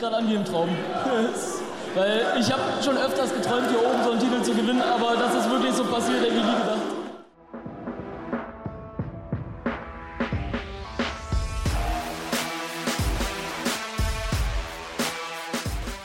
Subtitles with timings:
[0.00, 0.68] gerade an wie im Traum.
[1.94, 5.34] Weil ich habe schon öfters geträumt, hier oben so einen Titel zu gewinnen, aber das
[5.34, 6.78] ist wirklich so passiert, hätte ich nie gedacht.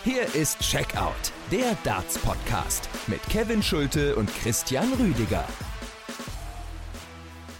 [0.04, 5.46] Hier ist Checkout, der Darts-Podcast mit Kevin Schulte und Christian Rüdiger.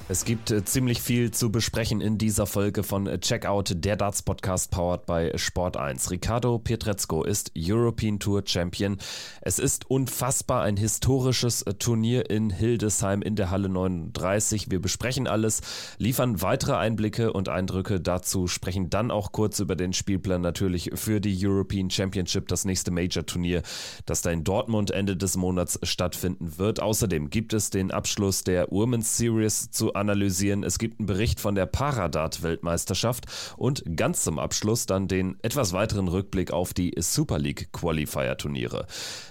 [0.08, 4.22] Es gibt äh, ziemlich viel zu besprechen in dieser Folge von äh, Checkout, der Darts
[4.22, 6.12] Podcast powered by Sport 1.
[6.12, 8.98] Ricardo Pietrezco ist European Tour Champion.
[9.41, 14.70] Es ist unfassbar ein historisches äh, Turnier in Hildesheim in der Halle 39.
[14.70, 15.62] Wir besprechen alles,
[15.98, 21.20] liefern weitere Einblicke und Eindrücke dazu, sprechen dann auch kurz über den Spielplan natürlich für
[21.20, 23.64] die European Championship, das nächste Major Turnier,
[24.06, 26.80] das da in Dortmund Ende des Monats stattfinden wird.
[26.80, 30.63] Außerdem gibt es den Abschluss der Women's Series zu analysieren.
[30.63, 33.26] Es gibt einen Bericht von der Paradat-Weltmeisterschaft
[33.58, 38.86] und ganz zum Abschluss dann den etwas weiteren Rückblick auf die Super League Qualifier-Turniere.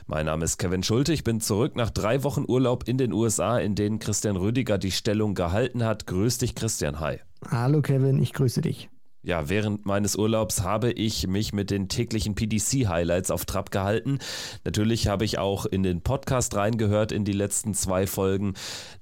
[0.07, 1.13] Mein Name ist Kevin Schulte.
[1.13, 4.93] Ich bin zurück nach drei Wochen Urlaub in den USA, in denen Christian Rüdiger die
[4.93, 6.07] Stellung gehalten hat.
[6.07, 7.01] Grüß dich, Christian.
[7.01, 7.19] Hi.
[7.51, 8.23] Hallo, Kevin.
[8.23, 8.89] Ich grüße dich.
[9.27, 14.19] Ja, während meines Urlaubs habe ich mich mit den täglichen PDC-Highlights auf Trab gehalten.
[14.65, 18.53] Natürlich habe ich auch in den Podcast reingehört in die letzten zwei Folgen.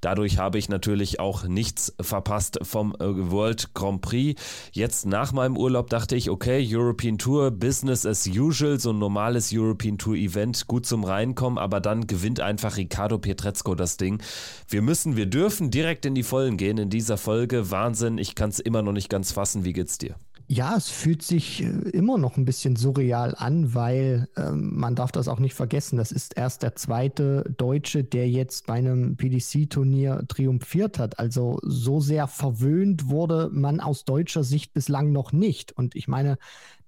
[0.00, 4.40] Dadurch habe ich natürlich auch nichts verpasst vom äh, World Grand Prix.
[4.70, 9.50] Jetzt nach meinem Urlaub dachte ich, okay, European Tour, Business as usual, so ein normales
[9.52, 14.22] European Tour Event, gut zum Reinkommen, aber dann gewinnt einfach Ricardo Pietrezco das Ding.
[14.68, 17.72] Wir müssen, wir dürfen direkt in die Vollen gehen in dieser Folge.
[17.72, 19.64] Wahnsinn, ich kann es immer noch nicht ganz fassen.
[19.64, 20.11] Wie geht's dir?
[20.54, 25.10] Ja, es fühlt sich äh, immer noch ein bisschen surreal an, weil ähm, man darf
[25.10, 25.96] das auch nicht vergessen.
[25.96, 31.18] Das ist erst der zweite Deutsche, der jetzt bei einem PDC-Turnier triumphiert hat.
[31.18, 35.72] Also so sehr verwöhnt wurde man aus deutscher Sicht bislang noch nicht.
[35.72, 36.36] Und ich meine,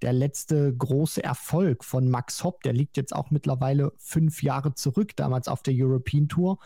[0.03, 5.15] der letzte große Erfolg von Max Hopp, der liegt jetzt auch mittlerweile fünf Jahre zurück,
[5.15, 6.59] damals auf der European Tour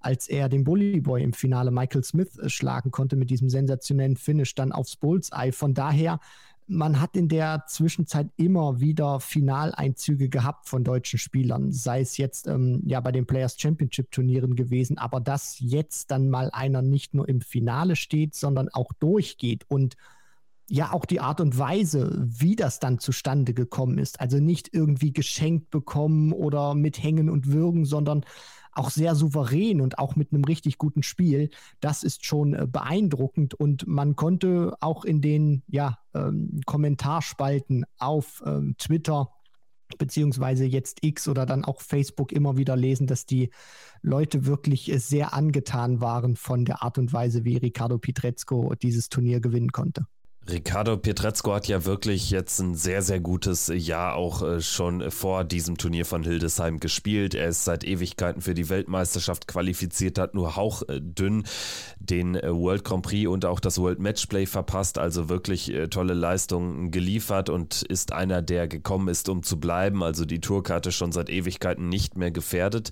[0.00, 4.16] als er den Bully Boy im Finale Michael Smith äh, schlagen konnte mit diesem sensationellen
[4.16, 5.52] Finish dann aufs Bullseye.
[5.52, 6.20] Von daher,
[6.66, 12.46] man hat in der Zwischenzeit immer wieder Finaleinzüge gehabt von deutschen Spielern, sei es jetzt
[12.46, 17.14] ähm, ja bei den Players Championship Turnieren gewesen, aber dass jetzt dann mal einer nicht
[17.14, 19.96] nur im Finale steht, sondern auch durchgeht und
[20.68, 24.20] ja auch die Art und Weise, wie das dann zustande gekommen ist.
[24.20, 28.24] Also nicht irgendwie geschenkt bekommen oder mit Hängen und Würgen, sondern
[28.72, 31.50] auch sehr souverän und auch mit einem richtig guten Spiel.
[31.80, 38.42] Das ist schon äh, beeindruckend und man konnte auch in den ja, ähm, Kommentarspalten auf
[38.46, 39.30] ähm, Twitter
[39.96, 43.50] beziehungsweise jetzt X oder dann auch Facebook immer wieder lesen, dass die
[44.02, 49.08] Leute wirklich äh, sehr angetan waren von der Art und Weise, wie Ricardo Pietrezco dieses
[49.08, 50.06] Turnier gewinnen konnte.
[50.50, 55.44] Ricardo Pietrezco hat ja wirklich jetzt ein sehr, sehr gutes Jahr auch äh, schon vor
[55.44, 57.34] diesem Turnier von Hildesheim gespielt.
[57.34, 61.44] Er ist seit Ewigkeiten für die Weltmeisterschaft qualifiziert, hat nur hauchdünn
[61.98, 64.96] den äh, World Grand Prix und auch das World Matchplay verpasst.
[64.96, 70.02] Also wirklich äh, tolle Leistungen geliefert und ist einer, der gekommen ist, um zu bleiben.
[70.02, 72.90] Also die Tourkarte schon seit Ewigkeiten nicht mehr gefährdet.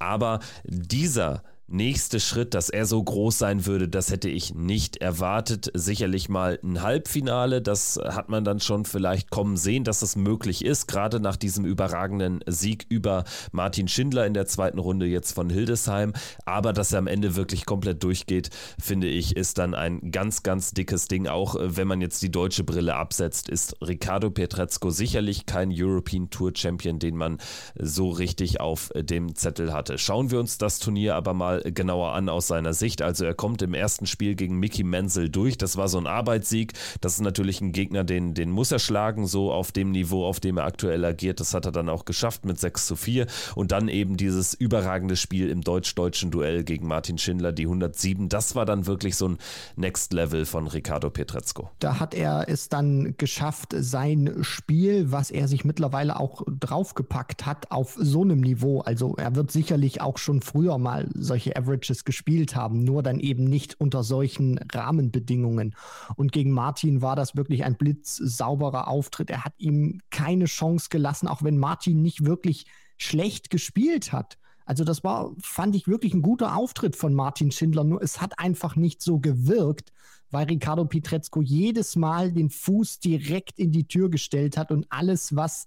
[0.00, 5.70] Aber dieser nächste Schritt, dass er so groß sein würde, das hätte ich nicht erwartet.
[5.74, 10.64] Sicherlich mal ein Halbfinale, das hat man dann schon vielleicht kommen sehen, dass das möglich
[10.64, 15.50] ist, gerade nach diesem überragenden Sieg über Martin Schindler in der zweiten Runde jetzt von
[15.50, 16.14] Hildesheim.
[16.46, 18.50] Aber dass er am Ende wirklich komplett durchgeht,
[18.80, 21.26] finde ich, ist dann ein ganz, ganz dickes Ding.
[21.26, 26.30] Auch äh, wenn man jetzt die deutsche Brille absetzt, ist Ricardo Pietrezco sicherlich kein European
[26.30, 27.38] Tour Champion, den man
[27.78, 29.98] so richtig auf dem Zettel hatte.
[29.98, 33.02] Schauen wir uns das Turnier aber mal genauer an aus seiner Sicht.
[33.02, 35.58] Also er kommt im ersten Spiel gegen Mickey Menzel durch.
[35.58, 36.72] Das war so ein Arbeitssieg.
[37.00, 40.40] Das ist natürlich ein Gegner, den, den muss er schlagen, so auf dem Niveau, auf
[40.40, 41.40] dem er aktuell agiert.
[41.40, 43.26] Das hat er dann auch geschafft mit 6 zu 4.
[43.54, 48.28] Und dann eben dieses überragende Spiel im deutsch-deutschen Duell gegen Martin Schindler, die 107.
[48.28, 49.38] Das war dann wirklich so ein
[49.76, 51.70] Next Level von Ricardo Pietrezco.
[51.78, 57.70] Da hat er es dann geschafft, sein Spiel, was er sich mittlerweile auch draufgepackt hat,
[57.70, 58.80] auf so einem Niveau.
[58.80, 63.20] Also er wird sicherlich auch schon früher mal solche solche Averages gespielt haben, nur dann
[63.20, 65.74] eben nicht unter solchen Rahmenbedingungen.
[66.16, 69.30] Und gegen Martin war das wirklich ein blitzsauberer Auftritt.
[69.30, 72.66] Er hat ihm keine Chance gelassen, auch wenn Martin nicht wirklich
[72.96, 74.38] schlecht gespielt hat.
[74.66, 78.38] Also das war, fand ich wirklich ein guter Auftritt von Martin Schindler, nur es hat
[78.38, 79.92] einfach nicht so gewirkt,
[80.30, 85.34] weil Ricardo Pietrezco jedes Mal den Fuß direkt in die Tür gestellt hat und alles,
[85.34, 85.66] was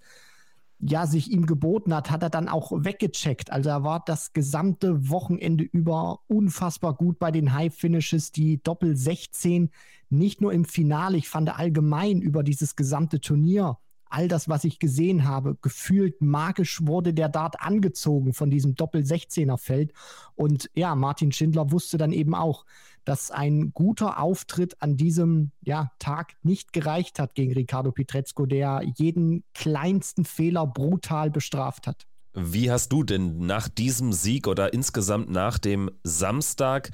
[0.81, 3.51] ja sich ihm geboten hat, hat er dann auch weggecheckt.
[3.51, 8.95] Also er war das gesamte Wochenende über unfassbar gut bei den High Finishes, die Doppel
[8.95, 9.69] 16,
[10.09, 13.77] nicht nur im Finale, ich fand allgemein über dieses gesamte Turnier
[14.11, 19.93] all das, was ich gesehen habe, gefühlt magisch wurde der Dart angezogen von diesem Doppel-16er-Feld.
[20.35, 22.65] Und ja, Martin Schindler wusste dann eben auch,
[23.05, 28.83] dass ein guter Auftritt an diesem ja, Tag nicht gereicht hat gegen Ricardo Pietrezco, der
[28.95, 32.05] jeden kleinsten Fehler brutal bestraft hat.
[32.33, 36.91] Wie hast du denn nach diesem Sieg oder insgesamt nach dem Samstag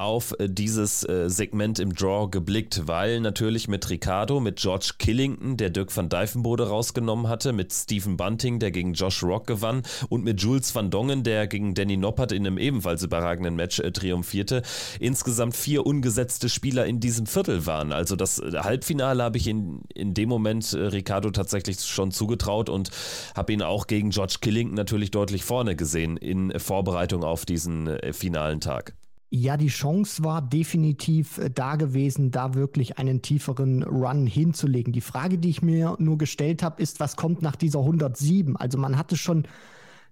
[0.00, 5.56] auf äh, dieses äh, Segment im Draw geblickt, weil natürlich mit Ricardo, mit George Killington,
[5.56, 10.24] der Dirk van Dijvenbode rausgenommen hatte, mit Stephen Bunting, der gegen Josh Rock gewann und
[10.24, 14.62] mit Jules van Dongen, der gegen Danny Noppert in einem ebenfalls überragenden Match äh, triumphierte,
[14.98, 17.92] insgesamt vier ungesetzte Spieler in diesem Viertel waren.
[17.92, 22.70] Also das äh, Halbfinale habe ich in, in dem Moment äh, Ricardo tatsächlich schon zugetraut
[22.70, 22.90] und
[23.36, 28.14] habe ihn auch gegen George Killington natürlich deutlich vorne gesehen in Vorbereitung auf diesen äh,
[28.14, 28.94] finalen Tag.
[29.32, 34.92] Ja, die Chance war definitiv äh, da gewesen, da wirklich einen tieferen Run hinzulegen.
[34.92, 38.56] Die Frage, die ich mir nur gestellt habe, ist, was kommt nach dieser 107?
[38.56, 39.46] Also man hatte schon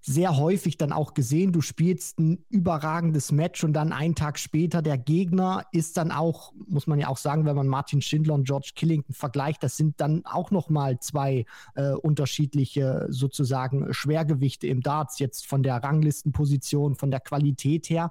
[0.01, 4.83] sehr häufig dann auch gesehen, du spielst ein überragendes Match und dann einen Tag später
[4.83, 8.47] der Gegner ist dann auch, muss man ja auch sagen, wenn man Martin Schindler und
[8.47, 11.45] George Killington vergleicht, das sind dann auch noch mal zwei
[11.75, 18.11] äh, unterschiedliche sozusagen Schwergewichte im Darts jetzt von der Ranglistenposition, von der Qualität her.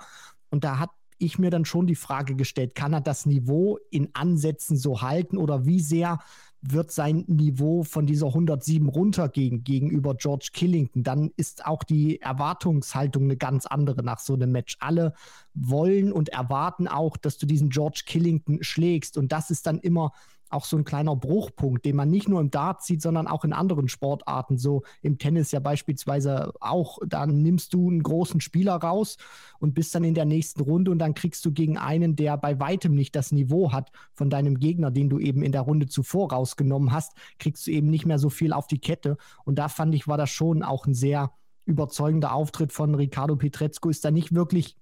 [0.49, 4.09] Und da hat ich mir dann schon die Frage gestellt, kann er das Niveau in
[4.13, 6.19] Ansätzen so halten oder wie sehr
[6.61, 13.23] wird sein Niveau von dieser 107 runtergehen gegenüber George Killington, dann ist auch die Erwartungshaltung
[13.23, 14.77] eine ganz andere nach so einem Match.
[14.79, 15.13] Alle
[15.53, 20.13] wollen und erwarten auch, dass du diesen George Killington schlägst und das ist dann immer
[20.49, 23.53] auch so ein kleiner Bruchpunkt, den man nicht nur im Dart sieht, sondern auch in
[23.53, 24.57] anderen Sportarten.
[24.57, 26.99] So im Tennis ja beispielsweise auch.
[27.05, 29.17] Dann nimmst du einen großen Spieler raus
[29.59, 32.59] und bist dann in der nächsten Runde und dann kriegst du gegen einen, der bei
[32.59, 36.31] weitem nicht das Niveau hat von deinem Gegner, den du eben in der Runde zuvor
[36.31, 39.17] rausgenommen hast, kriegst du eben nicht mehr so viel auf die Kette.
[39.45, 41.31] Und da fand ich, war das schon auch ein sehr
[41.65, 43.89] überzeugender Auftritt von Ricardo Pietrezco.
[43.89, 44.77] Ist da nicht wirklich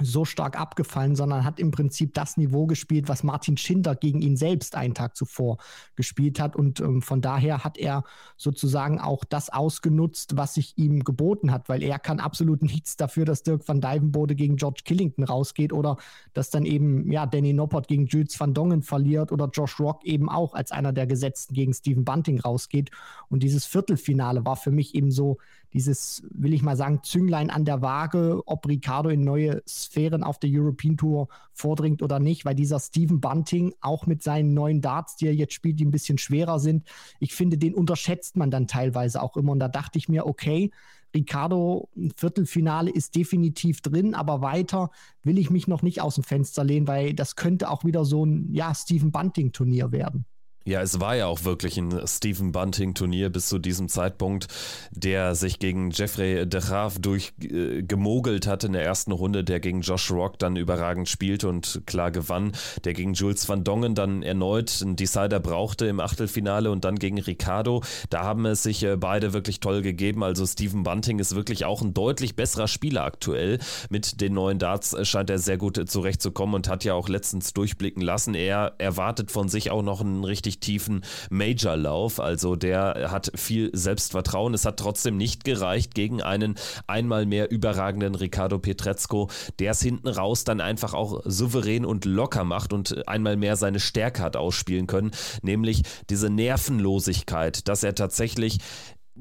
[0.00, 4.36] so stark abgefallen, sondern hat im Prinzip das Niveau gespielt, was Martin Schindler gegen ihn
[4.36, 5.58] selbst einen Tag zuvor
[5.96, 6.56] gespielt hat.
[6.56, 8.04] Und ähm, von daher hat er
[8.36, 13.26] sozusagen auch das ausgenutzt, was sich ihm geboten hat, weil er kann absolut nichts dafür,
[13.26, 15.98] dass Dirk van Dijvenbode gegen George Killington rausgeht oder
[16.32, 20.30] dass dann eben ja Danny Noppert gegen Jules van Dongen verliert oder Josh Rock eben
[20.30, 22.90] auch als einer der Gesetzten gegen Stephen Bunting rausgeht.
[23.28, 25.38] Und dieses Viertelfinale war für mich eben so
[25.72, 30.38] dieses, will ich mal sagen, Zünglein an der Waage, ob Ricardo in neue Sphären auf
[30.38, 35.16] der European Tour vordringt oder nicht, weil dieser Steven Bunting auch mit seinen neuen Darts,
[35.16, 36.86] die er jetzt spielt, die ein bisschen schwerer sind,
[37.20, 39.52] ich finde, den unterschätzt man dann teilweise auch immer.
[39.52, 40.70] Und da dachte ich mir, okay,
[41.14, 44.90] Ricardo, Viertelfinale ist definitiv drin, aber weiter
[45.22, 48.24] will ich mich noch nicht aus dem Fenster lehnen, weil das könnte auch wieder so
[48.24, 50.24] ein, ja, Steven Bunting-Turnier werden.
[50.64, 54.46] Ja, es war ja auch wirklich ein Stephen Bunting-Turnier bis zu diesem Zeitpunkt,
[54.92, 59.80] der sich gegen Jeffrey de Graaf durchgemogelt äh, hat in der ersten Runde, der gegen
[59.80, 62.52] Josh Rock dann überragend spielte und klar gewann,
[62.84, 67.18] der gegen Jules van Dongen dann erneut einen Decider brauchte im Achtelfinale und dann gegen
[67.18, 67.82] Ricardo.
[68.10, 70.22] Da haben es sich äh, beide wirklich toll gegeben.
[70.22, 73.58] Also Stephen Bunting ist wirklich auch ein deutlich besserer Spieler aktuell.
[73.90, 77.52] Mit den neuen Darts äh, scheint er sehr gut zurechtzukommen und hat ja auch letztens
[77.52, 78.34] durchblicken lassen.
[78.34, 82.20] Er erwartet von sich auch noch einen richtig richtig tiefen Major-Lauf.
[82.20, 84.54] Also der hat viel Selbstvertrauen.
[84.54, 90.08] Es hat trotzdem nicht gereicht gegen einen einmal mehr überragenden Ricardo Petrezco, der es hinten
[90.08, 94.86] raus dann einfach auch souverän und locker macht und einmal mehr seine Stärke hat ausspielen
[94.86, 95.12] können,
[95.42, 98.58] nämlich diese Nervenlosigkeit, dass er tatsächlich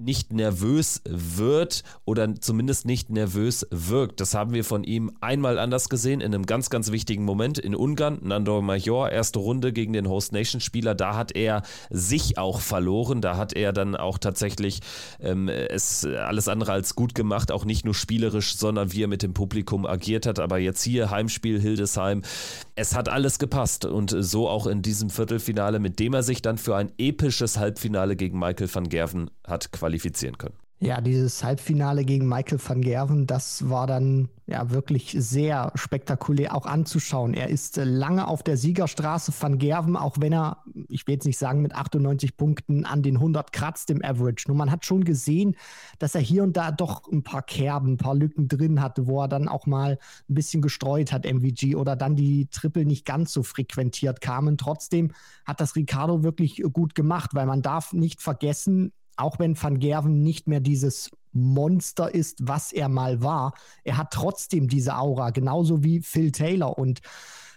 [0.03, 4.19] nicht nervös wird oder zumindest nicht nervös wirkt.
[4.19, 7.75] Das haben wir von ihm einmal anders gesehen in einem ganz, ganz wichtigen Moment in
[7.75, 8.19] Ungarn.
[8.21, 10.95] Nando Major, erste Runde gegen den Host Nation Spieler.
[10.95, 13.21] Da hat er sich auch verloren.
[13.21, 14.79] Da hat er dann auch tatsächlich
[15.19, 17.51] ähm, es alles andere als gut gemacht.
[17.51, 20.39] Auch nicht nur spielerisch, sondern wie er mit dem Publikum agiert hat.
[20.39, 22.21] Aber jetzt hier Heimspiel Hildesheim.
[22.75, 26.57] Es hat alles gepasst und so auch in diesem Viertelfinale, mit dem er sich dann
[26.57, 30.55] für ein episches Halbfinale gegen Michael van Gerven hat qualifizieren können.
[30.83, 36.65] Ja, dieses Halbfinale gegen Michael van Gerven, das war dann ja wirklich sehr spektakulär auch
[36.65, 37.35] anzuschauen.
[37.35, 41.27] Er ist äh, lange auf der Siegerstraße van Gerven, auch wenn er, ich will jetzt
[41.27, 44.45] nicht sagen, mit 98 Punkten an den 100 kratzt im Average.
[44.47, 45.55] Nur man hat schon gesehen,
[45.99, 49.21] dass er hier und da doch ein paar Kerben, ein paar Lücken drin hatte, wo
[49.21, 53.33] er dann auch mal ein bisschen gestreut hat, MVG, oder dann die Triple nicht ganz
[53.33, 54.57] so frequentiert kamen.
[54.57, 55.11] Trotzdem
[55.45, 60.23] hat das Ricardo wirklich gut gemacht, weil man darf nicht vergessen, auch wenn Van Gerven
[60.23, 65.83] nicht mehr dieses Monster ist, was er mal war, er hat trotzdem diese Aura, genauso
[65.83, 66.77] wie Phil Taylor.
[66.77, 67.01] Und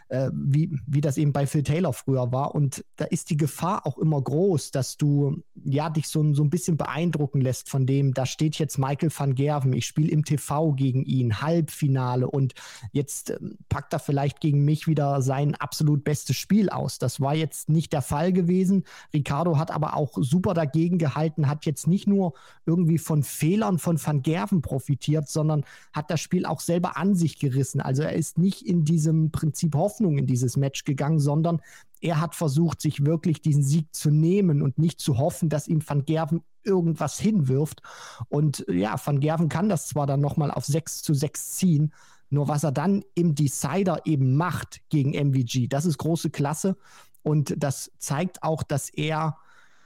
[0.09, 2.55] äh, wie, wie das eben bei Phil Taylor früher war.
[2.55, 6.51] Und da ist die Gefahr auch immer groß, dass du ja dich so, so ein
[6.51, 10.73] bisschen beeindrucken lässt von dem, da steht jetzt Michael van Gerven, ich spiele im TV
[10.73, 12.55] gegen ihn, Halbfinale und
[12.93, 16.99] jetzt äh, packt er vielleicht gegen mich wieder sein absolut bestes Spiel aus.
[16.99, 18.85] Das war jetzt nicht der Fall gewesen.
[19.13, 22.35] Ricardo hat aber auch super dagegen gehalten, hat jetzt nicht nur
[22.67, 27.39] irgendwie von Fehlern von Van Gerven profitiert, sondern hat das Spiel auch selber an sich
[27.39, 27.81] gerissen.
[27.81, 31.61] Also er ist nicht in diesem Prinzip Hoffnung in dieses Match gegangen, sondern
[32.05, 35.83] er hat versucht, sich wirklich diesen Sieg zu nehmen und nicht zu hoffen, dass ihm
[35.87, 37.81] Van Gerven irgendwas hinwirft.
[38.29, 41.95] Und ja, Van Gerven kann das zwar dann nochmal auf 6 zu 6 ziehen,
[42.29, 46.77] nur was er dann im Decider eben macht gegen MVG, das ist große Klasse.
[47.23, 49.39] Und das zeigt auch, dass er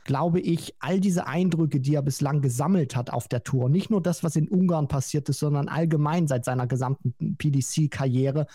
[0.03, 4.03] glaube ich, all diese Eindrücke, die er bislang gesammelt hat auf der Tour, nicht nur
[4.03, 8.47] das, was in Ungarn passiert ist, sondern allgemein seit seiner gesamten PDC-Karriere,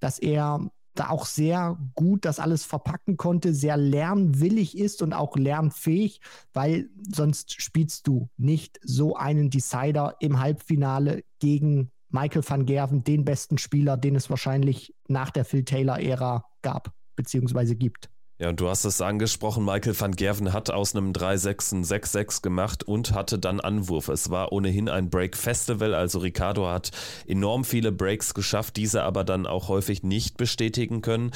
[0.00, 5.36] dass er da auch sehr gut das alles verpacken konnte, sehr lernwillig ist und auch
[5.36, 6.20] lernfähig,
[6.52, 13.24] weil sonst spielst du nicht so einen Decider im Halbfinale gegen Michael van Gerven, den
[13.24, 18.11] besten Spieler, den es wahrscheinlich nach der Phil Taylor-Ära gab, beziehungsweise gibt.
[18.42, 22.42] Ja, und du hast es angesprochen, Michael van Gerven hat aus einem 3-6 ein 6-6
[22.42, 24.08] gemacht und hatte dann Anwurf.
[24.08, 26.90] Es war ohnehin ein Break-Festival, also Ricardo hat
[27.24, 31.30] enorm viele Breaks geschafft, diese aber dann auch häufig nicht bestätigen können.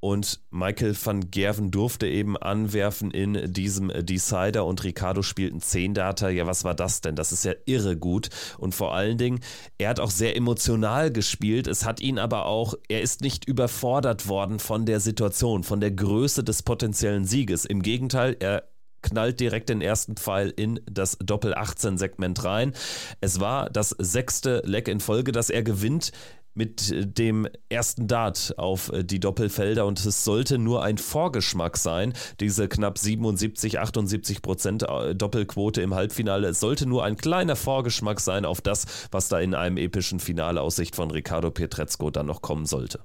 [0.00, 6.28] Und Michael van Gerven durfte eben anwerfen in diesem Decider und Ricardo spielten 10 Data.
[6.28, 7.16] Ja, was war das denn?
[7.16, 8.28] Das ist ja irre gut.
[8.58, 9.40] Und vor allen Dingen,
[9.76, 11.66] er hat auch sehr emotional gespielt.
[11.66, 15.90] Es hat ihn aber auch, er ist nicht überfordert worden von der Situation, von der
[15.90, 17.64] Größe des potenziellen Sieges.
[17.64, 18.68] Im Gegenteil, er
[19.02, 22.72] knallt direkt den ersten Pfeil in das Doppel-18-Segment rein.
[23.20, 26.12] Es war das sechste Leck in Folge, das er gewinnt
[26.58, 31.78] mit äh, dem ersten Dart auf äh, die Doppelfelder und es sollte nur ein Vorgeschmack
[31.78, 36.48] sein, diese knapp 77, 78 Prozent äh, Doppelquote im Halbfinale.
[36.48, 40.60] Es sollte nur ein kleiner Vorgeschmack sein auf das, was da in einem epischen Finale
[40.60, 43.00] aus Sicht von Ricardo Pietrezco dann noch kommen sollte.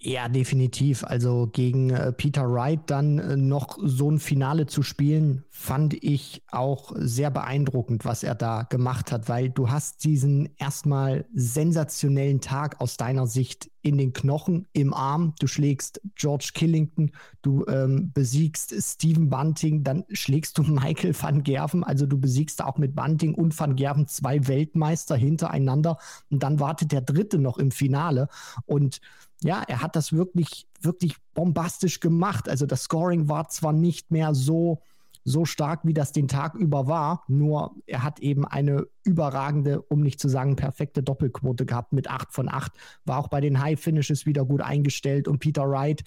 [0.00, 1.02] Ja, definitiv.
[1.02, 6.44] Also gegen äh, Peter Wright dann äh, noch so ein Finale zu spielen, fand ich
[6.52, 12.80] auch sehr beeindruckend, was er da gemacht hat, weil du hast diesen erstmal sensationellen Tag
[12.80, 15.34] aus deiner Sicht in den Knochen, im Arm.
[15.40, 17.10] Du schlägst George Killington,
[17.42, 21.82] du ähm, besiegst Stephen Bunting, dann schlägst du Michael van Gerven.
[21.82, 25.98] Also du besiegst auch mit Bunting und van Gerven zwei Weltmeister hintereinander
[26.30, 28.28] und dann wartet der dritte noch im Finale
[28.64, 29.00] und
[29.42, 32.48] ja, er hat das wirklich, wirklich bombastisch gemacht.
[32.48, 34.82] Also das Scoring war zwar nicht mehr so,
[35.24, 40.00] so stark, wie das den Tag über war, nur er hat eben eine überragende, um
[40.00, 42.72] nicht zu sagen perfekte Doppelquote gehabt mit 8 von 8,
[43.04, 46.02] war auch bei den High Finishes wieder gut eingestellt und Peter Wright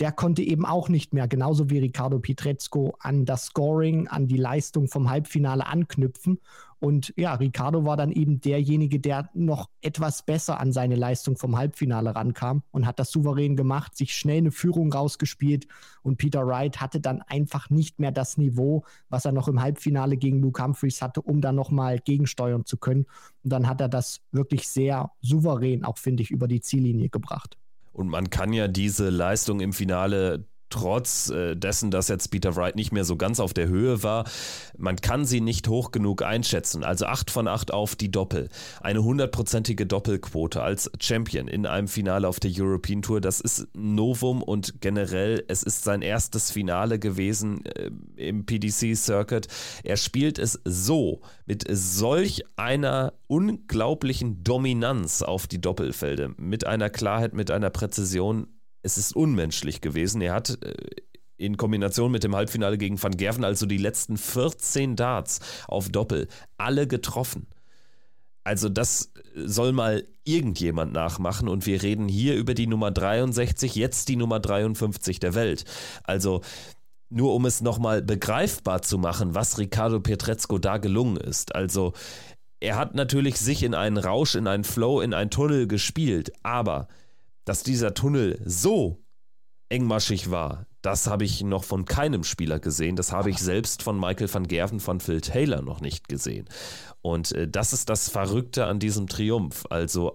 [0.00, 4.36] der konnte eben auch nicht mehr, genauso wie Ricardo Pietrezco, an das Scoring, an die
[4.36, 6.40] Leistung vom Halbfinale anknüpfen.
[6.80, 11.56] Und ja, Ricardo war dann eben derjenige, der noch etwas besser an seine Leistung vom
[11.56, 15.66] Halbfinale rankam und hat das souverän gemacht, sich schnell eine Führung rausgespielt.
[16.02, 20.18] Und Peter Wright hatte dann einfach nicht mehr das Niveau, was er noch im Halbfinale
[20.18, 23.06] gegen Luke Humphreys hatte, um dann nochmal gegensteuern zu können.
[23.42, 27.56] Und dann hat er das wirklich sehr souverän, auch finde ich, über die Ziellinie gebracht.
[27.94, 32.74] Und man kann ja diese Leistung im Finale trotz äh, dessen, dass jetzt Peter Wright
[32.74, 34.24] nicht mehr so ganz auf der Höhe war,
[34.76, 36.82] man kann sie nicht hoch genug einschätzen.
[36.82, 38.48] Also 8 von 8 auf die Doppel.
[38.80, 44.42] Eine hundertprozentige Doppelquote als Champion in einem Finale auf der European Tour, das ist Novum
[44.42, 49.46] und generell, es ist sein erstes Finale gewesen äh, im PDC Circuit.
[49.84, 57.32] Er spielt es so, mit solch einer unglaublichen Dominanz auf die Doppelfelde, mit einer Klarheit,
[57.32, 58.48] mit einer Präzision,
[58.84, 60.20] es ist unmenschlich gewesen.
[60.20, 60.74] Er hat äh,
[61.36, 66.28] in Kombination mit dem Halbfinale gegen Van Gerven also die letzten 14 Darts auf Doppel
[66.58, 67.48] alle getroffen.
[68.44, 74.08] Also das soll mal irgendjemand nachmachen und wir reden hier über die Nummer 63, jetzt
[74.08, 75.64] die Nummer 53 der Welt.
[76.04, 76.42] Also
[77.08, 81.54] nur um es nochmal begreifbar zu machen, was Ricardo Pietrezco da gelungen ist.
[81.54, 81.94] Also
[82.60, 86.88] er hat natürlich sich in einen Rausch, in einen Flow, in einen Tunnel gespielt, aber
[87.44, 89.04] dass dieser Tunnel so
[89.68, 92.94] engmaschig war, das habe ich noch von keinem Spieler gesehen.
[92.96, 96.46] Das habe ich selbst von Michael van Gerven von Phil Taylor noch nicht gesehen.
[97.00, 99.64] Und äh, das ist das Verrückte an diesem Triumph.
[99.70, 100.14] Also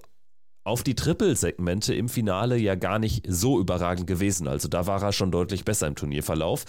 [0.69, 4.47] auf die Triple-Segmente im Finale ja gar nicht so überragend gewesen.
[4.47, 6.63] Also da war er schon deutlich besser im Turnierverlauf.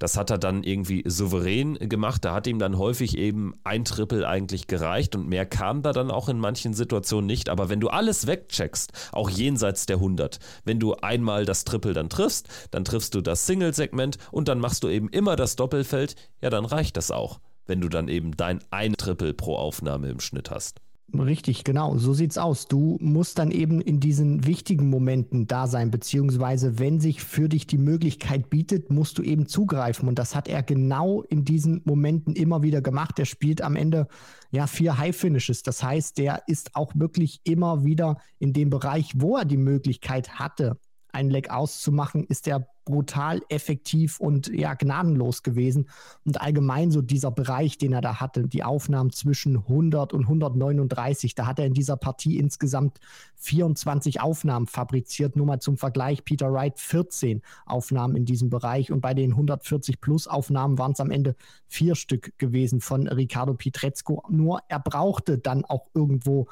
[0.00, 2.24] Das hat er dann irgendwie souverän gemacht.
[2.24, 6.10] Da hat ihm dann häufig eben ein Triple eigentlich gereicht und mehr kam da dann
[6.10, 7.48] auch in manchen Situationen nicht.
[7.48, 12.08] Aber wenn du alles wegcheckst, auch jenseits der 100, wenn du einmal das Triple dann
[12.08, 16.50] triffst, dann triffst du das Single-Segment und dann machst du eben immer das Doppelfeld, ja,
[16.50, 20.50] dann reicht das auch, wenn du dann eben dein ein Triple pro Aufnahme im Schnitt
[20.50, 20.80] hast.
[21.20, 21.96] Richtig, genau.
[21.96, 22.66] So sieht's aus.
[22.66, 27.66] Du musst dann eben in diesen wichtigen Momenten da sein, beziehungsweise wenn sich für dich
[27.66, 30.08] die Möglichkeit bietet, musst du eben zugreifen.
[30.08, 33.18] Und das hat er genau in diesen Momenten immer wieder gemacht.
[33.18, 34.08] Er spielt am Ende
[34.50, 35.62] ja vier High Finishes.
[35.62, 40.38] Das heißt, der ist auch wirklich immer wieder in dem Bereich, wo er die Möglichkeit
[40.38, 40.78] hatte,
[41.14, 45.88] ein Leck auszumachen, ist er brutal effektiv und ja, gnadenlos gewesen.
[46.24, 51.34] Und allgemein so dieser Bereich, den er da hatte, die Aufnahmen zwischen 100 und 139,
[51.34, 52.98] da hat er in dieser Partie insgesamt
[53.36, 55.36] 24 Aufnahmen fabriziert.
[55.36, 60.00] Nur mal zum Vergleich, Peter Wright 14 Aufnahmen in diesem Bereich und bei den 140
[60.00, 64.22] plus Aufnahmen waren es am Ende vier Stück gewesen von Ricardo Pietrezco.
[64.28, 66.48] Nur er brauchte dann auch irgendwo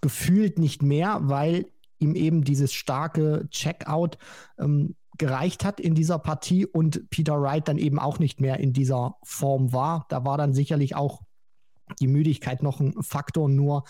[0.00, 1.66] gefühlt nicht mehr, weil
[1.98, 4.18] ihm eben dieses starke Checkout
[4.58, 8.72] ähm, gereicht hat in dieser Partie und Peter Wright dann eben auch nicht mehr in
[8.72, 10.06] dieser Form war.
[10.08, 11.22] Da war dann sicherlich auch
[12.00, 13.84] die Müdigkeit noch ein Faktor, nur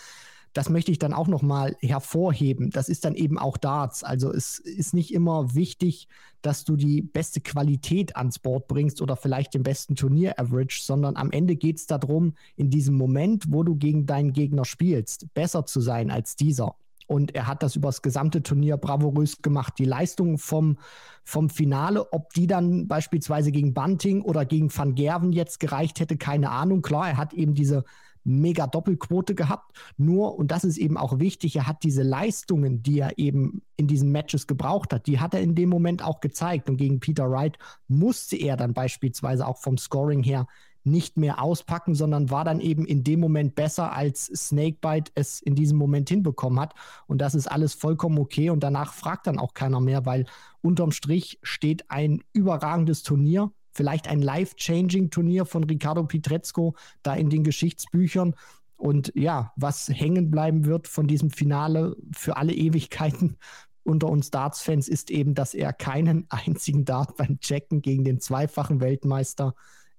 [0.56, 2.70] das möchte ich dann auch noch mal hervorheben.
[2.70, 4.02] Das ist dann eben auch Darts.
[4.02, 6.08] Also es ist nicht immer wichtig,
[6.40, 11.30] dass du die beste Qualität ans Board bringst oder vielleicht den besten Turnier-Average, sondern am
[11.30, 15.82] Ende geht es darum, in diesem Moment, wo du gegen deinen Gegner spielst, besser zu
[15.82, 16.75] sein als dieser.
[17.06, 19.75] Und er hat das über das gesamte Turnier bravourös gemacht.
[19.78, 20.78] Die Leistung vom,
[21.22, 26.16] vom Finale, ob die dann beispielsweise gegen Bunting oder gegen Van Gerven jetzt gereicht hätte,
[26.16, 26.82] keine Ahnung.
[26.82, 27.84] Klar, er hat eben diese
[28.26, 29.76] mega Doppelquote gehabt.
[29.96, 33.86] Nur, und das ist eben auch wichtig, er hat diese Leistungen, die er eben in
[33.86, 36.68] diesen Matches gebraucht hat, die hat er in dem Moment auch gezeigt.
[36.68, 37.56] Und gegen Peter Wright
[37.88, 40.46] musste er dann beispielsweise auch vom Scoring her
[40.86, 45.54] nicht mehr auspacken, sondern war dann eben in dem Moment besser, als Snakebite es in
[45.54, 46.74] diesem Moment hinbekommen hat.
[47.06, 48.50] Und das ist alles vollkommen okay.
[48.50, 50.26] Und danach fragt dann auch keiner mehr, weil
[50.62, 57.30] unterm Strich steht ein überragendes Turnier, vielleicht ein life-changing Turnier von Ricardo Pietrezco da in
[57.30, 58.34] den Geschichtsbüchern.
[58.76, 63.36] Und ja, was hängen bleiben wird von diesem Finale für alle Ewigkeiten
[63.82, 68.80] unter uns Darts-Fans ist eben, dass er keinen einzigen Dart beim Checken gegen den zweifachen
[68.80, 69.54] Weltmeister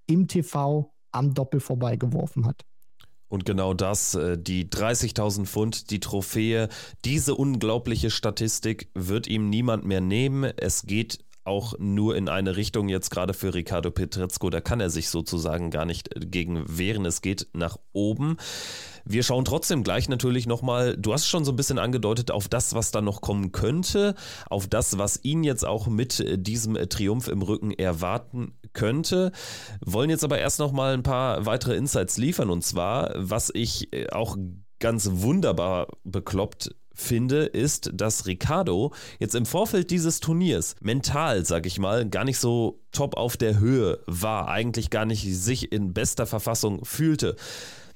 [0.08, 2.66] im TV am Doppel vorbeigeworfen hat.
[3.30, 6.70] Und genau das, äh, die 30.000 Pfund, die Trophäe,
[7.04, 10.46] diese unglaubliche Statistik wird ihm niemand mehr nehmen.
[10.56, 14.50] Es geht auch nur in eine Richtung jetzt gerade für Ricardo Petrezco.
[14.50, 17.06] Da kann er sich sozusagen gar nicht äh, gegen wehren.
[17.06, 18.38] Es geht nach oben.
[19.06, 22.76] Wir schauen trotzdem gleich natürlich nochmal, du hast schon so ein bisschen angedeutet, auf das,
[22.76, 24.16] was da noch kommen könnte,
[24.50, 29.32] auf das, was ihn jetzt auch mit äh, diesem äh, Triumph im Rücken erwarten könnte.
[29.84, 34.38] Wollen jetzt aber erst nochmal ein paar weitere Insights liefern und zwar, was ich auch
[34.80, 41.80] ganz wunderbar bekloppt finde, ist, dass Ricardo jetzt im Vorfeld dieses Turniers mental, sag ich
[41.80, 46.26] mal, gar nicht so top auf der Höhe war, eigentlich gar nicht sich in bester
[46.26, 47.36] Verfassung fühlte.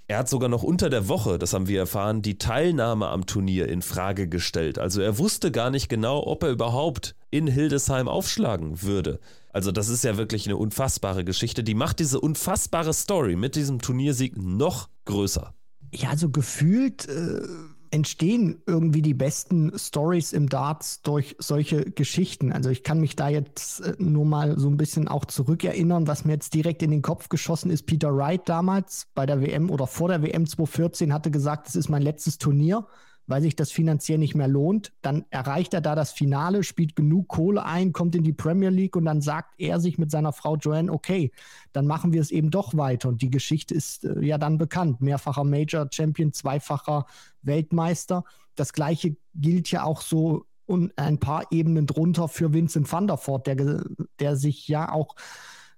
[0.08, 3.70] Er hat sogar noch unter der Woche, das haben wir erfahren, die Teilnahme am Turnier
[3.70, 4.78] in Frage gestellt.
[4.78, 9.22] Also er wusste gar nicht genau, ob er überhaupt in Hildesheim aufschlagen würde.
[9.54, 11.64] Also das ist ja wirklich eine unfassbare Geschichte.
[11.64, 15.54] Die macht diese unfassbare Story mit diesem Turniersieg noch größer.
[15.94, 17.42] Ja, also gefühlt äh,
[17.91, 22.51] entstehen irgendwie die besten Stories im Darts durch solche Geschichten.
[22.51, 26.25] Also ich kann mich da jetzt äh, nur mal so ein bisschen auch zurückerinnern, was
[26.25, 27.86] mir jetzt direkt in den Kopf geschossen ist.
[27.86, 31.89] Peter Wright damals bei der WM oder vor der WM 2014 hatte gesagt, es ist
[31.89, 32.88] mein letztes Turnier
[33.27, 34.91] weil sich das finanziell nicht mehr lohnt.
[35.01, 38.95] Dann erreicht er da das Finale, spielt genug Kohle ein, kommt in die Premier League
[38.95, 41.31] und dann sagt er sich mit seiner Frau Joanne, okay,
[41.73, 43.10] dann machen wir es eben doch weiter.
[43.10, 45.01] Und die Geschichte ist äh, ja dann bekannt.
[45.01, 47.05] Mehrfacher Major Champion, zweifacher
[47.41, 48.23] Weltmeister.
[48.55, 53.17] Das gleiche gilt ja auch so und ein paar Ebenen drunter für Vincent van der
[53.17, 53.84] Voort, der,
[54.19, 55.15] der sich ja auch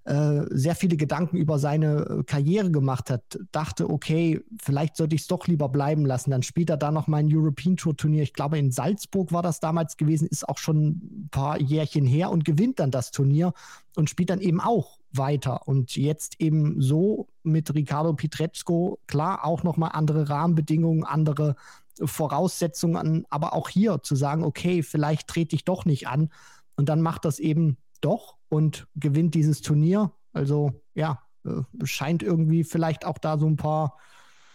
[0.05, 5.27] sehr viele Gedanken über seine äh, Karriere gemacht hat, dachte, okay, vielleicht sollte ich es
[5.27, 6.31] doch lieber bleiben lassen.
[6.31, 8.23] Dann spielt er da noch ein European Tour Turnier.
[8.23, 12.31] Ich glaube, in Salzburg war das damals gewesen, ist auch schon ein paar Jährchen her
[12.31, 13.53] und gewinnt dann das Turnier
[13.95, 15.67] und spielt dann eben auch weiter.
[15.67, 21.55] Und jetzt eben so mit Ricardo Pietrezco, klar, auch noch mal andere Rahmenbedingungen, andere
[22.03, 26.29] Voraussetzungen, aber auch hier zu sagen, okay, vielleicht trete ich doch nicht an.
[26.75, 30.11] Und dann macht das eben doch und gewinnt dieses Turnier.
[30.33, 33.97] Also ja, äh, scheint irgendwie vielleicht auch da so ein paar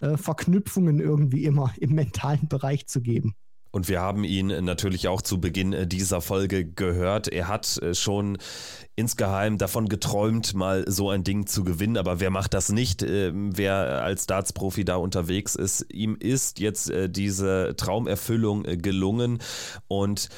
[0.00, 3.34] äh, Verknüpfungen irgendwie immer im mentalen Bereich zu geben.
[3.70, 7.28] Und wir haben ihn natürlich auch zu Beginn äh, dieser Folge gehört.
[7.28, 8.38] Er hat schon
[8.96, 11.98] insgeheim davon geträumt, mal so ein Ding zu gewinnen.
[11.98, 13.02] Aber wer macht das nicht?
[13.02, 19.38] Wer als Darts-Profi da unterwegs ist, ihm ist jetzt diese Traumerfüllung gelungen
[19.86, 20.30] und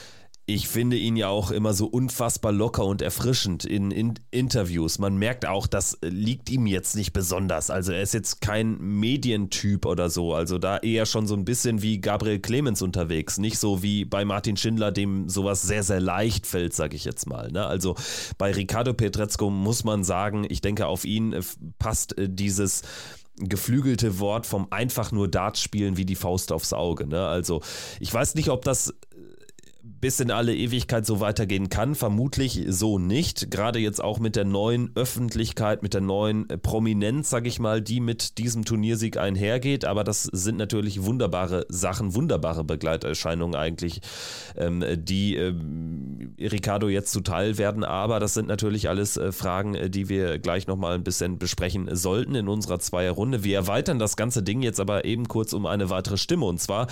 [0.55, 4.99] ich finde ihn ja auch immer so unfassbar locker und erfrischend in, in, Interviews.
[4.99, 7.71] Man merkt auch, das liegt ihm jetzt nicht besonders.
[7.71, 10.35] Also er ist jetzt kein Medientyp oder so.
[10.35, 13.39] Also da eher schon so ein bisschen wie Gabriel Clemens unterwegs.
[13.39, 17.29] Nicht so wie bei Martin Schindler, dem sowas sehr, sehr leicht fällt, sage ich jetzt
[17.29, 17.53] mal.
[17.53, 17.65] Ne?
[17.65, 17.95] Also
[18.37, 21.43] bei Ricardo Petrezco muss man sagen, ich denke, auf ihn äh,
[21.79, 22.83] passt äh, dieses
[23.41, 27.07] geflügelte Wort vom einfach nur Darts spielen wie die Faust aufs Auge.
[27.07, 27.27] Ne?
[27.27, 27.63] Also
[27.99, 28.95] ich weiß nicht, ob das
[30.01, 31.95] bis in alle Ewigkeit so weitergehen kann.
[31.95, 33.51] Vermutlich so nicht.
[33.51, 37.83] Gerade jetzt auch mit der neuen Öffentlichkeit, mit der neuen äh, Prominenz, sag ich mal,
[37.83, 39.85] die mit diesem Turniersieg einhergeht.
[39.85, 44.01] Aber das sind natürlich wunderbare Sachen, wunderbare Begleiterscheinungen eigentlich,
[44.57, 47.85] ähm, die ähm, Ricardo jetzt zuteil werden.
[47.85, 51.95] Aber das sind natürlich alles äh, Fragen, äh, die wir gleich nochmal ein bisschen besprechen
[51.95, 53.45] sollten in unserer Zweierrunde.
[53.45, 56.47] Wir erweitern das ganze Ding jetzt aber eben kurz um eine weitere Stimme.
[56.47, 56.87] Und zwar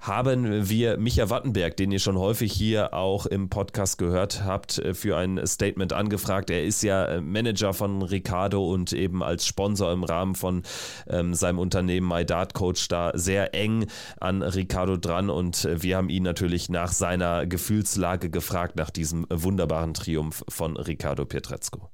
[0.00, 4.94] haben wir Micha Wattenberg, den ihr schon häufig hier auch im Podcast gehört habt, äh,
[4.94, 6.50] für ein Statement angefragt.
[6.50, 10.62] Er ist ja äh, Manager von Ricardo und eben als Sponsor im Rahmen von
[11.08, 13.86] ähm, seinem Unternehmen My Coach da sehr eng
[14.20, 19.26] an Ricardo dran und äh, wir haben ihn natürlich nach seiner Gefühlslage gefragt, nach diesem
[19.30, 21.90] wunderbaren Triumph von Ricardo Pietrezco.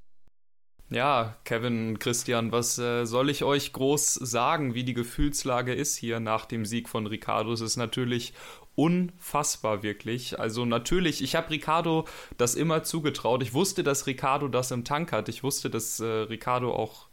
[0.91, 6.19] Ja, Kevin, Christian, was äh, soll ich euch groß sagen, wie die Gefühlslage ist hier
[6.19, 7.53] nach dem Sieg von Ricardo?
[7.53, 8.33] Es ist natürlich
[8.79, 10.39] unfassbar wirklich.
[10.39, 13.43] Also natürlich, ich habe Ricardo das immer zugetraut.
[13.43, 15.29] Ich wusste, dass Ricardo das im Tank hat.
[15.29, 17.08] Ich wusste, dass äh, Ricardo auch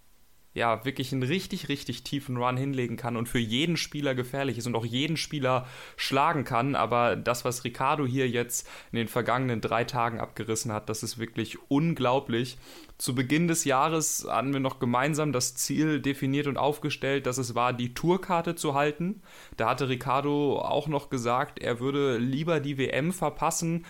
[0.55, 4.65] ja, wirklich einen richtig, richtig tiefen Run hinlegen kann und für jeden Spieler gefährlich ist
[4.65, 6.75] und auch jeden Spieler schlagen kann.
[6.75, 11.17] Aber das, was Ricardo hier jetzt in den vergangenen drei Tagen abgerissen hat, das ist
[11.17, 12.57] wirklich unglaublich.
[12.97, 17.53] Zu Beginn des Jahres hatten wir noch gemeinsam das Ziel definiert und aufgestellt, dass es
[17.53, 19.21] war, die Tourkarte zu halten.
[19.57, 23.85] Da hatte Ricardo auch noch gesagt, er würde lieber die WM verpassen,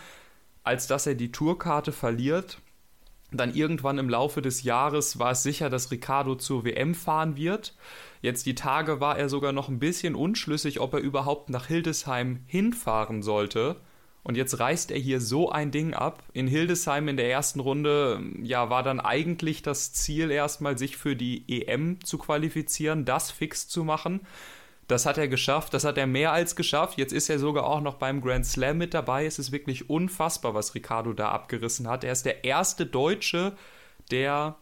[0.63, 2.59] als dass er die Tourkarte verliert.
[3.37, 7.75] Dann irgendwann im Laufe des Jahres war es sicher, dass Ricardo zur WM fahren wird.
[8.21, 12.39] Jetzt die Tage war er sogar noch ein bisschen unschlüssig, ob er überhaupt nach Hildesheim
[12.47, 13.77] hinfahren sollte.
[14.25, 16.23] Und jetzt reißt er hier so ein Ding ab.
[16.33, 21.15] In Hildesheim in der ersten Runde, ja, war dann eigentlich das Ziel erstmal, sich für
[21.15, 24.21] die EM zu qualifizieren, das fix zu machen.
[24.87, 26.97] Das hat er geschafft, das hat er mehr als geschafft.
[26.97, 29.25] Jetzt ist er sogar auch noch beim Grand Slam mit dabei.
[29.25, 32.03] Es ist wirklich unfassbar, was Ricardo da abgerissen hat.
[32.03, 33.53] Er ist der erste Deutsche,
[34.11, 34.55] der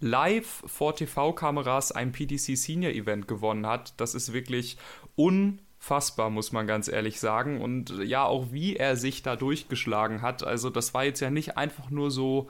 [0.00, 3.92] live vor TV-Kameras ein PDC Senior Event gewonnen hat.
[3.98, 4.78] Das ist wirklich
[5.16, 7.60] unfassbar, muss man ganz ehrlich sagen.
[7.60, 10.44] Und ja, auch wie er sich da durchgeschlagen hat.
[10.44, 12.48] Also, das war jetzt ja nicht einfach nur so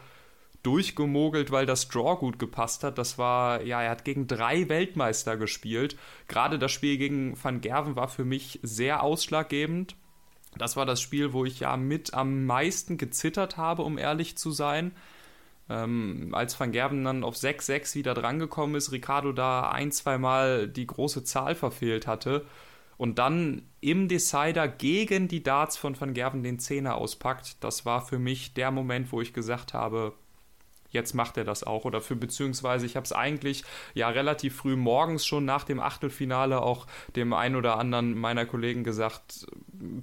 [0.68, 2.98] durchgemogelt, weil das Draw gut gepasst hat.
[2.98, 5.96] Das war, ja, er hat gegen drei Weltmeister gespielt.
[6.28, 9.96] Gerade das Spiel gegen Van Gerven war für mich sehr ausschlaggebend.
[10.58, 14.50] Das war das Spiel, wo ich ja mit am meisten gezittert habe, um ehrlich zu
[14.50, 14.92] sein.
[15.70, 20.86] Ähm, als Van Gerven dann auf 6-6 wieder drangekommen ist, Ricardo da ein, zweimal die
[20.86, 22.44] große Zahl verfehlt hatte
[22.98, 28.04] und dann im Decider gegen die Darts von Van Gerven den Zehner auspackt, das war
[28.04, 30.12] für mich der Moment, wo ich gesagt habe,
[30.90, 31.84] jetzt macht er das auch.
[31.84, 36.62] Oder für beziehungsweise ich habe es eigentlich ja relativ früh morgens schon nach dem Achtelfinale
[36.62, 39.46] auch dem einen oder anderen meiner Kollegen gesagt,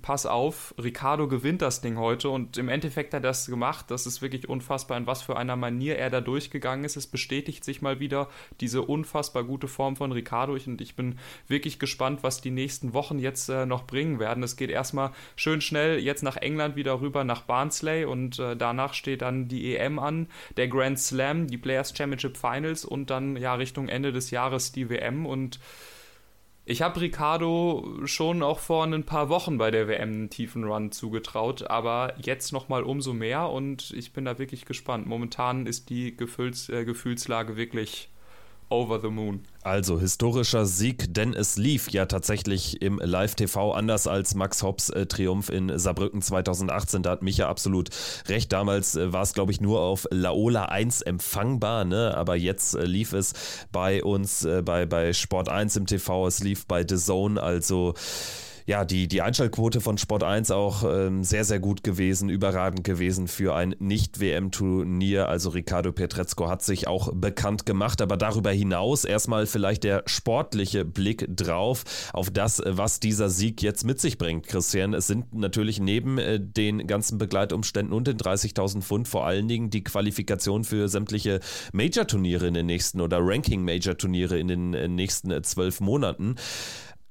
[0.01, 3.85] pass auf, Ricardo gewinnt das Ding heute und im Endeffekt hat er das gemacht.
[3.89, 6.95] Das ist wirklich unfassbar, in was für einer Manier er da durchgegangen ist.
[6.95, 8.29] Es bestätigt sich mal wieder
[8.61, 13.19] diese unfassbar gute Form von Ricardo und ich bin wirklich gespannt, was die nächsten Wochen
[13.19, 14.43] jetzt äh, noch bringen werden.
[14.43, 18.93] Es geht erstmal schön schnell jetzt nach England wieder rüber nach Barnsley und äh, danach
[18.93, 20.27] steht dann die EM an.
[20.57, 24.89] Der Grand Slam, die Players Championship Finals und dann ja Richtung Ende des Jahres die
[24.89, 25.59] WM und
[26.67, 30.91] ich habe Ricardo schon auch vor ein paar Wochen bei der WM einen tiefen Run
[30.91, 35.05] zugetraut, aber jetzt nochmal umso mehr und ich bin da wirklich gespannt.
[35.05, 38.09] Momentan ist die Gefühls äh, Gefühlslage wirklich
[38.69, 39.41] over the moon.
[39.63, 45.05] Also historischer Sieg, denn es lief ja tatsächlich im Live-TV anders als Max Hobbs äh,
[45.07, 47.03] Triumph in Saarbrücken 2018.
[47.03, 47.89] Da hat Micha absolut
[48.27, 48.51] recht.
[48.53, 52.15] Damals äh, war es, glaube ich, nur auf Laola 1 empfangbar, ne?
[52.15, 53.33] aber jetzt äh, lief es
[53.71, 57.95] bei uns, äh, bei, bei Sport 1 im TV, es lief bei The Zone, also
[58.67, 63.27] ja, die, die Einschaltquote von Sport 1 auch ähm, sehr, sehr gut gewesen, überragend gewesen
[63.27, 65.29] für ein Nicht-WM-Turnier.
[65.29, 70.83] Also Ricardo Pietrezco hat sich auch bekannt gemacht, aber darüber hinaus erstmal vielleicht der sportliche
[70.83, 74.95] Blick drauf auf das, was dieser Sieg jetzt mit sich bringt, Christian.
[74.95, 79.69] Es sind natürlich neben äh, den ganzen Begleitumständen und den 30.000 Pfund vor allen Dingen
[79.69, 81.39] die Qualifikation für sämtliche
[81.71, 86.35] Major-Turniere in den nächsten oder Ranking-Major-Turniere in den äh, nächsten äh, zwölf Monaten.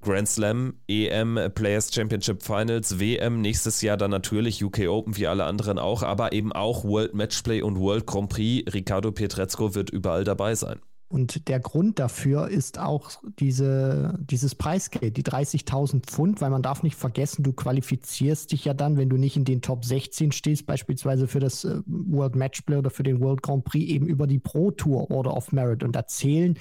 [0.05, 5.45] Grand Slam, EM, Players Championship Finals, WM, nächstes Jahr dann natürlich UK Open wie alle
[5.45, 8.73] anderen auch, aber eben auch World Matchplay und World Grand Prix.
[8.73, 10.81] Ricardo Pietrezco wird überall dabei sein.
[11.14, 16.83] Und der Grund dafür ist auch diese, dieses Preisgeld, die 30.000 Pfund, weil man darf
[16.83, 20.67] nicht vergessen, du qualifizierst dich ja dann, wenn du nicht in den Top 16 stehst,
[20.67, 24.40] beispielsweise für das äh, World Matchplay oder für den World Grand Prix, eben über die
[24.40, 25.85] Pro Tour Order of Merit.
[25.85, 26.59] Und da zählen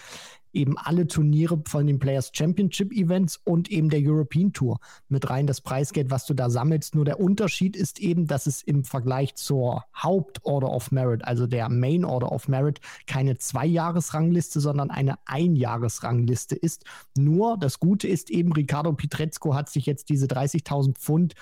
[0.54, 5.48] eben alle Turniere von den Players Championship Events und eben der European Tour mit rein,
[5.48, 6.96] das Preisgeld, was du da sammelst.
[6.96, 11.70] Nur der Unterschied ist eben, dass es im Vergleich zur Hauptorder of Merit, also der
[11.70, 16.86] Main Order of Merit, keine Zwei-Jahres-Rangliste, sondern eine Ein-Jahres-Rangliste ist.
[17.18, 21.34] Nur das Gute ist eben, Ricardo Pietrezco hat sich jetzt diese 30.000 Pfund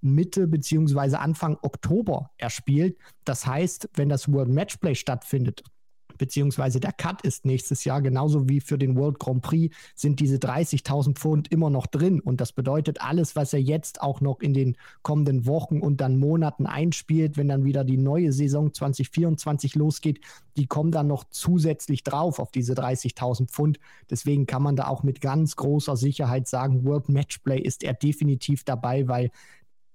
[0.00, 2.98] Mitte beziehungsweise Anfang Oktober erspielt.
[3.24, 5.64] Das heißt, wenn das World Matchplay stattfindet,
[6.18, 10.36] beziehungsweise der Cut ist nächstes Jahr, genauso wie für den World Grand Prix, sind diese
[10.36, 12.20] 30.000 Pfund immer noch drin.
[12.20, 16.18] Und das bedeutet, alles, was er jetzt auch noch in den kommenden Wochen und dann
[16.18, 20.20] Monaten einspielt, wenn dann wieder die neue Saison 2024 losgeht,
[20.56, 23.78] die kommen dann noch zusätzlich drauf auf diese 30.000 Pfund.
[24.10, 28.64] Deswegen kann man da auch mit ganz großer Sicherheit sagen, World Matchplay ist er definitiv
[28.64, 29.30] dabei, weil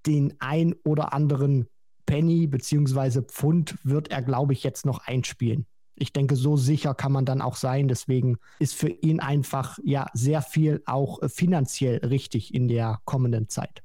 [0.06, 1.66] den ein oder anderen
[2.06, 7.12] Penny beziehungsweise Pfund wird er, glaube ich, jetzt noch einspielen ich denke, so sicher kann
[7.12, 7.88] man dann auch sein.
[7.88, 13.48] Deswegen ist für ihn einfach ja sehr viel auch äh, finanziell richtig in der kommenden
[13.48, 13.82] Zeit.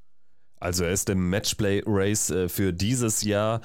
[0.60, 3.62] Also er ist im Matchplay-Race äh, für dieses Jahr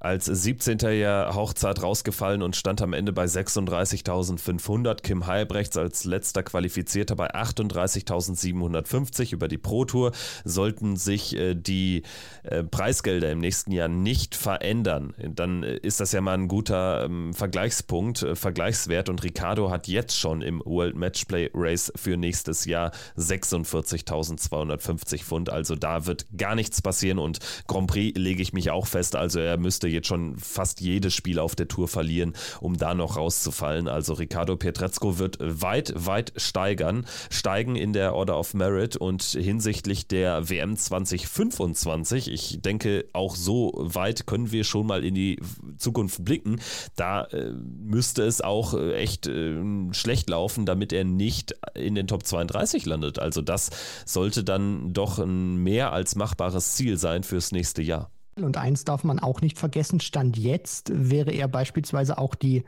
[0.00, 0.78] als 17.
[0.98, 5.02] Jahr Hochzeit rausgefallen und stand am Ende bei 36.500.
[5.02, 10.12] Kim Heilbrechts als letzter Qualifizierter bei 38.750 über die Pro Tour.
[10.44, 12.02] Sollten sich äh, die
[12.44, 17.04] äh, Preisgelder im nächsten Jahr nicht verändern, dann äh, ist das ja mal ein guter
[17.04, 19.08] ähm, Vergleichspunkt, äh, Vergleichswert.
[19.08, 25.50] Und Ricardo hat jetzt schon im World Matchplay Race für nächstes Jahr 46.250 Pfund.
[25.50, 29.16] Also da wird gar nichts passieren und Grand Prix lege ich mich auch fest.
[29.16, 32.94] Also er müsste müsste jetzt schon fast jedes Spiel auf der Tour verlieren, um da
[32.94, 33.88] noch rauszufallen.
[33.88, 40.06] Also Ricardo Pietrezco wird weit, weit steigern, steigen in der Order of Merit und hinsichtlich
[40.08, 45.40] der WM 2025, ich denke, auch so weit können wir schon mal in die
[45.78, 46.60] Zukunft blicken.
[46.96, 49.56] Da äh, müsste es auch äh, echt äh,
[49.92, 53.18] schlecht laufen, damit er nicht in den Top 32 landet.
[53.18, 53.70] Also das
[54.04, 58.10] sollte dann doch ein mehr als machbares Ziel sein fürs nächste Jahr.
[58.44, 62.64] Und eins darf man auch nicht vergessen, Stand jetzt wäre er beispielsweise auch die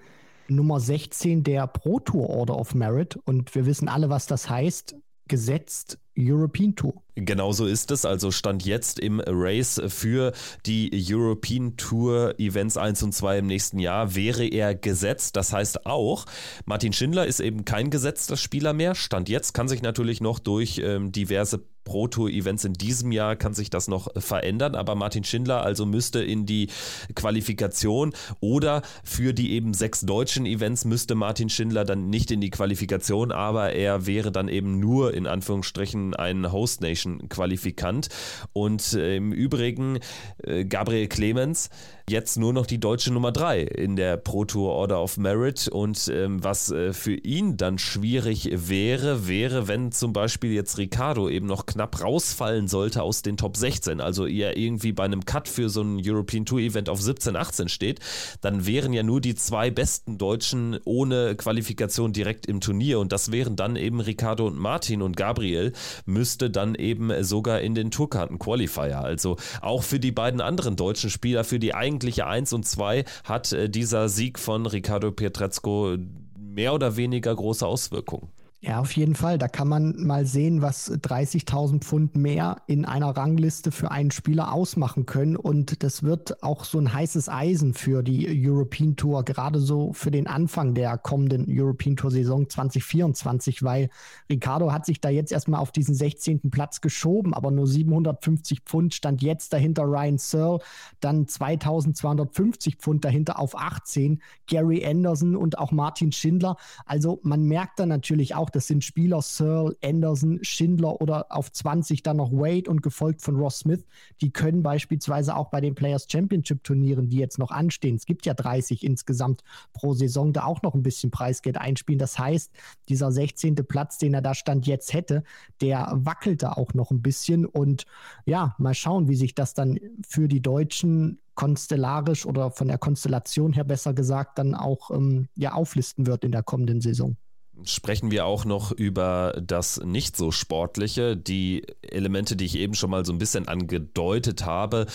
[0.49, 3.17] Nummer 16 der Pro Tour Order of Merit.
[3.25, 4.97] Und wir wissen alle, was das heißt.
[5.29, 7.03] Gesetzt European Tour.
[7.25, 8.05] Genauso ist es.
[8.05, 10.33] Also stand jetzt im Race für
[10.67, 15.37] die European Tour Events 1 und 2 im nächsten Jahr wäre er gesetzt.
[15.37, 16.27] Das heißt auch,
[16.65, 18.95] Martin Schindler ist eben kein gesetzter Spieler mehr.
[18.95, 23.37] Stand jetzt kann sich natürlich noch durch ähm, diverse Pro Tour Events in diesem Jahr
[23.37, 26.69] kann sich das noch verändern, aber Martin Schindler also müsste in die
[27.15, 32.51] Qualifikation oder für die eben sechs deutschen Events müsste Martin Schindler dann nicht in die
[32.51, 38.09] Qualifikation, aber er wäre dann eben nur in Anführungsstrichen ein Host Nation Qualifikant.
[38.53, 39.99] Und äh, im Übrigen
[40.43, 41.71] äh, Gabriel Clemens
[42.11, 45.69] jetzt nur noch die deutsche Nummer 3 in der Pro Tour Order of Merit.
[45.69, 51.29] Und ähm, was äh, für ihn dann schwierig wäre, wäre, wenn zum Beispiel jetzt Ricardo
[51.29, 55.49] eben noch knapp rausfallen sollte aus den Top 16, also er irgendwie bei einem Cut
[55.49, 58.01] für so ein European Tour Event auf 17, 18 steht,
[58.41, 62.99] dann wären ja nur die zwei besten Deutschen ohne Qualifikation direkt im Turnier.
[62.99, 65.73] Und das wären dann eben Ricardo und Martin und Gabriel
[66.07, 69.01] müsste dann eben sogar in den Tourkarten Qualifier.
[69.01, 73.05] Also auch für die beiden anderen deutschen Spieler, für die eigentlich eigentliche 1 und 2
[73.25, 75.97] hat äh, dieser Sieg von Ricardo Pietrezco
[76.39, 78.31] mehr oder weniger große Auswirkungen.
[78.63, 79.39] Ja, auf jeden Fall.
[79.39, 84.53] Da kann man mal sehen, was 30.000 Pfund mehr in einer Rangliste für einen Spieler
[84.53, 85.35] ausmachen können.
[85.37, 90.11] Und das wird auch so ein heißes Eisen für die European Tour, gerade so für
[90.11, 93.89] den Anfang der kommenden European Tour Saison 2024, weil
[94.29, 96.51] Ricardo hat sich da jetzt erstmal auf diesen 16.
[96.51, 100.59] Platz geschoben, aber nur 750 Pfund stand jetzt dahinter Ryan Searle,
[101.01, 106.59] dann 2250 Pfund dahinter auf 18, Gary Anderson und auch Martin Schindler.
[106.85, 111.53] Also man merkt da natürlich auch, auch, das sind Spieler Searle, Anderson, Schindler oder auf
[111.53, 113.85] 20 dann noch Wade und gefolgt von Ross Smith.
[114.21, 118.27] Die können beispielsweise auch bei den Players Championship Turnieren, die jetzt noch anstehen, es gibt
[118.27, 121.99] ja 30 insgesamt pro Saison, da auch noch ein bisschen Preisgeld einspielen.
[121.99, 122.51] Das heißt,
[122.89, 123.55] dieser 16.
[123.67, 125.23] Platz, den er da stand jetzt hätte,
[125.61, 127.85] der wackelt da auch noch ein bisschen und
[128.27, 133.53] ja, mal schauen, wie sich das dann für die Deutschen konstellarisch oder von der Konstellation
[133.53, 137.17] her besser gesagt dann auch ähm, ja auflisten wird in der kommenden Saison
[137.65, 142.91] sprechen wir auch noch über das nicht so sportliche, die Elemente, die ich eben schon
[142.91, 144.87] mal so ein bisschen angedeutet habe,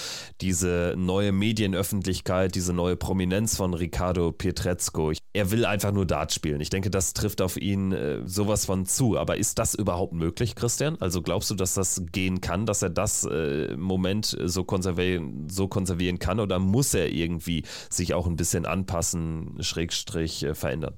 [0.42, 5.14] diese neue Medienöffentlichkeit, diese neue Prominenz von Ricardo Pietrezco.
[5.34, 6.62] Er will einfach nur Dart spielen.
[6.62, 9.18] Ich denke, das trifft auf ihn äh, sowas von zu.
[9.18, 10.98] Aber ist das überhaupt möglich, Christian?
[11.00, 15.68] Also glaubst du, dass das gehen kann, dass er das äh, Moment so konservieren, so
[15.68, 20.98] konservieren kann oder muss er irgendwie sich auch ein bisschen anpassen, Schrägstrich äh, verändern?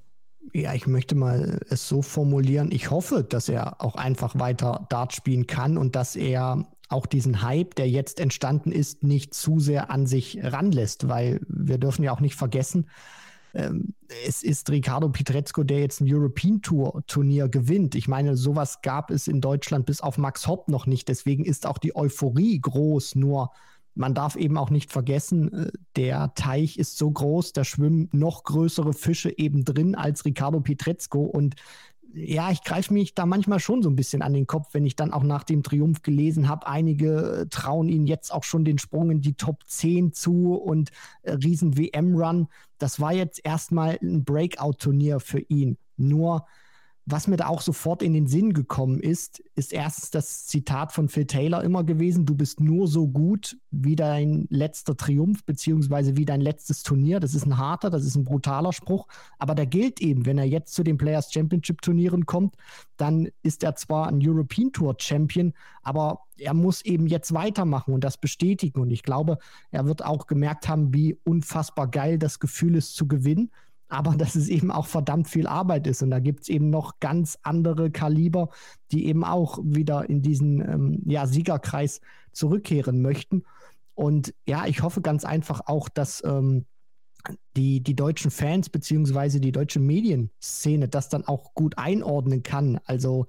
[0.62, 2.72] Ja, ich möchte mal es so formulieren.
[2.72, 7.42] Ich hoffe, dass er auch einfach weiter Dart spielen kann und dass er auch diesen
[7.42, 12.12] Hype, der jetzt entstanden ist, nicht zu sehr an sich ranlässt, weil wir dürfen ja
[12.12, 12.88] auch nicht vergessen,
[13.54, 13.94] ähm,
[14.26, 17.96] es ist Ricardo Pietrezco, der jetzt ein European Tour Turnier gewinnt.
[17.96, 21.08] Ich meine, sowas gab es in Deutschland bis auf Max Hopp noch nicht.
[21.08, 23.16] Deswegen ist auch die Euphorie groß.
[23.16, 23.52] Nur
[23.98, 28.44] man darf eben auch nicht vergessen, äh, der Teich ist so groß, da schwimmen noch
[28.44, 31.24] größere Fische eben drin als Ricardo Pietrezco.
[31.24, 31.56] Und
[32.14, 34.96] ja, ich greife mich da manchmal schon so ein bisschen an den Kopf, wenn ich
[34.96, 36.68] dann auch nach dem Triumph gelesen habe.
[36.68, 40.92] Einige äh, trauen ihn jetzt auch schon den Sprung in die Top 10 zu und
[41.24, 42.48] äh, riesen WM-Run.
[42.78, 45.78] Das war jetzt erstmal ein Breakout-Turnier für ihn.
[45.98, 46.46] Nur
[47.10, 51.08] was mir da auch sofort in den Sinn gekommen ist, ist erstens das Zitat von
[51.08, 56.26] Phil Taylor immer gewesen, du bist nur so gut wie dein letzter Triumph, beziehungsweise wie
[56.26, 57.22] dein letztes Turnier.
[57.22, 59.08] Das ist ein harter, das ist ein brutaler Spruch,
[59.40, 62.56] aber der gilt eben, wenn er jetzt zu den Players Championship Turnieren kommt,
[62.98, 68.04] dann ist er zwar ein European Tour Champion, aber er muss eben jetzt weitermachen und
[68.04, 68.82] das bestätigen.
[68.82, 69.38] Und ich glaube,
[69.72, 73.50] er wird auch gemerkt haben, wie unfassbar geil das Gefühl ist zu gewinnen
[73.90, 76.02] aber dass es eben auch verdammt viel Arbeit ist.
[76.02, 78.50] Und da gibt es eben noch ganz andere Kaliber,
[78.92, 83.44] die eben auch wieder in diesen ähm, ja, Siegerkreis zurückkehren möchten.
[83.96, 86.66] Und ja, ich hoffe ganz einfach auch, dass ähm,
[87.56, 92.80] die, die deutschen Fans beziehungsweise die deutsche Medienszene das dann auch gut einordnen kann.
[92.86, 93.28] Also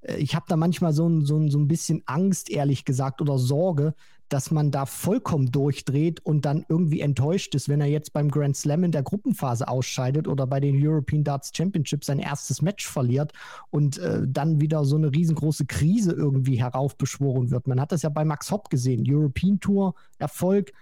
[0.00, 3.20] äh, ich habe da manchmal so ein, so, ein, so ein bisschen Angst, ehrlich gesagt,
[3.20, 3.94] oder Sorge,
[4.32, 8.56] dass man da vollkommen durchdreht und dann irgendwie enttäuscht ist, wenn er jetzt beim Grand
[8.56, 13.32] Slam in der Gruppenphase ausscheidet oder bei den European Darts Championships sein erstes Match verliert
[13.70, 17.66] und äh, dann wieder so eine riesengroße Krise irgendwie heraufbeschworen wird.
[17.66, 19.04] Man hat das ja bei Max Hopp gesehen.
[19.06, 20.72] European Tour, Erfolg,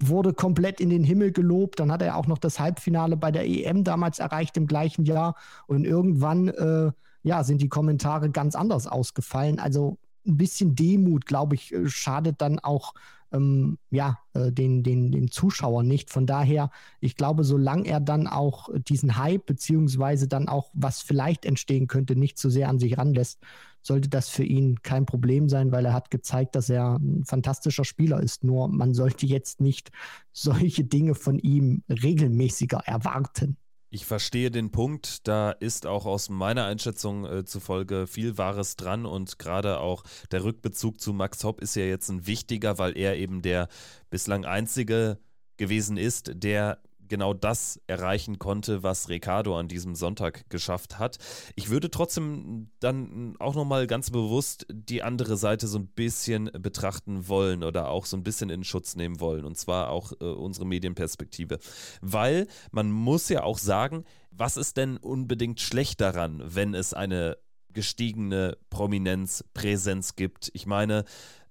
[0.00, 1.78] wurde komplett in den Himmel gelobt.
[1.78, 5.36] Dann hat er auch noch das Halbfinale bei der EM damals erreicht im gleichen Jahr.
[5.68, 6.90] Und irgendwann äh,
[7.22, 9.60] ja, sind die Kommentare ganz anders ausgefallen.
[9.60, 12.94] Also ein bisschen Demut, glaube ich, äh, schadet dann auch
[13.32, 16.10] ähm, ja, äh, den, den, den Zuschauern nicht.
[16.10, 21.44] Von daher, ich glaube, solange er dann auch diesen Hype, beziehungsweise dann auch, was vielleicht
[21.44, 23.40] entstehen könnte, nicht zu sehr an sich ranlässt,
[23.80, 27.84] sollte das für ihn kein Problem sein, weil er hat gezeigt, dass er ein fantastischer
[27.84, 28.44] Spieler ist.
[28.44, 29.90] Nur man sollte jetzt nicht
[30.32, 33.56] solche Dinge von ihm regelmäßiger erwarten.
[33.94, 35.28] Ich verstehe den Punkt.
[35.28, 40.44] Da ist auch aus meiner Einschätzung äh, zufolge viel Wahres dran und gerade auch der
[40.44, 43.68] Rückbezug zu Max Hopp ist ja jetzt ein wichtiger, weil er eben der
[44.08, 45.18] bislang einzige
[45.58, 46.78] gewesen ist, der
[47.12, 51.18] genau das erreichen konnte, was Ricardo an diesem Sonntag geschafft hat.
[51.56, 57.28] Ich würde trotzdem dann auch nochmal ganz bewusst die andere Seite so ein bisschen betrachten
[57.28, 60.64] wollen oder auch so ein bisschen in Schutz nehmen wollen und zwar auch äh, unsere
[60.64, 61.58] Medienperspektive.
[62.00, 67.36] Weil man muss ja auch sagen, was ist denn unbedingt schlecht daran, wenn es eine
[67.74, 70.50] gestiegene Prominenz, Präsenz gibt?
[70.54, 71.04] Ich meine,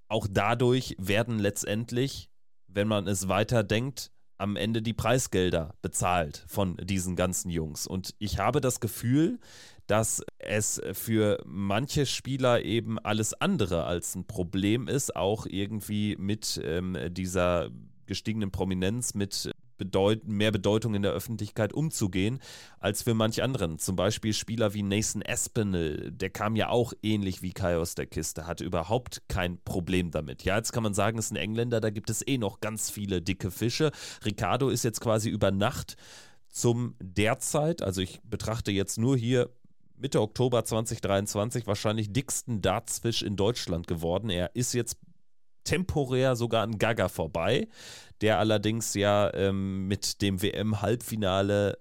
[0.07, 2.31] auch dadurch werden letztendlich,
[2.65, 4.09] wenn man es weiterdenkt,
[4.41, 7.85] am Ende die Preisgelder bezahlt von diesen ganzen Jungs.
[7.85, 9.39] Und ich habe das Gefühl,
[9.87, 16.59] dass es für manche Spieler eben alles andere als ein Problem ist, auch irgendwie mit
[16.63, 17.69] ähm, dieser
[18.07, 22.39] gestiegenen Prominenz, mit bedeut mehr Bedeutung in der Öffentlichkeit umzugehen,
[22.79, 23.79] als für manch anderen.
[23.79, 28.05] Zum Beispiel Spieler wie Nathan Espinel, der kam ja auch ähnlich wie Kai aus der
[28.05, 30.43] Kiste, hatte überhaupt kein Problem damit.
[30.43, 32.91] Ja, jetzt kann man sagen, es ist ein Engländer, da gibt es eh noch ganz
[32.91, 33.91] viele dicke Fische.
[34.23, 35.97] Ricardo ist jetzt quasi über Nacht
[36.47, 39.49] zum derzeit, also ich betrachte jetzt nur hier
[39.97, 44.29] Mitte Oktober 2023 wahrscheinlich dicksten Dartsfisch in Deutschland geworden.
[44.29, 44.97] Er ist jetzt
[45.63, 47.67] temporär sogar an Gaga vorbei
[48.21, 51.77] der allerdings ja ähm, mit dem WM-Halbfinale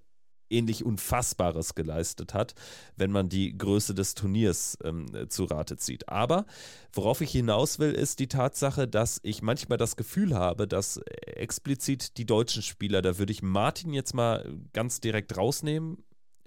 [0.52, 2.54] ähnlich Unfassbares geleistet hat,
[2.96, 6.08] wenn man die Größe des Turniers ähm, zu Rate zieht.
[6.08, 6.44] Aber
[6.92, 12.16] worauf ich hinaus will, ist die Tatsache, dass ich manchmal das Gefühl habe, dass explizit
[12.16, 15.98] die deutschen Spieler, da würde ich Martin jetzt mal ganz direkt rausnehmen,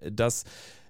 [0.01, 0.43] dass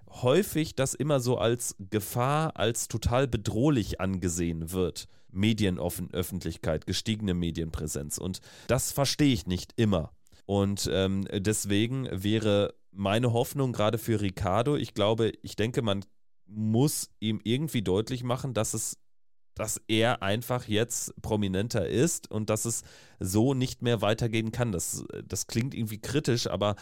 [0.10, 5.08] häufig das immer so als Gefahr, als total bedrohlich angesehen wird.
[5.34, 8.18] Medienöffentlichkeit, gestiegene Medienpräsenz.
[8.18, 10.12] Und das verstehe ich nicht immer.
[10.46, 16.06] Und ähm, deswegen wäre meine Hoffnung gerade für Ricardo, ich glaube, ich denke, man
[16.46, 18.98] muss ihm irgendwie deutlich machen, dass es
[19.56, 22.84] dass er einfach jetzt prominenter ist und dass es
[23.20, 24.72] so nicht mehr weitergehen kann.
[24.72, 26.76] Das, das klingt irgendwie kritisch, aber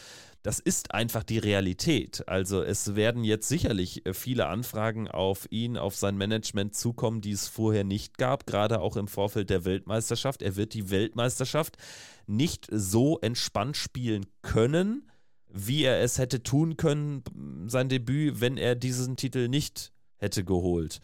[0.44, 2.28] das ist einfach die Realität.
[2.28, 7.48] Also es werden jetzt sicherlich viele Anfragen auf ihn, auf sein Management zukommen, die es
[7.48, 10.42] vorher nicht gab, gerade auch im Vorfeld der Weltmeisterschaft.
[10.42, 11.78] Er wird die Weltmeisterschaft
[12.26, 15.12] nicht so entspannt spielen können,
[15.54, 17.24] wie er es hätte tun können,
[17.68, 21.02] sein Debüt, wenn er diesen Titel nicht hätte geholt.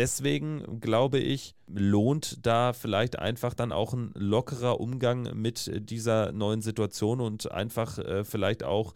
[0.00, 6.62] Deswegen glaube ich, lohnt da vielleicht einfach dann auch ein lockerer Umgang mit dieser neuen
[6.62, 8.94] Situation und einfach äh, vielleicht auch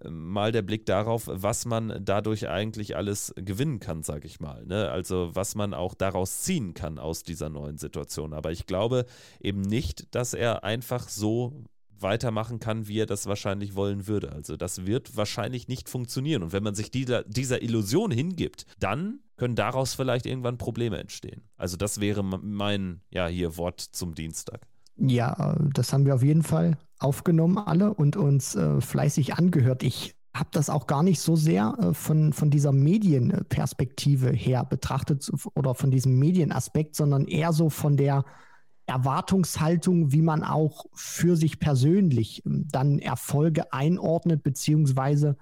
[0.00, 4.66] äh, mal der Blick darauf, was man dadurch eigentlich alles gewinnen kann, sage ich mal.
[4.66, 4.90] Ne?
[4.90, 8.34] Also was man auch daraus ziehen kann aus dieser neuen Situation.
[8.34, 9.06] Aber ich glaube
[9.40, 11.64] eben nicht, dass er einfach so
[12.04, 14.30] weitermachen kann, wie er das wahrscheinlich wollen würde.
[14.30, 16.44] Also das wird wahrscheinlich nicht funktionieren.
[16.44, 21.42] Und wenn man sich dieser, dieser Illusion hingibt, dann können daraus vielleicht irgendwann Probleme entstehen.
[21.56, 24.60] Also das wäre mein, ja, hier Wort zum Dienstag.
[24.96, 29.82] Ja, das haben wir auf jeden Fall aufgenommen alle und uns äh, fleißig angehört.
[29.82, 35.28] Ich habe das auch gar nicht so sehr äh, von, von dieser Medienperspektive her betrachtet
[35.54, 38.24] oder von diesem Medienaspekt, sondern eher so von der
[38.86, 45.36] Erwartungshaltung, wie man auch für sich persönlich ähm, dann Erfolge einordnet, beziehungsweise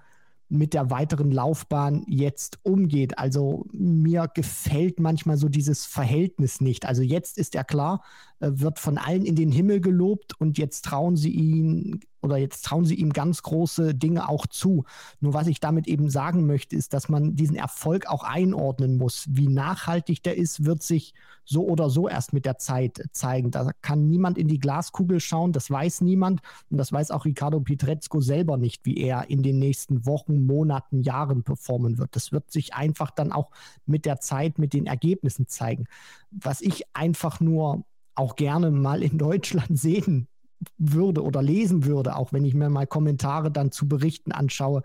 [0.49, 3.17] mit der weiteren Laufbahn jetzt umgeht.
[3.17, 6.85] Also mir gefällt manchmal so dieses Verhältnis nicht.
[6.85, 8.03] Also jetzt ist er klar,
[8.45, 12.85] wird von allen in den Himmel gelobt und jetzt trauen sie ihn oder jetzt trauen
[12.85, 14.85] sie ihm ganz große Dinge auch zu.
[15.19, 19.25] Nur was ich damit eben sagen möchte, ist, dass man diesen Erfolg auch einordnen muss.
[19.29, 21.13] Wie nachhaltig der ist, wird sich
[21.43, 23.51] so oder so erst mit der Zeit zeigen.
[23.51, 27.59] Da kann niemand in die Glaskugel schauen, das weiß niemand und das weiß auch Ricardo
[27.59, 32.15] Pietrezco selber nicht, wie er in den nächsten Wochen, Monaten, Jahren performen wird.
[32.15, 33.51] Das wird sich einfach dann auch
[33.85, 35.87] mit der Zeit, mit den Ergebnissen zeigen.
[36.31, 37.83] Was ich einfach nur
[38.15, 40.27] auch gerne mal in Deutschland sehen
[40.77, 44.81] würde oder lesen würde, auch wenn ich mir mal Kommentare dann zu Berichten anschaue,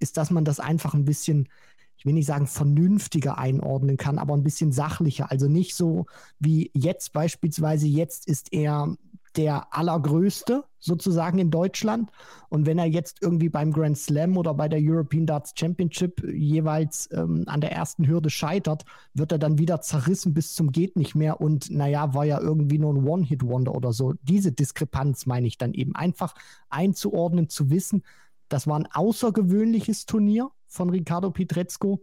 [0.00, 1.48] ist, dass man das einfach ein bisschen,
[1.96, 5.30] ich will nicht sagen vernünftiger einordnen kann, aber ein bisschen sachlicher.
[5.30, 6.06] Also nicht so
[6.38, 8.96] wie jetzt beispielsweise, jetzt ist er
[9.38, 12.10] der allergrößte sozusagen in Deutschland.
[12.48, 17.08] Und wenn er jetzt irgendwie beim Grand Slam oder bei der European Darts Championship jeweils
[17.12, 18.84] ähm, an der ersten Hürde scheitert,
[19.14, 21.40] wird er dann wieder zerrissen bis zum geht nicht mehr.
[21.40, 24.14] Und naja, war ja irgendwie nur ein One-Hit-Wonder oder so.
[24.22, 26.34] Diese Diskrepanz meine ich dann eben einfach
[26.68, 28.02] einzuordnen, zu wissen,
[28.48, 32.00] das war ein außergewöhnliches Turnier von Ricardo Pietrezco.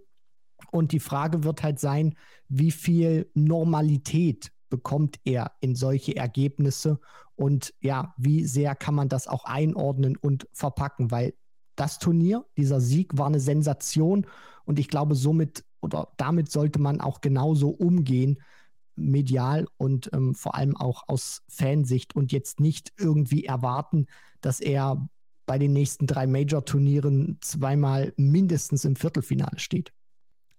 [0.71, 2.15] Und die Frage wird halt sein,
[2.47, 6.99] wie viel Normalität bekommt er in solche Ergebnisse
[7.35, 11.33] und ja, wie sehr kann man das auch einordnen und verpacken, weil
[11.75, 14.25] das Turnier, dieser Sieg war eine Sensation
[14.65, 18.41] und ich glaube, somit oder damit sollte man auch genauso umgehen,
[18.95, 24.07] medial und ähm, vor allem auch aus Fansicht und jetzt nicht irgendwie erwarten,
[24.41, 25.07] dass er
[25.45, 29.93] bei den nächsten drei Major-Turnieren zweimal mindestens im Viertelfinale steht.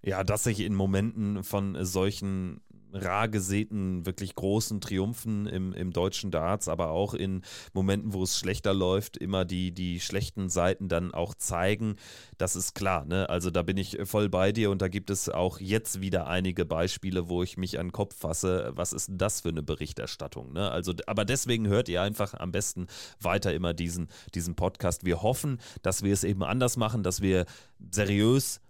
[0.02, 2.60] Ja, dass sich in Momenten von solchen
[2.92, 8.38] rar gesäten, wirklich großen Triumphen im, im deutschen Darts, aber auch in Momenten, wo es
[8.38, 11.96] schlechter läuft, immer die, die schlechten Seiten dann auch zeigen.
[12.38, 13.28] Das ist klar, ne?
[13.28, 16.64] Also da bin ich voll bei dir und da gibt es auch jetzt wieder einige
[16.64, 18.72] Beispiele, wo ich mich an den Kopf fasse.
[18.74, 20.52] Was ist denn das für eine Berichterstattung?
[20.52, 20.70] Ne?
[20.70, 22.86] Also, aber deswegen hört ihr einfach am besten
[23.20, 25.04] weiter immer diesen, diesen Podcast.
[25.04, 27.46] Wir hoffen, dass wir es eben anders machen, dass wir
[27.90, 28.60] seriös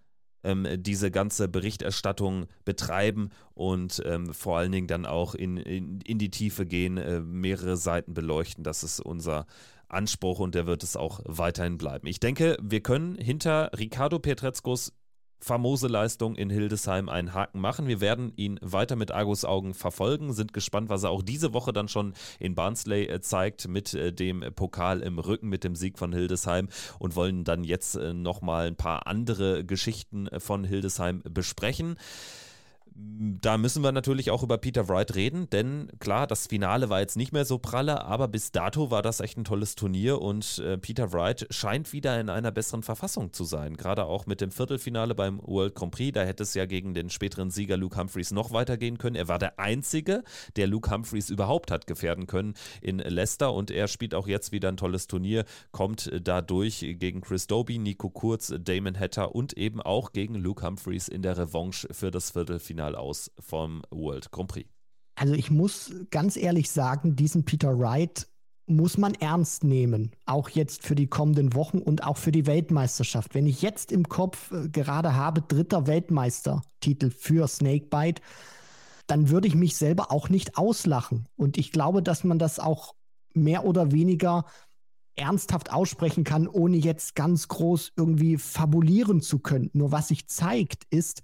[0.46, 6.18] ähm, diese ganze Berichterstattung betreiben und ähm, vor allen Dingen dann auch in, in, in
[6.18, 8.64] die Tiefe gehen, äh, mehrere Seiten beleuchten.
[8.64, 9.46] Das ist unser
[9.88, 12.06] Anspruch und der wird es auch weiterhin bleiben.
[12.06, 14.92] Ich denke, wir können hinter Ricardo Petretzkos
[15.40, 17.86] famose Leistung in Hildesheim einen Haken machen.
[17.86, 21.72] Wir werden ihn weiter mit Argus Augen verfolgen, sind gespannt, was er auch diese Woche
[21.72, 25.98] dann schon in Barnsley äh, zeigt mit äh, dem Pokal im Rücken, mit dem Sieg
[25.98, 26.68] von Hildesheim
[26.98, 31.96] und wollen dann jetzt äh, nochmal ein paar andere Geschichten von Hildesheim besprechen.
[32.98, 37.16] Da müssen wir natürlich auch über Peter Wright reden, denn klar, das Finale war jetzt
[37.16, 40.78] nicht mehr so pralle, aber bis dato war das echt ein tolles Turnier und äh,
[40.78, 43.76] Peter Wright scheint wieder in einer besseren Verfassung zu sein.
[43.76, 47.10] Gerade auch mit dem Viertelfinale beim World Grand Prix, da hätte es ja gegen den
[47.10, 49.16] späteren Sieger Luke Humphreys noch weitergehen können.
[49.16, 50.22] Er war der Einzige,
[50.56, 54.68] der Luke Humphreys überhaupt hat gefährden können in Leicester und er spielt auch jetzt wieder
[54.68, 60.12] ein tolles Turnier, kommt dadurch gegen Chris Doby, Nico Kurz, Damon Hatter und eben auch
[60.12, 64.68] gegen Luke Humphreys in der Revanche für das Viertelfinale Halbfinale aus vom World Grand Prix.
[65.16, 68.28] Also ich muss ganz ehrlich sagen, diesen Peter Wright
[68.68, 73.34] muss man ernst nehmen, auch jetzt für die kommenden Wochen und auch für die Weltmeisterschaft.
[73.34, 78.20] Wenn ich jetzt im Kopf äh, gerade habe, dritter Weltmeistertitel für Snakebite,
[79.06, 81.28] dann würde ich mich selber auch nicht auslachen.
[81.36, 82.96] Und ich glaube, dass man das auch
[83.34, 84.44] mehr oder weniger
[85.14, 89.70] ernsthaft aussprechen kann, ohne jetzt ganz groß irgendwie fabulieren zu können.
[89.74, 91.22] Nur was sich zeigt, ist,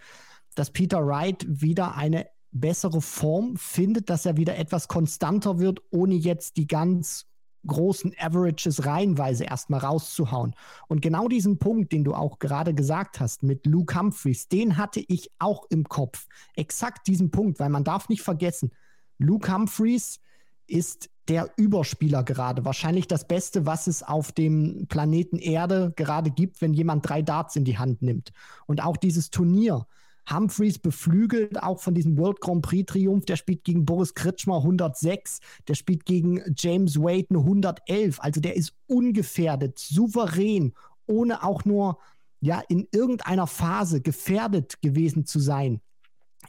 [0.55, 6.15] dass Peter Wright wieder eine bessere Form findet, dass er wieder etwas konstanter wird, ohne
[6.15, 7.27] jetzt die ganz
[7.67, 10.55] großen Averages reihenweise erstmal rauszuhauen.
[10.89, 15.03] Und genau diesen Punkt, den du auch gerade gesagt hast mit Luke Humphreys, den hatte
[15.07, 16.27] ich auch im Kopf.
[16.57, 18.73] Exakt diesen Punkt, weil man darf nicht vergessen,
[19.19, 20.19] Luke Humphreys
[20.67, 22.65] ist der Überspieler gerade.
[22.65, 27.55] Wahrscheinlich das Beste, was es auf dem Planeten Erde gerade gibt, wenn jemand drei Darts
[27.55, 28.33] in die Hand nimmt.
[28.67, 29.87] Und auch dieses Turnier
[30.31, 33.25] Humphreys beflügelt auch von diesem World Grand Prix Triumph.
[33.27, 38.21] Der spielt gegen Boris Kritschmer 106, der spielt gegen James Wade eine 111.
[38.21, 40.75] Also der ist ungefährdet, souverän,
[41.07, 41.99] ohne auch nur
[42.41, 45.81] ja in irgendeiner Phase gefährdet gewesen zu sein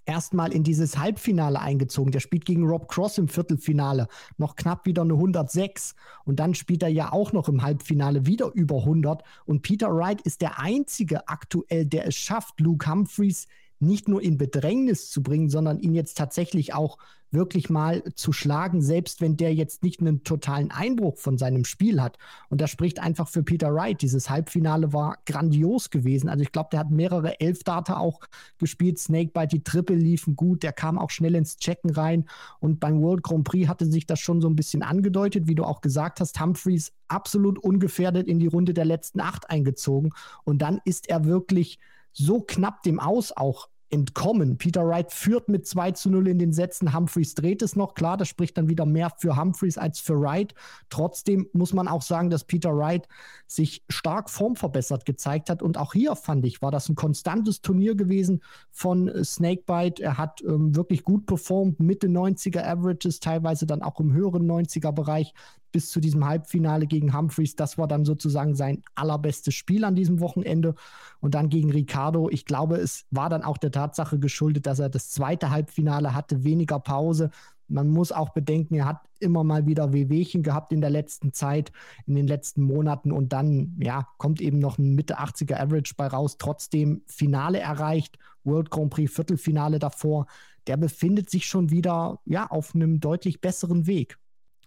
[0.05, 2.11] erstmal in dieses Halbfinale eingezogen.
[2.11, 4.07] Der spielt gegen Rob Cross im Viertelfinale,
[4.37, 5.95] noch knapp wieder eine 106.
[6.25, 9.23] Und dann spielt er ja auch noch im Halbfinale wieder über 100.
[9.45, 13.47] Und Peter Wright ist der einzige aktuell, der es schafft, Luke Humphreys
[13.85, 16.97] nicht nur in Bedrängnis zu bringen, sondern ihn jetzt tatsächlich auch
[17.33, 22.01] wirklich mal zu schlagen, selbst wenn der jetzt nicht einen totalen Einbruch von seinem Spiel
[22.01, 22.17] hat.
[22.49, 24.01] Und das spricht einfach für Peter Wright.
[24.01, 26.29] Dieses Halbfinale war grandios gewesen.
[26.29, 28.21] Also ich glaube, der hat mehrere Elf-Data auch
[28.59, 28.99] gespielt.
[28.99, 30.63] Snakebite, die Triple liefen gut.
[30.63, 32.25] Der kam auch schnell ins Checken rein.
[32.59, 35.63] Und beim World Grand Prix hatte sich das schon so ein bisschen angedeutet, wie du
[35.63, 36.39] auch gesagt hast.
[36.39, 40.11] Humphreys absolut ungefährdet in die Runde der letzten acht eingezogen.
[40.43, 41.79] Und dann ist er wirklich
[42.11, 44.57] so knapp dem Aus auch entkommen.
[44.57, 46.95] Peter Wright führt mit 2 zu 0 in den Sätzen.
[46.95, 47.93] Humphreys dreht es noch.
[47.93, 50.55] Klar, das spricht dann wieder mehr für Humphreys als für Wright.
[50.89, 53.07] Trotzdem muss man auch sagen, dass Peter Wright
[53.45, 55.61] sich stark formverbessert gezeigt hat.
[55.61, 58.41] Und auch hier fand ich, war das ein konstantes Turnier gewesen
[58.71, 60.01] von Snakebite.
[60.01, 64.91] Er hat ähm, wirklich gut performt, Mitte 90er Averages, teilweise dann auch im höheren 90er
[64.91, 65.35] Bereich
[65.73, 67.57] bis zu diesem Halbfinale gegen Humphreys.
[67.57, 70.75] Das war dann sozusagen sein allerbestes Spiel an diesem Wochenende.
[71.19, 72.29] Und dann gegen Ricardo.
[72.29, 76.45] Ich glaube, es war dann auch der Tatsache geschuldet, dass er das zweite Halbfinale hatte,
[76.45, 77.31] weniger Pause.
[77.67, 81.71] Man muss auch bedenken, er hat immer mal wieder Wehwehchen gehabt in der letzten Zeit,
[82.05, 86.07] in den letzten Monaten und dann, ja, kommt eben noch ein Mitte 80er Average bei
[86.07, 86.37] raus.
[86.37, 90.27] Trotzdem Finale erreicht, World Grand Prix Viertelfinale davor.
[90.67, 94.19] Der befindet sich schon wieder, ja, auf einem deutlich besseren Weg.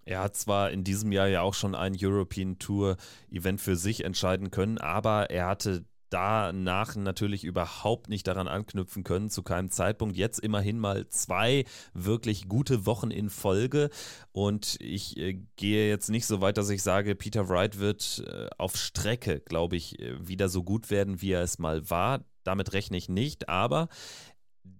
[0.06, 2.96] Er hat zwar in diesem Jahr ja auch schon ein European Tour
[3.30, 9.28] Event für sich entscheiden können, aber er hatte danach natürlich überhaupt nicht daran anknüpfen können,
[9.28, 10.16] zu keinem Zeitpunkt.
[10.16, 13.90] Jetzt immerhin mal zwei wirklich gute Wochen in Folge.
[14.30, 18.48] Und ich äh, gehe jetzt nicht so weit, dass ich sage, Peter Wright wird äh,
[18.58, 22.24] auf Strecke, glaube ich, äh, wieder so gut werden, wie er es mal war.
[22.44, 23.88] Damit rechne ich nicht, aber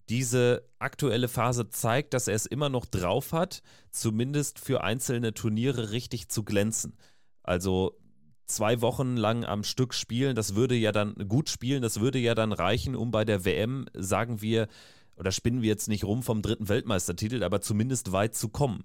[0.09, 5.90] diese aktuelle Phase zeigt, dass er es immer noch drauf hat, zumindest für einzelne Turniere
[5.90, 6.96] richtig zu glänzen.
[7.42, 7.98] Also
[8.46, 12.34] zwei Wochen lang am Stück spielen, das würde ja dann gut spielen, das würde ja
[12.34, 14.68] dann reichen, um bei der WM, sagen wir,
[15.16, 18.84] oder spinnen wir jetzt nicht rum vom dritten Weltmeistertitel, aber zumindest weit zu kommen.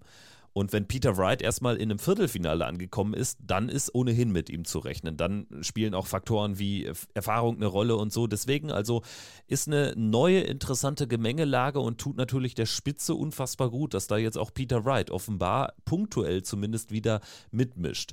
[0.53, 4.65] Und wenn Peter Wright erstmal in einem Viertelfinale angekommen ist, dann ist ohnehin mit ihm
[4.65, 5.15] zu rechnen.
[5.15, 8.27] Dann spielen auch Faktoren wie Erfahrung eine Rolle und so.
[8.27, 9.01] Deswegen also
[9.47, 14.37] ist eine neue interessante Gemengelage und tut natürlich der Spitze unfassbar gut, dass da jetzt
[14.37, 17.21] auch Peter Wright offenbar punktuell zumindest wieder
[17.51, 18.11] mitmischt.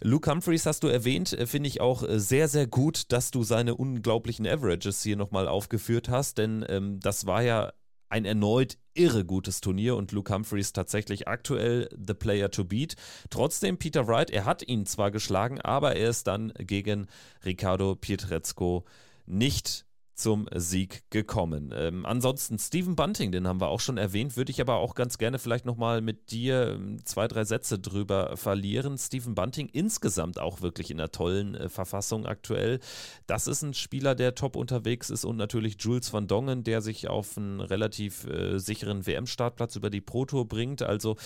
[0.00, 3.42] Luke Humphreys hast du erwähnt, äh, finde ich auch äh, sehr, sehr gut, dass du
[3.42, 7.72] seine unglaublichen Averages hier nochmal aufgeführt hast, denn ähm, das war ja
[8.08, 12.96] ein erneut irre gutes Turnier und Luke Humphreys tatsächlich aktuell the player to beat.
[13.30, 17.06] Trotzdem Peter Wright, er hat ihn zwar geschlagen, aber er ist dann gegen
[17.44, 18.84] Ricardo Pietrezco
[19.26, 19.86] nicht
[20.16, 21.72] zum Sieg gekommen.
[21.76, 25.18] Ähm, ansonsten Stephen Bunting, den haben wir auch schon erwähnt, würde ich aber auch ganz
[25.18, 28.96] gerne vielleicht nochmal mit dir ähm, zwei, drei Sätze drüber verlieren.
[28.96, 32.80] Stephen Bunting insgesamt auch wirklich in einer tollen äh, Verfassung aktuell.
[33.26, 37.08] Das ist ein Spieler, der top unterwegs ist und natürlich Jules van Dongen, der sich
[37.08, 40.82] auf einen relativ äh, sicheren WM-Startplatz über die Pro Tour bringt.
[40.82, 41.16] Also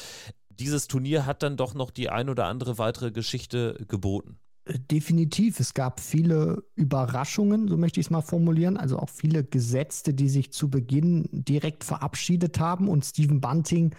[0.51, 4.39] dieses Turnier hat dann doch noch die ein oder andere weitere Geschichte geboten.
[4.67, 5.59] Definitiv.
[5.59, 8.77] Es gab viele Überraschungen, so möchte ich es mal formulieren.
[8.77, 12.89] Also auch viele Gesetzte, die sich zu Beginn direkt verabschiedet haben.
[12.89, 13.95] Und Stephen Bunting,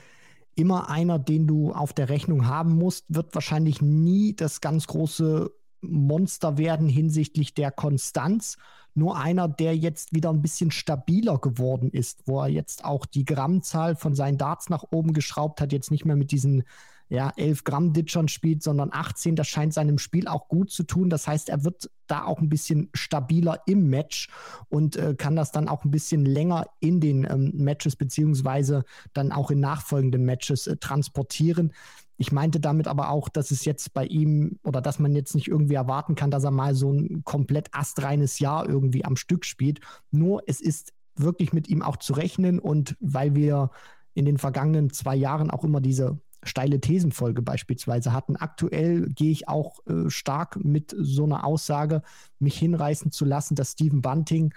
[0.56, 5.52] immer einer, den du auf der Rechnung haben musst, wird wahrscheinlich nie das ganz große
[5.82, 8.58] Monster werden hinsichtlich der Konstanz.
[8.94, 13.26] Nur einer, der jetzt wieder ein bisschen stabiler geworden ist, wo er jetzt auch die
[13.26, 16.64] Grammzahl von seinen Darts nach oben geschraubt hat, jetzt nicht mehr mit diesen
[17.12, 19.36] ja, 11 Gramm Ditchern spielt, sondern 18.
[19.36, 21.10] Das scheint seinem Spiel auch gut zu tun.
[21.10, 24.30] Das heißt, er wird da auch ein bisschen stabiler im Match
[24.70, 29.34] und äh, kann das dann auch ein bisschen länger in den ähm, Matches beziehungsweise dann
[29.34, 31.74] auch in nachfolgenden Matches äh, transportieren.
[32.16, 35.50] Ich meinte damit aber auch, dass es jetzt bei ihm oder dass man jetzt nicht
[35.50, 39.82] irgendwie erwarten kann, dass er mal so ein komplett astreines Jahr irgendwie am Stück spielt.
[40.12, 43.70] Nur es ist wirklich mit ihm auch zu rechnen und weil wir
[44.14, 48.36] in den vergangenen zwei Jahren auch immer diese steile Thesenfolge beispielsweise hatten.
[48.36, 52.02] Aktuell gehe ich auch äh, stark mit so einer Aussage,
[52.40, 54.54] mich hinreißen zu lassen, dass Steven Bunting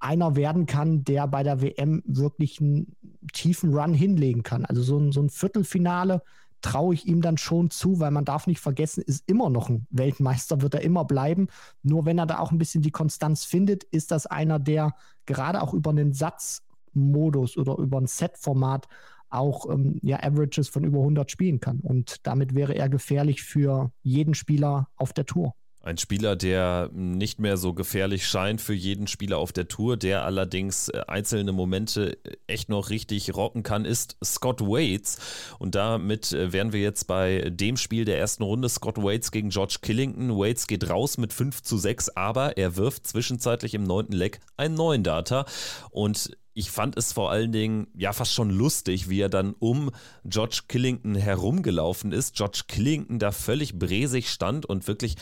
[0.00, 2.94] einer werden kann, der bei der WM wirklich einen
[3.32, 4.64] tiefen Run hinlegen kann.
[4.64, 6.22] Also so ein, so ein Viertelfinale
[6.60, 9.86] traue ich ihm dann schon zu, weil man darf nicht vergessen, ist immer noch ein
[9.90, 11.48] Weltmeister, wird er immer bleiben.
[11.82, 14.94] Nur wenn er da auch ein bisschen die Konstanz findet, ist das einer, der
[15.26, 18.88] gerade auch über einen Satzmodus oder über ein Set-Format
[19.30, 21.80] auch ähm, ja, Averages von über 100 spielen kann.
[21.80, 25.54] Und damit wäre er gefährlich für jeden Spieler auf der Tour.
[25.80, 30.24] Ein Spieler, der nicht mehr so gefährlich scheint für jeden Spieler auf der Tour, der
[30.24, 35.18] allerdings äh, einzelne Momente äh, echt noch richtig rocken kann, ist Scott Waits.
[35.60, 38.68] Und damit äh, wären wir jetzt bei dem Spiel der ersten Runde.
[38.68, 40.36] Scott Waits gegen George Killington.
[40.36, 44.74] Waits geht raus mit 5 zu 6, aber er wirft zwischenzeitlich im neunten Leck einen
[44.74, 45.46] neuen Data.
[45.90, 49.92] Und ich fand es vor allen Dingen ja fast schon lustig, wie er dann um
[50.24, 52.34] George Killington herumgelaufen ist.
[52.34, 55.14] George Killington da völlig bresig stand und wirklich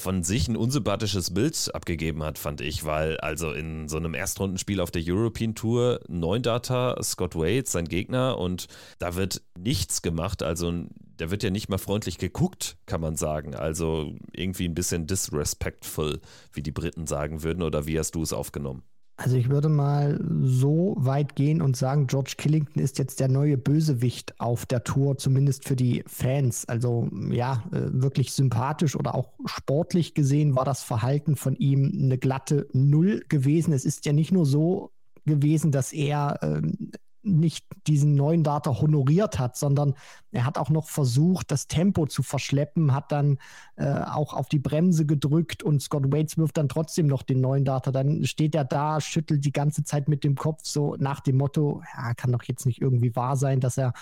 [0.00, 4.80] von sich ein unsympathisches Bild abgegeben hat, fand ich, weil also in so einem Erstrundenspiel
[4.80, 8.66] auf der European Tour, neun Data, Scott Waits, sein Gegner und
[8.98, 10.84] da wird nichts gemacht, also
[11.16, 16.20] da wird ja nicht mal freundlich geguckt, kann man sagen, also irgendwie ein bisschen disrespectful,
[16.52, 18.82] wie die Briten sagen würden oder wie hast du es aufgenommen?
[19.22, 23.58] Also ich würde mal so weit gehen und sagen, George Killington ist jetzt der neue
[23.58, 26.66] Bösewicht auf der Tour, zumindest für die Fans.
[26.66, 32.16] Also ja, äh, wirklich sympathisch oder auch sportlich gesehen war das Verhalten von ihm eine
[32.16, 33.74] glatte Null gewesen.
[33.74, 34.90] Es ist ja nicht nur so
[35.26, 36.90] gewesen, dass er ähm,
[37.22, 39.94] nicht diesen neuen Data honoriert hat, sondern
[40.32, 43.38] er hat auch noch versucht, das Tempo zu verschleppen, hat dann
[43.76, 47.64] äh, auch auf die Bremse gedrückt und Scott Waits wirft dann trotzdem noch den neuen
[47.64, 47.90] Data.
[47.90, 51.82] Dann steht er da, schüttelt die ganze Zeit mit dem Kopf so nach dem Motto,
[51.96, 53.92] ja, kann doch jetzt nicht irgendwie wahr sein, dass er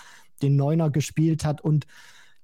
[0.41, 1.85] den Neuner gespielt hat und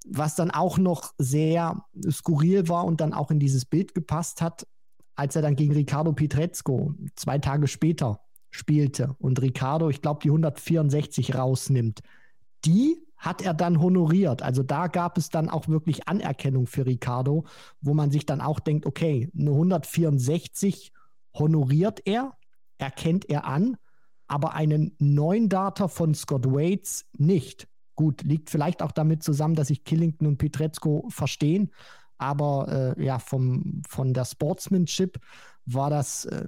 [0.06, 4.68] was dann auch noch sehr skurril war und dann auch in dieses Bild gepasst hat,
[5.16, 8.20] als er dann gegen Ricardo Pietrezco zwei Tage später
[8.56, 12.02] spielte und Ricardo, ich glaube, die 164 rausnimmt,
[12.66, 14.42] die hat er dann honoriert.
[14.42, 17.46] Also da gab es dann auch wirklich Anerkennung für Ricardo,
[17.82, 20.92] wo man sich dann auch denkt, okay, eine 164
[21.34, 22.34] honoriert er,
[22.78, 23.78] erkennt er an,
[24.28, 27.68] aber einen neuen Data von Scott Waits nicht.
[27.96, 31.72] Gut, liegt vielleicht auch damit zusammen, dass sich Killington und Pietrezco verstehen,
[32.18, 35.20] aber äh, ja, vom, von der Sportsmanship
[35.66, 36.48] war das, äh,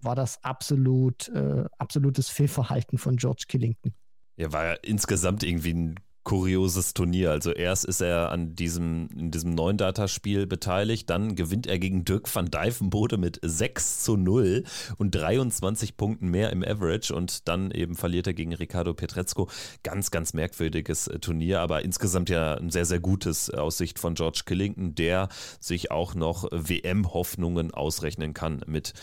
[0.00, 3.94] war das absolut, äh, absolutes Fehlverhalten von George Killington.
[4.36, 7.30] Ja, war ja insgesamt irgendwie ein kurioses Turnier.
[7.30, 12.04] Also erst ist er an diesem, in diesem neuen Dataspiel beteiligt, dann gewinnt er gegen
[12.04, 14.64] Dirk van Dijvenbode mit 6 zu 0
[14.96, 19.48] und 23 Punkten mehr im Average und dann eben verliert er gegen Ricardo Petrezco.
[19.82, 24.14] Ganz, ganz merkwürdiges äh, Turnier, aber insgesamt ja ein sehr, sehr gutes aus Sicht von
[24.14, 25.28] George Killington, der
[25.60, 28.94] sich auch noch WM-Hoffnungen ausrechnen kann mit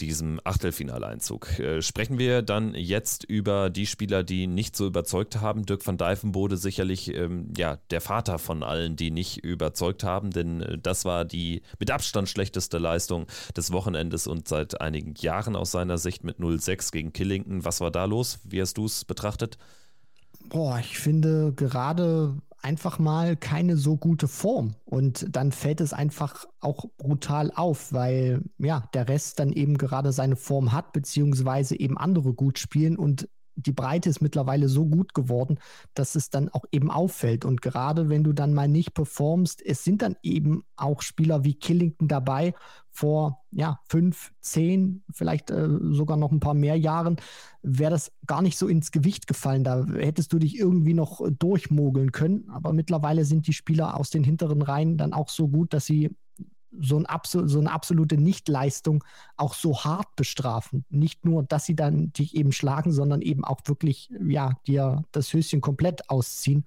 [0.00, 1.58] diesem Achtelfinaleinzug.
[1.58, 5.66] Äh, sprechen wir dann jetzt über die Spieler, die nicht so überzeugt haben.
[5.66, 10.62] Dirk van Dijvenbode sicherlich ähm, ja, der Vater von allen, die nicht überzeugt haben, denn
[10.62, 13.26] äh, das war die mit Abstand schlechteste Leistung
[13.56, 17.64] des Wochenendes und seit einigen Jahren aus seiner Sicht mit 0-6 gegen Killington.
[17.64, 18.40] Was war da los?
[18.44, 19.58] Wie hast du es betrachtet?
[20.48, 24.74] Boah, ich finde gerade einfach mal keine so gute Form.
[24.84, 30.12] Und dann fällt es einfach auch brutal auf, weil ja, der Rest dann eben gerade
[30.12, 33.28] seine Form hat, beziehungsweise eben andere gut spielen und
[33.58, 35.58] die Breite ist mittlerweile so gut geworden,
[35.94, 37.44] dass es dann auch eben auffällt.
[37.44, 41.54] Und gerade wenn du dann mal nicht performst, es sind dann eben auch Spieler wie
[41.54, 42.54] Killington dabei,
[42.90, 47.16] vor ja, fünf, zehn, vielleicht äh, sogar noch ein paar mehr Jahren,
[47.62, 49.64] wäre das gar nicht so ins Gewicht gefallen.
[49.64, 52.48] Da hättest du dich irgendwie noch durchmogeln können.
[52.50, 56.10] Aber mittlerweile sind die Spieler aus den hinteren Reihen dann auch so gut, dass sie
[56.78, 59.04] so, ein so eine absolute Nichtleistung
[59.36, 60.84] auch so hart bestrafen.
[60.90, 65.32] Nicht nur, dass sie dann dich eben schlagen, sondern eben auch wirklich, ja, dir das
[65.32, 66.64] Höschen komplett ausziehen.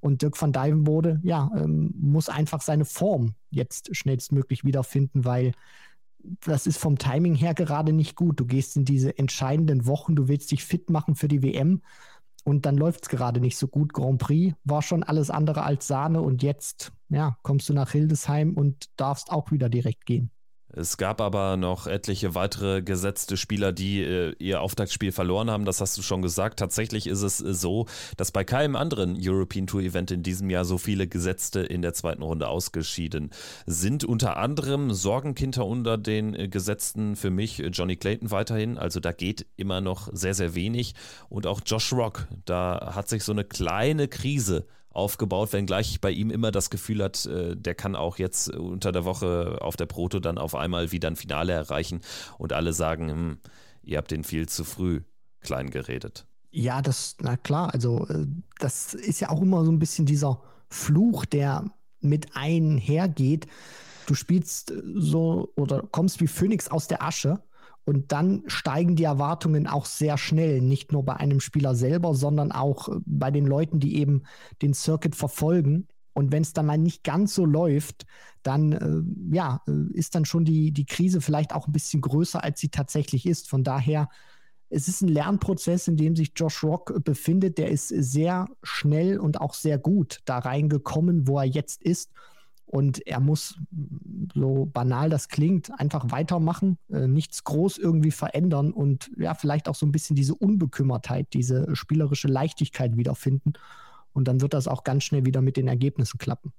[0.00, 5.52] Und Dirk van Dijvenbode, ja, ähm, muss einfach seine Form jetzt schnellstmöglich wiederfinden, weil
[6.44, 8.38] das ist vom Timing her gerade nicht gut.
[8.40, 11.82] Du gehst in diese entscheidenden Wochen, du willst dich fit machen für die WM
[12.44, 13.92] und dann läuft es gerade nicht so gut.
[13.92, 18.54] Grand Prix war schon alles andere als Sahne und jetzt ja, kommst du nach Hildesheim
[18.54, 20.30] und darfst auch wieder direkt gehen.
[20.72, 25.64] Es gab aber noch etliche weitere gesetzte Spieler, die äh, ihr Auftaktspiel verloren haben.
[25.64, 26.60] Das hast du schon gesagt.
[26.60, 27.86] Tatsächlich ist es äh, so,
[28.16, 31.92] dass bei keinem anderen European Tour Event in diesem Jahr so viele Gesetzte in der
[31.92, 33.30] zweiten Runde ausgeschieden
[33.66, 34.04] sind.
[34.04, 38.78] Unter anderem Sorgenkinder unter den äh, Gesetzten für mich äh, Johnny Clayton weiterhin.
[38.78, 40.94] Also da geht immer noch sehr, sehr wenig.
[41.28, 46.10] Und auch Josh Rock, da hat sich so eine kleine Krise aufgebaut, wenngleich ich bei
[46.10, 49.86] ihm immer das Gefühl hat, äh, der kann auch jetzt unter der Woche auf der
[49.86, 52.00] Proto dann auf einmal wieder ein Finale erreichen
[52.38, 53.38] und alle sagen, hm,
[53.82, 55.02] ihr habt den viel zu früh
[55.40, 56.26] klein geredet.
[56.50, 58.26] Ja, das, na klar, also äh,
[58.58, 61.64] das ist ja auch immer so ein bisschen dieser Fluch, der
[62.00, 63.46] mit einhergeht.
[64.06, 67.40] Du spielst so oder kommst wie Phönix aus der Asche
[67.84, 72.52] und dann steigen die Erwartungen auch sehr schnell, nicht nur bei einem Spieler selber, sondern
[72.52, 74.22] auch äh, bei den Leuten, die eben
[74.62, 75.88] den Circuit verfolgen.
[76.12, 78.04] Und wenn es dann mal nicht ganz so läuft,
[78.42, 82.42] dann äh, ja, äh, ist dann schon die, die Krise vielleicht auch ein bisschen größer,
[82.42, 83.48] als sie tatsächlich ist.
[83.48, 84.08] Von daher,
[84.68, 87.58] es ist ein Lernprozess, in dem sich Josh Rock äh, befindet.
[87.58, 92.10] Der ist sehr schnell und auch sehr gut da reingekommen, wo er jetzt ist.
[92.70, 93.58] Und er muss,
[94.32, 99.74] so banal das klingt, einfach weitermachen, äh, nichts groß irgendwie verändern und ja, vielleicht auch
[99.74, 103.54] so ein bisschen diese Unbekümmertheit, diese spielerische Leichtigkeit wiederfinden.
[104.12, 106.52] Und dann wird das auch ganz schnell wieder mit den Ergebnissen klappen.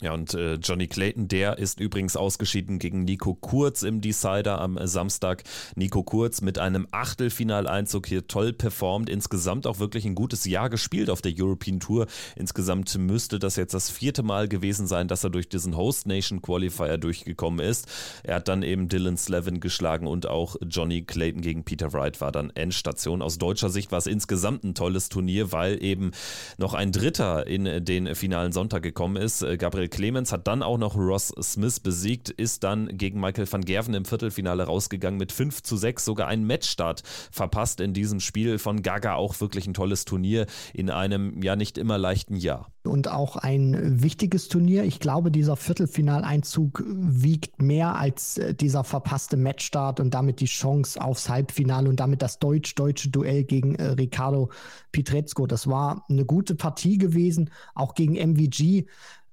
[0.00, 4.78] Ja, und äh, Johnny Clayton, der ist übrigens ausgeschieden gegen Nico Kurz im Decider am
[4.86, 5.42] Samstag.
[5.74, 9.10] Nico Kurz mit einem Achtelfinaleinzug hier toll performt.
[9.10, 12.06] Insgesamt auch wirklich ein gutes Jahr gespielt auf der European Tour.
[12.36, 16.42] Insgesamt müsste das jetzt das vierte Mal gewesen sein, dass er durch diesen Host Nation
[16.42, 17.88] Qualifier durchgekommen ist.
[18.22, 22.30] Er hat dann eben Dylan Slevin geschlagen und auch Johnny Clayton gegen Peter Wright war
[22.30, 23.20] dann Endstation.
[23.20, 26.12] Aus deutscher Sicht war es insgesamt ein tolles Turnier, weil eben
[26.56, 29.44] noch ein Dritter in den finalen Sonntag gekommen ist.
[29.58, 33.94] Gabriel Clemens hat dann auch noch Ross Smith besiegt, ist dann gegen Michael van Gerven
[33.94, 38.82] im Viertelfinale rausgegangen mit 5 zu 6, sogar einen Matchstart verpasst in diesem Spiel von
[38.82, 39.14] Gaga.
[39.14, 42.70] Auch wirklich ein tolles Turnier in einem ja nicht immer leichten Jahr.
[42.84, 44.84] Und auch ein wichtiges Turnier.
[44.84, 51.00] Ich glaube, dieser Viertelfinaleinzug wiegt mehr als äh, dieser verpasste Matchstart und damit die Chance
[51.00, 54.50] aufs Halbfinale und damit das deutsch-deutsche Duell gegen äh, Ricardo
[54.92, 55.46] Pietrezco.
[55.46, 58.86] Das war eine gute Partie gewesen, auch gegen MVG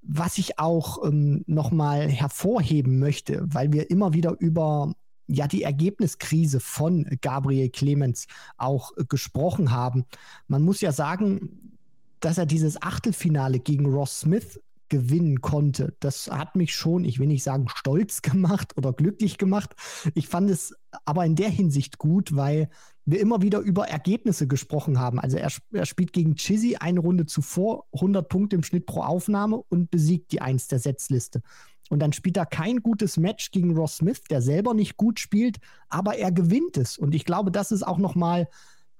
[0.07, 4.93] was ich auch ähm, nochmal hervorheben möchte, weil wir immer wieder über
[5.27, 8.27] ja die Ergebniskrise von Gabriel Clemens
[8.57, 10.05] auch äh, gesprochen haben.
[10.47, 11.77] Man muss ja sagen,
[12.19, 15.95] dass er dieses Achtelfinale gegen Ross Smith gewinnen konnte.
[15.99, 19.75] Das hat mich schon, ich will nicht sagen stolz gemacht oder glücklich gemacht.
[20.13, 20.75] Ich fand es
[21.05, 22.69] aber in der Hinsicht gut, weil
[23.05, 25.19] wir immer wieder über Ergebnisse gesprochen haben.
[25.19, 29.61] Also er, er spielt gegen Chizzy eine Runde zuvor, 100 Punkte im Schnitt pro Aufnahme
[29.69, 31.41] und besiegt die Eins der Setzliste.
[31.89, 35.57] Und dann spielt er kein gutes Match gegen Ross Smith, der selber nicht gut spielt,
[35.87, 36.97] aber er gewinnt es.
[36.97, 38.47] Und ich glaube, das ist auch nochmal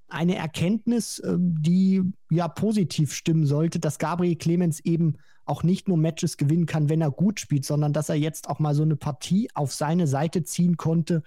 [0.07, 5.97] eine Erkenntnis, ähm, die ja positiv stimmen sollte, dass Gabriel Clemens eben auch nicht nur
[5.97, 8.95] Matches gewinnen kann, wenn er gut spielt, sondern dass er jetzt auch mal so eine
[8.95, 11.21] Partie auf seine Seite ziehen konnte,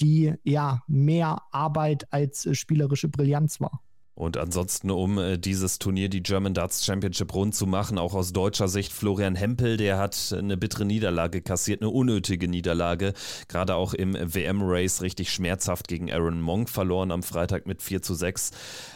[0.00, 3.82] die ja mehr Arbeit als äh, spielerische Brillanz war.
[4.14, 8.32] Und ansonsten, um äh, dieses Turnier, die German Darts Championship rund zu machen, auch aus
[8.32, 13.14] deutscher Sicht, Florian Hempel, der hat eine bittere Niederlage kassiert, eine unnötige Niederlage.
[13.48, 18.14] Gerade auch im WM-Race richtig schmerzhaft gegen Aaron Monk verloren am Freitag mit 4 zu
[18.14, 18.50] 6.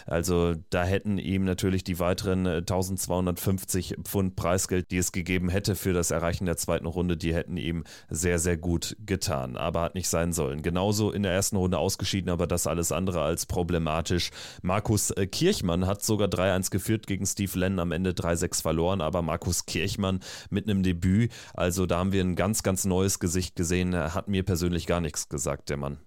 [0.04, 5.76] Also da hätten ihm natürlich die weiteren 1250 äh, Pfund Preisgeld, die es gegeben hätte
[5.76, 9.56] für das Erreichen der zweiten Runde, die hätten ihm sehr, sehr gut getan.
[9.56, 10.60] Aber hat nicht sein sollen.
[10.60, 14.30] Genauso in der ersten Runde ausgeschieden, aber das alles andere als problematisch.
[14.62, 19.22] Markus Äh, Kirchmann hat sogar 3-1 geführt gegen Steve Lennon, am Ende 3-6 verloren, aber
[19.22, 23.92] Markus Kirchmann mit einem Debüt, also da haben wir ein ganz, ganz neues Gesicht gesehen,
[23.92, 25.98] er hat mir persönlich gar nichts gesagt, der Mann.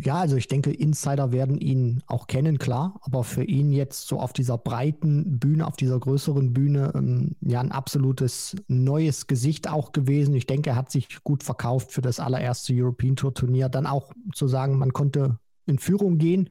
[0.00, 4.20] Ja, also ich denke, Insider werden ihn auch kennen, klar, aber für ihn jetzt so
[4.20, 9.90] auf dieser breiten Bühne, auf dieser größeren Bühne, ähm, ja, ein absolutes neues Gesicht auch
[9.90, 10.36] gewesen.
[10.36, 13.68] Ich denke, er hat sich gut verkauft für das allererste European Tour Turnier.
[13.68, 16.48] Dann auch zu sagen, man konnte in Führung gehen,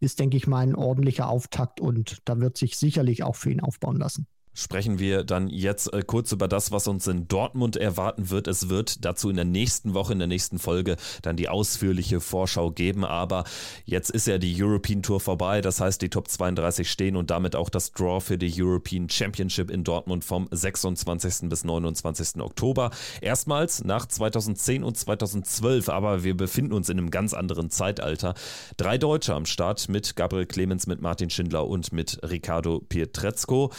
[0.00, 3.60] ist, denke ich mal, ein ordentlicher Auftakt und da wird sich sicherlich auch für ihn
[3.60, 4.26] aufbauen lassen
[4.56, 8.48] sprechen wir dann jetzt äh, kurz über das, was uns in Dortmund erwarten wird.
[8.48, 12.70] Es wird dazu in der nächsten Woche, in der nächsten Folge dann die ausführliche Vorschau
[12.70, 13.04] geben.
[13.04, 13.44] Aber
[13.84, 15.60] jetzt ist ja die European Tour vorbei.
[15.60, 19.70] Das heißt, die Top 32 stehen und damit auch das Draw für die European Championship
[19.70, 21.48] in Dortmund vom 26.
[21.50, 22.40] bis 29.
[22.40, 22.90] Oktober.
[23.20, 28.34] Erstmals nach 2010 und 2012, aber wir befinden uns in einem ganz anderen Zeitalter.
[28.78, 33.70] Drei Deutsche am Start mit Gabriel Clemens, mit Martin Schindler und mit Ricardo Pietrezco.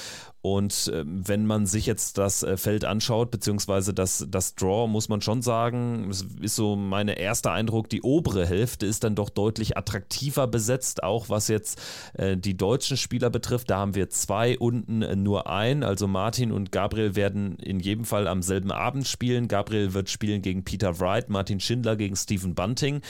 [0.56, 5.10] Und äh, wenn man sich jetzt das äh, Feld anschaut, beziehungsweise das, das Draw, muss
[5.10, 9.30] man schon sagen, es ist so mein erster Eindruck, die obere Hälfte ist dann doch
[9.30, 11.82] deutlich attraktiver besetzt, auch was jetzt
[12.14, 13.70] äh, die deutschen Spieler betrifft.
[13.70, 15.84] Da haben wir zwei, unten äh, nur ein.
[15.84, 19.50] Also Martin und Gabriel werden in jedem Fall am selben Abend spielen.
[19.50, 23.02] Gabriel wird spielen gegen Peter Wright, Martin Schindler gegen Stephen Bunting.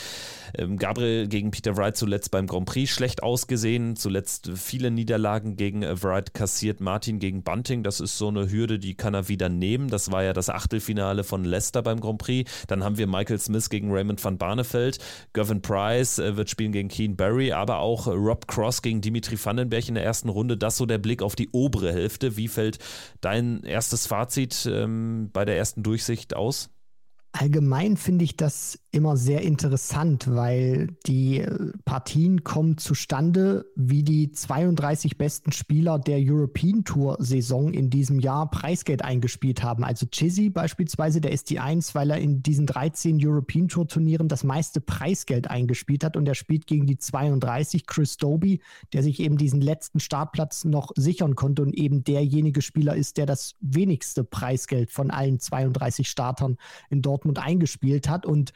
[0.58, 5.84] Ähm, Gabriel gegen Peter Wright zuletzt beim Grand Prix schlecht ausgesehen, zuletzt viele Niederlagen gegen
[5.84, 6.82] äh, Wright kassiert.
[6.82, 9.90] Martin gegen Bunting, das ist so eine Hürde, die kann er wieder nehmen.
[9.90, 12.50] Das war ja das Achtelfinale von Leicester beim Grand Prix.
[12.68, 15.00] Dann haben wir Michael Smith gegen Raymond van Barneveld.
[15.34, 19.88] Gavin Price äh, wird spielen gegen Keen Barry, aber auch Rob Cross gegen Dimitri Vandenberg
[19.88, 20.58] in der ersten Runde.
[20.58, 22.38] Das so der Blick auf die obere Hälfte.
[22.38, 22.80] Wie fällt
[23.22, 26.70] dein erstes Fazit ähm, bei der ersten Durchsicht aus?
[27.32, 34.32] Allgemein finde ich das immer sehr interessant, weil die äh, Partien kommen zustande, wie die
[34.32, 39.84] 32 besten Spieler der European Tour Saison in diesem Jahr Preisgeld eingespielt haben.
[39.84, 44.28] Also Chizzy beispielsweise, der ist die Eins, weil er in diesen 13 European Tour Turnieren
[44.30, 48.62] das meiste Preisgeld eingespielt hat und er spielt gegen die 32 Chris Doby,
[48.94, 53.28] der sich eben diesen letzten Startplatz noch sichern konnte und eben derjenige Spieler ist, der
[53.28, 56.58] das wenigste Preisgeld von allen 32 Startern
[56.90, 58.54] in Dortmund eingespielt hat und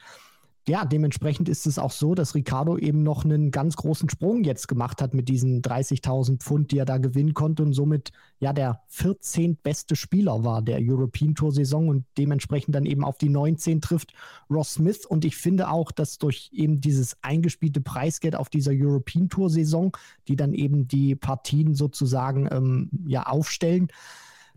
[0.68, 4.68] ja, dementsprechend ist es auch so, dass Ricardo eben noch einen ganz großen Sprung jetzt
[4.68, 8.80] gemacht hat mit diesen 30.000 Pfund, die er da gewinnen konnte und somit ja der
[8.86, 9.56] 14.
[9.56, 14.12] beste Spieler war der European Tour Saison und dementsprechend dann eben auf die 19 trifft
[14.48, 15.04] Ross Smith.
[15.04, 19.96] Und ich finde auch, dass durch eben dieses eingespielte Preisgeld auf dieser European Tour Saison,
[20.28, 23.88] die dann eben die Partien sozusagen ähm, ja aufstellen,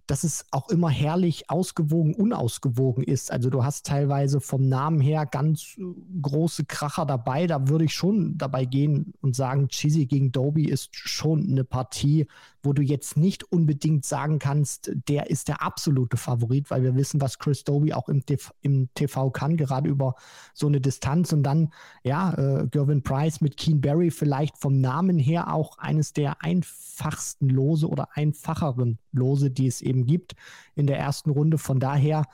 [0.07, 3.31] dass es auch immer herrlich ausgewogen, unausgewogen ist.
[3.31, 5.83] Also du hast teilweise vom Namen her ganz äh,
[6.21, 7.47] große Kracher dabei.
[7.47, 12.27] Da würde ich schon dabei gehen und sagen, Cheesy gegen Doby ist schon eine Partie,
[12.65, 17.21] wo du jetzt nicht unbedingt sagen kannst, der ist der absolute Favorit, weil wir wissen,
[17.21, 20.15] was Chris Doby auch im, TV, im TV kann, gerade über
[20.53, 21.31] so eine Distanz.
[21.31, 21.71] Und dann,
[22.03, 27.49] ja, äh, Gervin Price mit Keen Barry vielleicht vom Namen her auch eines der einfachsten
[27.49, 30.33] Lose oder einfacheren Lose, die es eben gibt
[30.75, 31.57] in der ersten Runde.
[31.57, 32.25] Von daher,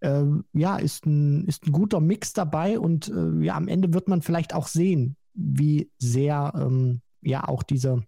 [0.00, 4.08] äh, ja, ist ein, ist ein guter Mix dabei und äh, ja, am Ende wird
[4.08, 8.04] man vielleicht auch sehen, wie sehr ähm, ja auch diese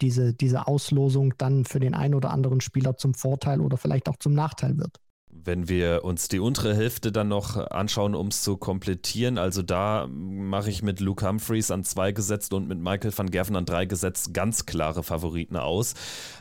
[0.00, 4.16] diese, diese Auslosung dann für den einen oder anderen Spieler zum Vorteil oder vielleicht auch
[4.16, 5.00] zum Nachteil wird.
[5.48, 10.06] Wenn wir uns die untere Hälfte dann noch anschauen, um es zu komplettieren, also da
[10.06, 13.86] mache ich mit Luke Humphreys an zwei gesetzt und mit Michael van Gerven an drei
[13.86, 15.94] gesetzt ganz klare Favoriten aus.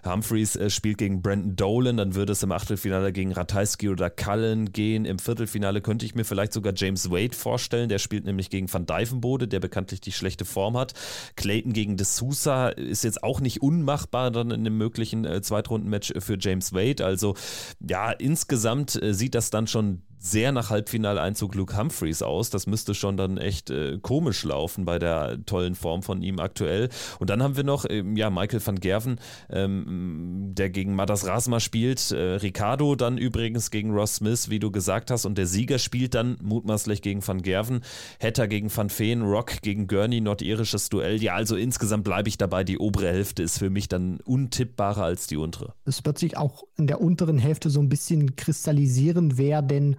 [0.03, 4.73] Humphreys äh, spielt gegen Brandon Dolan, dann würde es im Achtelfinale gegen Ratajski oder Cullen
[4.73, 5.05] gehen.
[5.05, 8.85] Im Viertelfinale könnte ich mir vielleicht sogar James Wade vorstellen, der spielt nämlich gegen Van
[8.85, 10.93] Dijvenbode, der bekanntlich die schlechte Form hat.
[11.37, 16.11] Clayton gegen De Sousa ist jetzt auch nicht unmachbar dann in einem möglichen äh, Zweitrundenmatch
[16.19, 17.05] für James Wade.
[17.05, 17.35] Also
[17.79, 22.49] ja, insgesamt äh, sieht das dann schon sehr nach Halbfinaleinzug Luke Humphreys aus.
[22.49, 26.89] Das müsste schon dann echt äh, komisch laufen bei der tollen Form von ihm aktuell.
[27.19, 31.59] Und dann haben wir noch äh, ja, Michael van Gerven, ähm, der gegen Madas Rasma
[31.59, 32.11] spielt.
[32.11, 35.25] Äh, Ricardo dann übrigens gegen Ross Smith, wie du gesagt hast.
[35.25, 37.81] Und der Sieger spielt dann mutmaßlich gegen van Gerven.
[38.21, 41.21] Hatter gegen Van Feen, Rock gegen Gurney, nordirisches Duell.
[41.21, 42.63] Ja, also insgesamt bleibe ich dabei.
[42.63, 45.73] Die obere Hälfte ist für mich dann untippbarer als die untere.
[45.85, 49.97] Es wird sich auch in der unteren Hälfte so ein bisschen kristallisieren, wer denn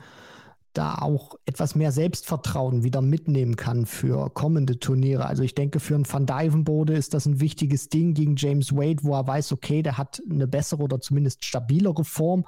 [0.79, 5.26] da auch etwas mehr Selbstvertrauen wieder mitnehmen kann für kommende Turniere.
[5.26, 9.03] Also ich denke, für einen Van Dijvenbode ist das ein wichtiges Ding gegen James Wade,
[9.03, 12.45] wo er weiß, okay, der hat eine bessere oder zumindest stabilere Form,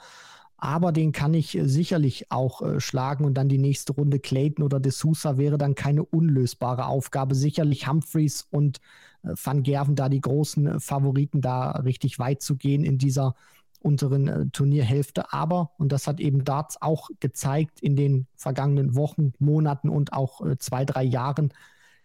[0.56, 4.64] aber den kann ich äh, sicherlich auch äh, schlagen und dann die nächste Runde Clayton
[4.64, 7.34] oder De Sousa wäre dann keine unlösbare Aufgabe.
[7.34, 8.78] Sicherlich Humphreys und
[9.24, 13.34] äh, Van Gerven da die großen Favoriten, da richtig weit zu gehen in dieser
[13.80, 15.32] unteren äh, Turnierhälfte.
[15.32, 20.44] Aber, und das hat eben Darts auch gezeigt in den vergangenen Wochen, Monaten und auch
[20.46, 21.52] äh, zwei, drei Jahren,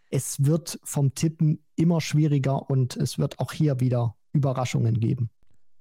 [0.10, 5.30] es wird vom Tippen immer schwieriger und es wird auch hier wieder Überraschungen geben.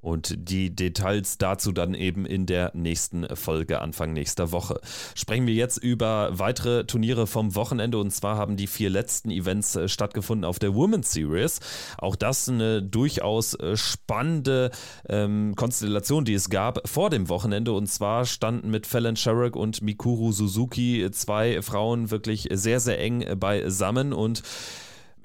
[0.05, 4.79] Und die Details dazu dann eben in der nächsten Folge Anfang nächster Woche.
[5.15, 9.75] Sprechen wir jetzt über weitere Turniere vom Wochenende und zwar haben die vier letzten Events
[9.77, 11.61] äh, stattgefunden auf der Women's Series.
[11.97, 14.71] Auch das eine durchaus äh, spannende
[15.09, 19.81] ähm, Konstellation, die es gab vor dem Wochenende und zwar standen mit Fallon Sherrock und
[19.81, 24.43] Mikuru Suzuki zwei Frauen wirklich sehr, sehr eng beisammen und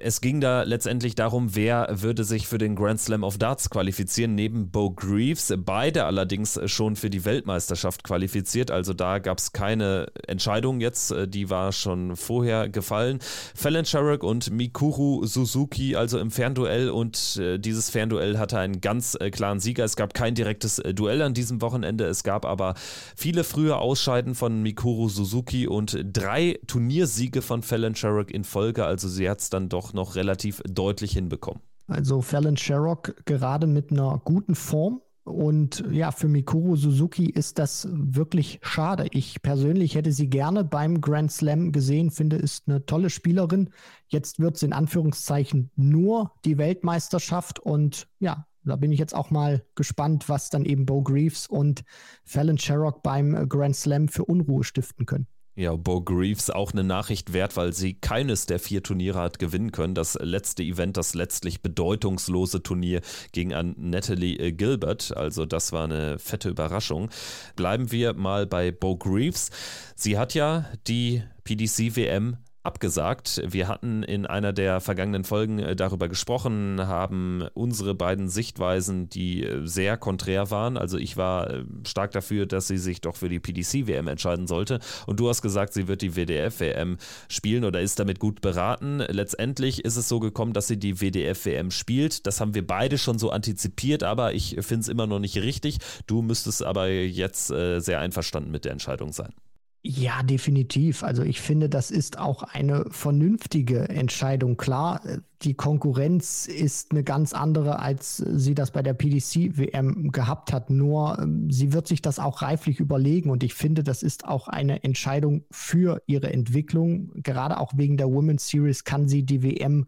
[0.02, 4.36] es ging da letztendlich darum, wer würde sich für den Grand Slam of Darts qualifizieren,
[4.36, 5.54] neben Bo Greaves.
[5.58, 11.50] Beide allerdings schon für die Weltmeisterschaft qualifiziert, also da gab es keine Entscheidung jetzt, die
[11.50, 13.20] war schon vorher gefallen.
[13.56, 19.18] Fallon Sherrock und Mikuru Suzuki also im Fernduell und äh, dieses Fernduell hatte einen ganz
[19.20, 19.84] äh, klaren Sieger.
[19.84, 22.76] Es gab kein direktes äh, Duell an diesem Wochenende, es gab aber
[23.16, 29.08] viele frühe Ausscheiden von Mikuru Suzuki und drei Turniersiege von Fallon Sherrock in Folge, also
[29.08, 31.62] sie hat es dann doch noch relativ deutlich hinbekommen.
[31.88, 35.02] Also Fallon Sherrock gerade mit einer guten Form.
[35.24, 39.08] Und ja, für Mikuru Suzuki ist das wirklich schade.
[39.12, 43.70] Ich persönlich hätte sie gerne beim Grand Slam gesehen, finde, ist eine tolle Spielerin.
[44.08, 47.60] Jetzt wird es in Anführungszeichen nur die Weltmeisterschaft.
[47.60, 51.84] Und ja, da bin ich jetzt auch mal gespannt, was dann eben Bo Greaves und
[52.24, 55.28] Fallon Sherrock beim Grand Slam für Unruhe stiften können.
[55.60, 59.74] Ja, Bo Greaves auch eine Nachricht wert, weil sie keines der vier Turniere hat gewinnen
[59.74, 59.94] können.
[59.94, 63.02] Das letzte Event, das letztlich bedeutungslose Turnier
[63.34, 65.18] gegen an Natalie äh, Gilbert.
[65.18, 67.10] Also das war eine fette Überraschung.
[67.58, 69.50] Bleiben wir mal bei Bo Greaves.
[69.98, 72.38] Sie hat ja die PDC WM
[72.70, 73.42] abgesagt.
[73.44, 79.44] Wir hatten in einer der vergangenen Folgen äh, darüber gesprochen, haben unsere beiden Sichtweisen, die
[79.44, 80.78] äh, sehr konträr waren.
[80.78, 84.80] Also ich war äh, stark dafür, dass sie sich doch für die PDC-WM entscheiden sollte.
[85.08, 86.98] Und du hast gesagt, sie wird die WDF-WM
[87.28, 89.00] spielen oder ist damit gut beraten.
[89.00, 92.28] Letztendlich ist es so gekommen, dass sie die WDF-WM spielt.
[92.28, 95.80] Das haben wir beide schon so antizipiert, aber ich finde es immer noch nicht richtig.
[96.06, 99.34] Du müsstest aber jetzt sehr einverstanden mit der Entscheidung sein.
[99.82, 101.04] Ja, definitiv.
[101.04, 104.58] Also ich finde, das ist auch eine vernünftige Entscheidung.
[104.58, 105.02] Klar,
[105.42, 110.70] die Konkurrenz ist eine ganz andere, als sie das bei der PDC-WM gehabt hat.
[110.70, 114.50] Nur ähm, sie wird sich das auch reiflich überlegen und ich finde, das ist auch
[114.50, 117.12] eine Entscheidung für ihre Entwicklung.
[117.16, 119.86] Gerade auch wegen der Women's Series kann sie die WM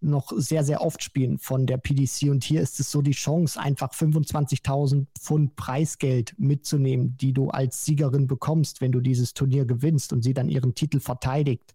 [0.00, 2.30] noch sehr, sehr oft spielen von der PDC.
[2.30, 7.84] Und hier ist es so die Chance, einfach 25.000 Pfund Preisgeld mitzunehmen, die du als
[7.84, 11.74] Siegerin bekommst, wenn du dieses Turnier gewinnst und sie dann ihren Titel verteidigt.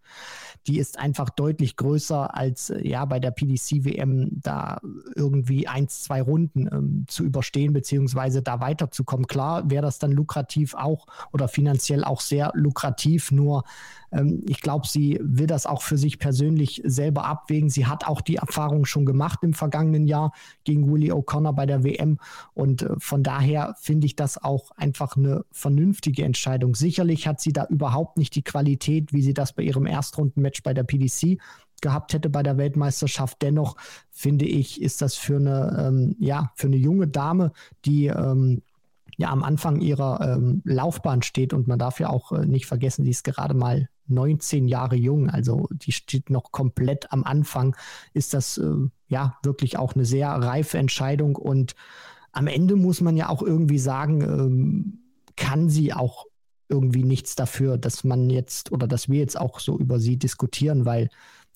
[0.68, 4.80] Die ist einfach deutlich größer als ja bei der PDC WM da
[5.16, 9.28] irgendwie eins, zwei Runden ähm, zu überstehen, beziehungsweise da weiterzukommen.
[9.28, 13.64] Klar wäre das dann lukrativ auch oder finanziell auch sehr lukrativ, nur
[14.16, 17.70] ähm, ich glaube, sie will das auch für sich persönlich selber abwägen.
[17.70, 20.32] Sie hat auch die Erfahrung schon gemacht im vergangenen Jahr
[20.64, 22.20] gegen Willie O'Connor bei der WM.
[22.54, 26.76] Und äh, von daher finde ich das auch einfach eine vernünftige Entscheidung.
[26.76, 30.74] Sicherlich hat sie da überhaupt nicht die Qualität, wie sie das bei ihrem Erstrundenmatch bei
[30.74, 31.40] der PDC
[31.82, 33.42] gehabt hätte bei der Weltmeisterschaft.
[33.42, 33.76] Dennoch
[34.10, 37.52] finde ich, ist das für eine, ähm, ja, für eine junge Dame,
[37.84, 38.62] die ähm,
[39.18, 43.04] ja am Anfang ihrer ähm, Laufbahn steht und man darf ja auch äh, nicht vergessen,
[43.04, 47.76] sie ist gerade mal 19 Jahre jung, also die steht noch komplett am Anfang,
[48.14, 48.76] ist das äh,
[49.08, 51.36] ja wirklich auch eine sehr reife Entscheidung.
[51.36, 51.76] Und
[52.32, 55.00] am Ende muss man ja auch irgendwie sagen, ähm,
[55.36, 56.26] kann sie auch
[56.70, 60.86] irgendwie nichts dafür, dass man jetzt oder dass wir jetzt auch so über sie diskutieren,
[60.86, 61.10] weil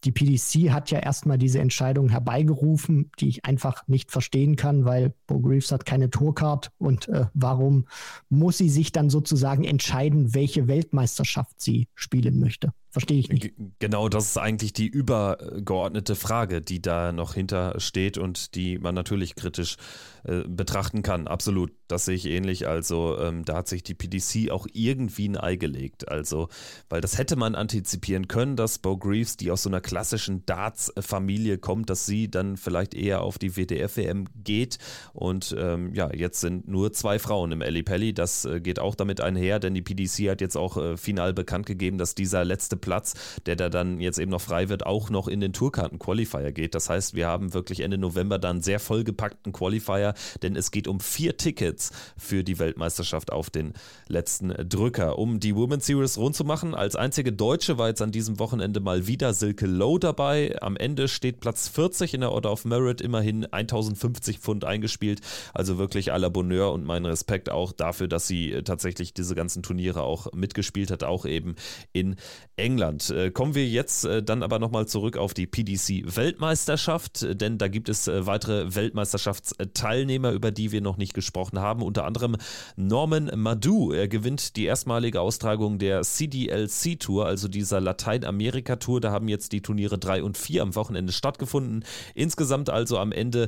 [0.03, 5.13] die PDC hat ja erstmal diese Entscheidung herbeigerufen, die ich einfach nicht verstehen kann, weil
[5.27, 7.85] Bo Greaves hat keine Tourcard und äh, warum
[8.29, 12.71] muss sie sich dann sozusagen entscheiden, welche Weltmeisterschaft sie spielen möchte?
[12.91, 13.53] Verstehe ich nicht.
[13.77, 18.95] Genau, das ist eigentlich die übergeordnete Frage, die da noch hinter steht und die man
[18.95, 19.77] natürlich kritisch
[20.23, 21.27] äh, betrachten kann.
[21.27, 22.67] Absolut, das sehe ich ähnlich.
[22.67, 26.09] Also ähm, da hat sich die PDC auch irgendwie ein Ei gelegt.
[26.09, 26.49] Also,
[26.89, 31.59] weil das hätte man antizipieren können, dass Bo Greaves, die aus so einer klassischen Darts-Familie
[31.59, 34.79] kommt, dass sie dann vielleicht eher auf die WDF-WM geht.
[35.13, 38.15] Und ähm, ja, jetzt sind nur zwei Frauen im Eli Pelli.
[38.15, 41.67] Das äh, geht auch damit einher, denn die PDC hat jetzt auch äh, final bekannt
[41.67, 43.13] gegeben, dass dieser letzte Platz,
[43.45, 46.75] der da dann jetzt eben noch frei wird, auch noch in den Tourkarten-Qualifier geht.
[46.75, 50.99] Das heißt, wir haben wirklich Ende November dann sehr vollgepackten Qualifier, denn es geht um
[50.99, 53.73] vier Tickets für die Weltmeisterschaft auf den
[54.07, 55.19] letzten Drücker.
[55.19, 58.79] Um die Women's Series rund zu machen, als einzige Deutsche war jetzt an diesem Wochenende
[58.79, 60.55] mal wieder Silke Low dabei.
[60.61, 65.21] Am Ende steht Platz 40 in der Order of Merit, immerhin 1050 Pfund eingespielt.
[65.53, 69.63] Also wirklich à la Bonheur und mein Respekt auch dafür, dass sie tatsächlich diese ganzen
[69.63, 71.55] Turniere auch mitgespielt hat, auch eben
[71.91, 72.15] in
[72.55, 72.68] England.
[72.77, 77.89] Äh, kommen wir jetzt äh, dann aber nochmal zurück auf die PDC-Weltmeisterschaft, denn da gibt
[77.89, 81.81] es weitere Weltmeisterschaftsteilnehmer, über die wir noch nicht gesprochen haben.
[81.81, 82.35] Unter anderem
[82.75, 83.91] Norman Madu.
[83.91, 89.01] Er gewinnt die erstmalige Austragung der CDLC Tour, also dieser Lateinamerika-Tour.
[89.01, 91.83] Da haben jetzt die Turniere 3 und 4 am Wochenende stattgefunden.
[92.13, 93.47] Insgesamt also am Ende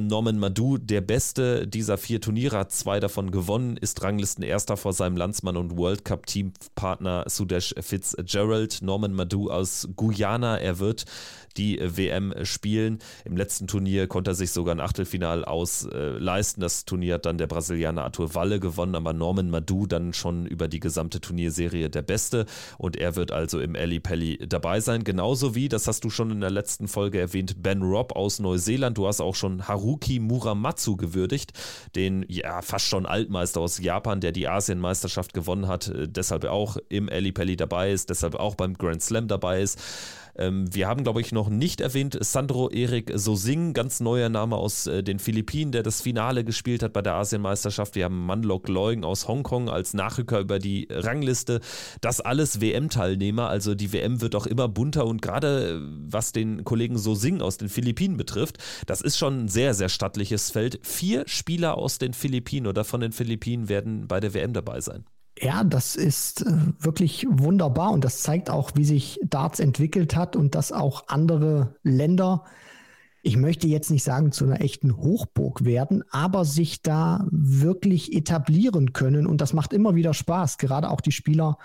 [0.00, 5.16] Norman Madu der beste dieser vier Turniere, hat zwei davon gewonnen, ist Ranglistenerster vor seinem
[5.16, 8.57] Landsmann und World Cup Teampartner Sudesh Fitzgerald.
[8.82, 11.04] Norman Madu aus Guyana, er wird
[11.58, 13.00] die WM spielen.
[13.24, 16.60] Im letzten Turnier konnte er sich sogar ein Achtelfinal ausleisten.
[16.60, 20.68] das Turnier hat dann der Brasilianer Arthur Walle gewonnen, aber Norman Madu dann schon über
[20.68, 22.46] die gesamte Turnierserie der Beste
[22.78, 25.04] und er wird also im Ali Pelli dabei sein.
[25.04, 28.96] Genauso wie, das hast du schon in der letzten Folge erwähnt, Ben Robb aus Neuseeland.
[28.96, 31.52] Du hast auch schon Haruki Muramatsu gewürdigt,
[31.96, 36.76] den ja fast schon Altmeister aus Japan, der die Asienmeisterschaft gewonnen hat, äh, deshalb auch
[36.88, 39.78] im Ali Pelli dabei ist, deshalb auch beim Grand Slam dabei ist.
[40.38, 44.86] Ähm, wir haben, glaube ich, noch nicht erwähnt Sandro Erik Sosing, ganz neuer Name aus
[44.86, 47.94] äh, den Philippinen, der das Finale gespielt hat bei der Asienmeisterschaft.
[47.94, 51.60] Wir haben Manlok Leung aus Hongkong als Nachrücker über die Rangliste.
[52.00, 55.80] Das alles WM-Teilnehmer, also die WM wird auch immer bunter und gerade äh,
[56.10, 60.50] was den Kollegen Sosing aus den Philippinen betrifft, das ist schon ein sehr, sehr stattliches
[60.50, 60.80] Feld.
[60.82, 65.04] Vier Spieler aus den Philippinen oder von den Philippinen werden bei der WM dabei sein.
[65.40, 70.36] Ja, das ist äh, wirklich wunderbar und das zeigt auch, wie sich Darts entwickelt hat
[70.36, 72.44] und dass auch andere Länder,
[73.22, 78.92] ich möchte jetzt nicht sagen zu einer echten Hochburg werden, aber sich da wirklich etablieren
[78.92, 81.58] können und das macht immer wieder Spaß, gerade auch die Spieler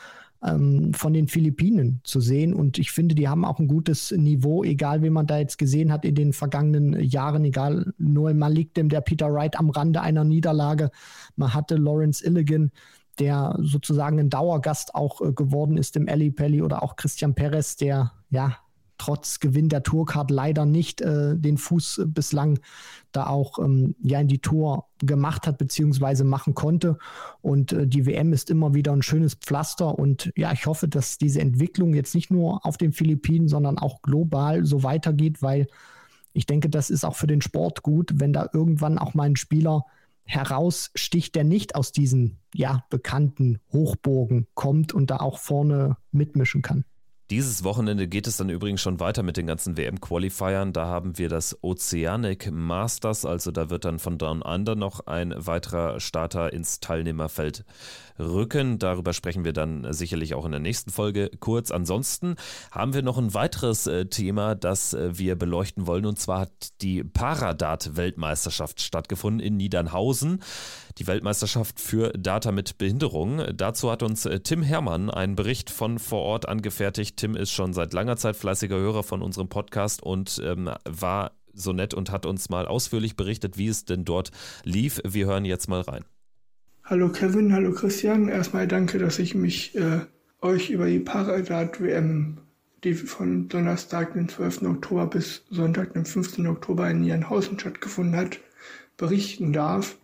[0.43, 4.63] ähm, von den Philippinen zu sehen und ich finde, die haben auch ein gutes Niveau,
[4.63, 8.89] egal wie man da jetzt gesehen hat in den vergangenen Jahren, egal Noel Malik, dem
[8.89, 10.91] der Peter Wright am Rande einer Niederlage,
[11.37, 12.71] man hatte Lawrence Illigan,
[13.19, 17.75] der sozusagen ein Dauergast auch äh, geworden ist im Ali Pelli oder auch Christian Perez,
[17.75, 18.57] der ja
[18.97, 22.59] trotz Gewinn der Tourcard leider nicht äh, den Fuß äh, bislang
[23.11, 26.97] da auch ähm, ja in die Tour gemacht hat beziehungsweise machen konnte.
[27.41, 29.99] Und äh, die WM ist immer wieder ein schönes Pflaster.
[29.99, 34.01] Und ja ich hoffe, dass diese Entwicklung jetzt nicht nur auf den Philippinen, sondern auch
[34.01, 35.67] global so weitergeht, weil
[36.31, 39.35] ich denke, das ist auch für den Sport gut, wenn da irgendwann auch mal ein
[39.35, 39.85] Spieler
[40.25, 46.85] heraussticht, der nicht aus diesen ja, bekannten Hochburgen kommt und da auch vorne mitmischen kann.
[47.29, 50.73] Dieses Wochenende geht es dann übrigens schon weiter mit den ganzen WM-Qualifiern.
[50.73, 55.33] Da haben wir das Oceanic Masters, also da wird dann von Down Under noch ein
[55.35, 57.63] weiterer Starter ins Teilnehmerfeld
[58.19, 58.79] rücken.
[58.79, 61.71] Darüber sprechen wir dann sicherlich auch in der nächsten Folge kurz.
[61.71, 62.35] Ansonsten
[62.71, 66.05] haben wir noch ein weiteres äh, Thema, das äh, wir beleuchten wollen.
[66.05, 70.41] Und zwar hat die Paradat-Weltmeisterschaft stattgefunden in Niedernhausen.
[70.97, 73.41] Die Weltmeisterschaft für Data mit Behinderung.
[73.55, 77.17] Dazu hat uns äh, Tim Herrmann einen Bericht von vor Ort angefertigt.
[77.17, 81.71] Tim ist schon seit langer Zeit fleißiger Hörer von unserem Podcast und ähm, war so
[81.71, 84.31] nett und hat uns mal ausführlich berichtet, wie es denn dort
[84.63, 85.01] lief.
[85.03, 86.03] Wir hören jetzt mal rein.
[86.85, 88.27] Hallo Kevin, hallo Christian.
[88.27, 90.01] Erstmal danke, dass ich mich äh,
[90.41, 92.39] euch über die Paradat-WM,
[92.83, 94.63] die von Donnerstag, den 12.
[94.63, 96.45] Oktober bis Sonntag, den 15.
[96.45, 98.41] Oktober in Nienhausen stattgefunden hat,
[98.97, 99.97] berichten darf.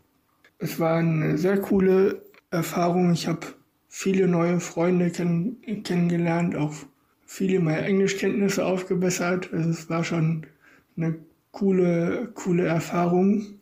[0.58, 3.12] Es war eine sehr coole Erfahrung.
[3.12, 3.48] Ich habe
[3.90, 6.74] viele neue Freunde kenn kennengelernt, auch
[7.26, 9.50] viele meiner Englischkenntnisse aufgebessert.
[9.52, 10.46] Also es war schon
[10.96, 11.20] eine
[11.52, 13.60] coole, coole Erfahrung.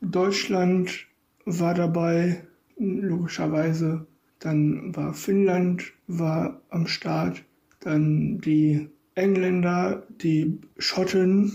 [0.00, 1.06] Deutschland
[1.44, 2.42] war dabei,
[2.78, 4.06] logischerweise.
[4.38, 7.42] Dann war Finnland war am Start,
[7.80, 11.52] dann die Engländer, die Schotten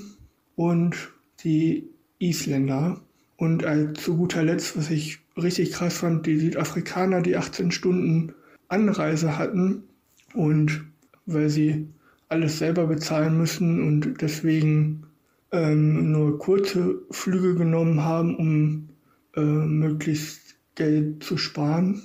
[0.56, 0.96] und
[1.44, 1.88] die
[2.20, 3.00] Isländer.
[3.38, 3.66] Und
[3.98, 8.34] zu guter Letzt, was ich richtig krass fand, die Südafrikaner, die 18 Stunden
[8.68, 9.84] Anreise hatten
[10.34, 10.86] und
[11.26, 11.88] weil sie
[12.28, 15.04] alles selber bezahlen müssen und deswegen
[15.52, 18.90] ähm, nur kurze Flüge genommen haben, um
[19.36, 22.02] äh, möglichst Geld zu sparen.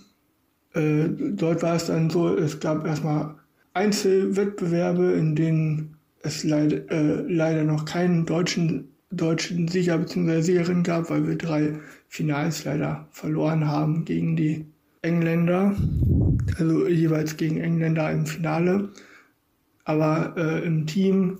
[0.75, 3.37] Äh, dort war es dann so, es gab erstmal
[3.75, 10.41] Einzelwettbewerbe, in denen es leid, äh, leider noch keinen deutschen, deutschen Sieger bzw.
[10.41, 14.67] Siegerin gab, weil wir drei Finals leider verloren haben gegen die
[15.03, 15.77] Engländer,
[16.59, 18.89] also jeweils gegen Engländer im Finale.
[19.85, 21.39] Aber äh, im Team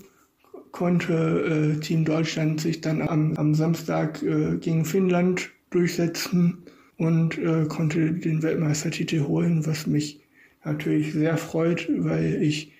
[0.71, 6.63] konnte äh, Team Deutschland sich dann am, am Samstag äh, gegen Finnland durchsetzen
[6.97, 10.21] und äh, konnte den Weltmeistertitel holen, was mich
[10.63, 12.73] natürlich sehr freut, weil ich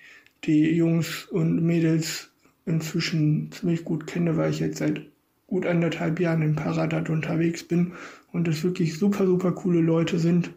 [0.44, 2.30] die Jungs und Mädels
[2.64, 5.02] inzwischen ziemlich gut kenne, weil ich jetzt seit
[5.46, 7.92] gut anderthalb Jahren im Paradat unterwegs bin
[8.32, 10.50] und es wirklich super, super coole Leute sind.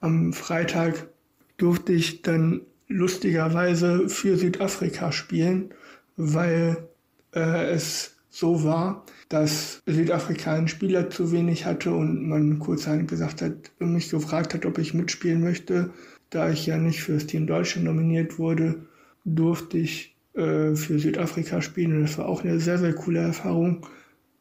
[0.00, 1.08] Am Freitag
[1.56, 5.72] durfte ich dann lustigerweise für Südafrika spielen,
[6.16, 6.88] weil
[7.34, 13.40] äh, es so war, dass Südafrika einen Spieler zu wenig hatte und man kurzerhand gesagt
[13.40, 15.90] hat, mich gefragt hat, ob ich mitspielen möchte.
[16.30, 18.86] Da ich ja nicht fürs Team Deutschland nominiert wurde,
[19.24, 23.86] durfte ich äh, für Südafrika spielen und das war auch eine sehr, sehr coole Erfahrung.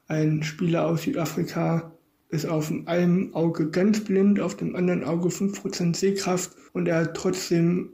[0.08, 1.92] Ein Spieler aus Südafrika
[2.30, 7.16] ist auf einem Auge ganz blind, auf dem anderen Auge 5% Sehkraft und er hat
[7.16, 7.92] trotzdem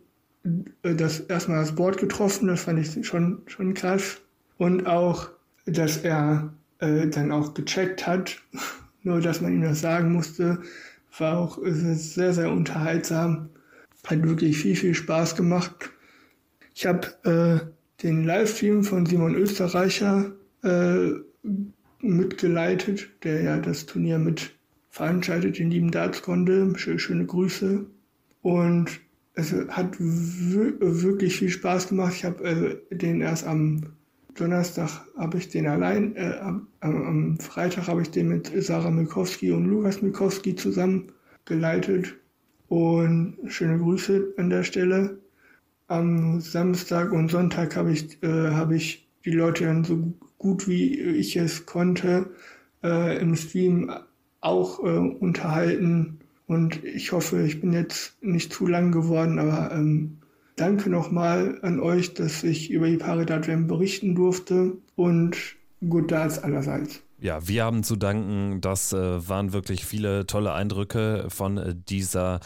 [0.83, 4.21] äh, das erstmal das Board getroffen, das fand ich schon, schon krass.
[4.57, 5.29] Und auch,
[5.65, 8.41] dass er äh, dann auch gecheckt hat,
[9.03, 10.61] nur dass man ihm das sagen musste,
[11.17, 13.49] war auch sehr, sehr unterhaltsam.
[14.05, 15.91] Hat wirklich viel, viel Spaß gemacht.
[16.73, 20.31] Ich habe äh, den Livestream von Simon Österreicher
[20.63, 21.11] äh,
[22.01, 24.51] mitgeleitet, der ja das Turnier mit
[24.89, 26.73] veranstaltet, den lieben Dartskonde.
[26.77, 27.85] Schöne Grüße.
[28.41, 28.99] Und
[29.33, 32.13] es hat wirklich viel Spaß gemacht.
[32.15, 33.93] Ich habe äh, den erst am
[34.35, 39.51] Donnerstag habe ich den allein, äh, am, am, Freitag habe ich den mit Sarah Milkowski
[39.51, 41.11] und Lukas Milkowski zusammen
[41.45, 42.15] geleitet.
[42.67, 45.19] Und schöne Grüße an der Stelle.
[45.87, 50.99] Am Samstag und Sonntag habe ich, äh, hab ich die Leute dann so gut wie
[50.99, 52.31] ich es konnte
[52.83, 53.91] äh, im Stream
[54.41, 56.19] auch äh, unterhalten.
[56.47, 60.17] Und ich hoffe, ich bin jetzt nicht zu lang geworden, aber ähm,
[60.55, 65.37] danke nochmal an euch, dass ich über die Paridat berichten durfte und
[65.87, 67.01] gut Darts allerseits.
[67.25, 68.61] Ja, wir haben zu danken.
[68.61, 72.39] Das äh, waren wirklich viele tolle Eindrücke von äh, dieser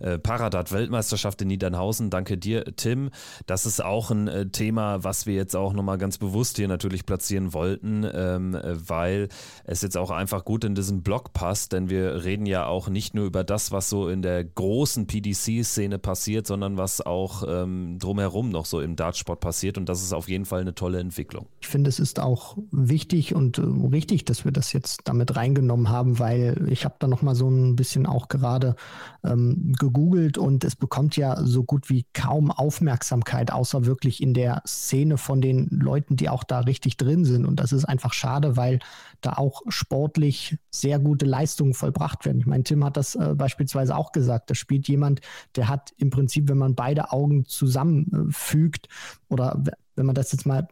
[0.00, 2.08] äh, Paradat-Weltmeisterschaft in Niedernhausen.
[2.08, 3.10] Danke dir, Tim.
[3.44, 7.04] Das ist auch ein äh, Thema, was wir jetzt auch nochmal ganz bewusst hier natürlich
[7.04, 9.28] platzieren wollten, ähm, weil
[9.64, 13.14] es jetzt auch einfach gut in diesen Blog passt, denn wir reden ja auch nicht
[13.14, 18.48] nur über das, was so in der großen PDC-Szene passiert, sondern was auch ähm, drumherum
[18.48, 19.76] noch so im Dartsport passiert.
[19.76, 21.48] Und das ist auf jeden Fall eine tolle Entwicklung.
[21.60, 25.36] Ich finde, es ist auch wichtig und äh, richtig, wichtig, dass wir das jetzt damit
[25.36, 28.76] reingenommen haben, weil ich habe da noch mal so ein bisschen auch gerade
[29.24, 34.62] ähm, gegoogelt und es bekommt ja so gut wie kaum Aufmerksamkeit, außer wirklich in der
[34.66, 37.46] Szene von den Leuten, die auch da richtig drin sind.
[37.46, 38.78] Und das ist einfach schade, weil
[39.20, 42.40] da auch sportlich sehr gute Leistungen vollbracht werden.
[42.40, 44.50] Ich meine, Tim hat das äh, beispielsweise auch gesagt.
[44.50, 45.20] Da spielt jemand,
[45.56, 48.88] der hat im Prinzip, wenn man beide Augen zusammenfügt
[49.28, 49.62] oder
[49.96, 50.68] wenn man das jetzt mal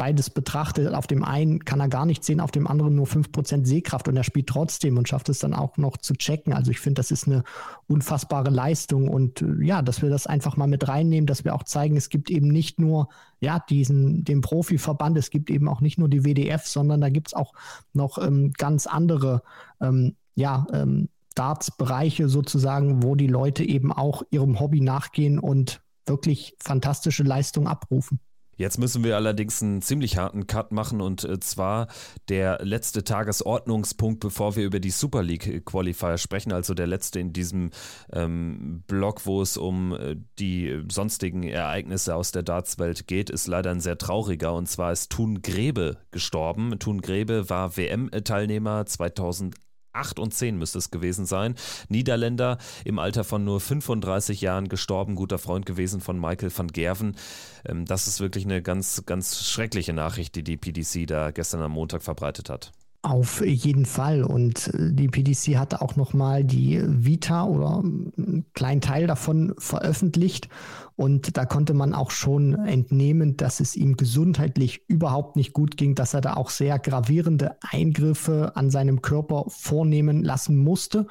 [0.00, 0.94] beides betrachtet.
[0.94, 4.16] Auf dem einen kann er gar nicht sehen, auf dem anderen nur 5% Sehkraft und
[4.16, 6.54] er spielt trotzdem und schafft es dann auch noch zu checken.
[6.54, 7.44] Also ich finde, das ist eine
[7.86, 11.64] unfassbare Leistung und äh, ja, dass wir das einfach mal mit reinnehmen, dass wir auch
[11.64, 13.10] zeigen, es gibt eben nicht nur
[13.40, 17.28] ja, diesen, den Profiverband, es gibt eben auch nicht nur die WDF, sondern da gibt
[17.28, 17.52] es auch
[17.92, 19.42] noch ähm, ganz andere,
[19.82, 26.56] ähm, ja, ähm, Darts-Bereiche sozusagen, wo die Leute eben auch ihrem Hobby nachgehen und wirklich
[26.58, 28.18] fantastische Leistungen abrufen.
[28.60, 31.88] Jetzt müssen wir allerdings einen ziemlich harten Cut machen und äh, zwar
[32.28, 37.32] der letzte Tagesordnungspunkt, bevor wir über die Super League Qualifier sprechen, also der letzte in
[37.32, 37.70] diesem
[38.12, 43.70] ähm, Block, wo es um äh, die sonstigen Ereignisse aus der Dartswelt geht, ist leider
[43.70, 46.78] ein sehr trauriger und zwar ist Thun Grebe gestorben.
[46.78, 49.69] Thun Grebe war WM-Teilnehmer 2008.
[49.92, 51.54] 8 und 10 müsste es gewesen sein.
[51.88, 57.16] Niederländer im Alter von nur 35 Jahren gestorben, guter Freund gewesen von Michael van Gerven.
[57.64, 61.72] Ähm, das ist wirklich eine ganz, ganz schreckliche Nachricht, die die PDC da gestern am
[61.72, 62.72] Montag verbreitet hat.
[63.02, 64.22] Auf jeden Fall.
[64.22, 70.50] Und äh, die PDC hatte auch nochmal die Vita oder einen kleinen Teil davon veröffentlicht.
[70.96, 75.94] Und da konnte man auch schon entnehmen, dass es ihm gesundheitlich überhaupt nicht gut ging,
[75.94, 81.06] dass er da auch sehr gravierende Eingriffe an seinem Körper vornehmen lassen musste.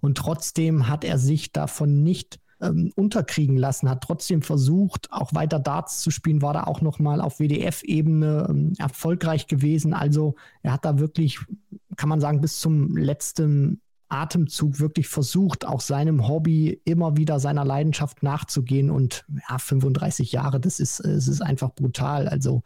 [0.00, 5.58] Und trotzdem hat er sich davon nicht ähm, unterkriegen lassen, hat trotzdem versucht, auch weiter
[5.58, 9.92] Darts zu spielen, war da auch nochmal auf WDF-Ebene ähm, erfolgreich gewesen.
[9.92, 11.40] Also er hat da wirklich,
[11.96, 17.64] kann man sagen, bis zum letzten Atemzug wirklich versucht, auch seinem Hobby immer wieder seiner
[17.64, 18.90] Leidenschaft nachzugehen.
[18.90, 22.28] Und ja, 35 Jahre, das ist, es ist einfach brutal.
[22.28, 22.62] Also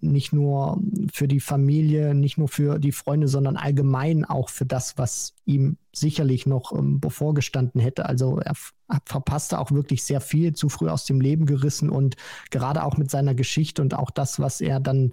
[0.00, 0.80] nicht nur
[1.12, 5.76] für die Familie, nicht nur für die Freunde, sondern allgemein auch für das, was ihm
[5.94, 8.06] sicherlich noch ähm, bevorgestanden hätte.
[8.06, 8.54] Also er
[9.04, 12.16] verpasste auch wirklich sehr viel, zu früh aus dem Leben gerissen und
[12.50, 15.12] gerade auch mit seiner Geschichte und auch das, was er dann,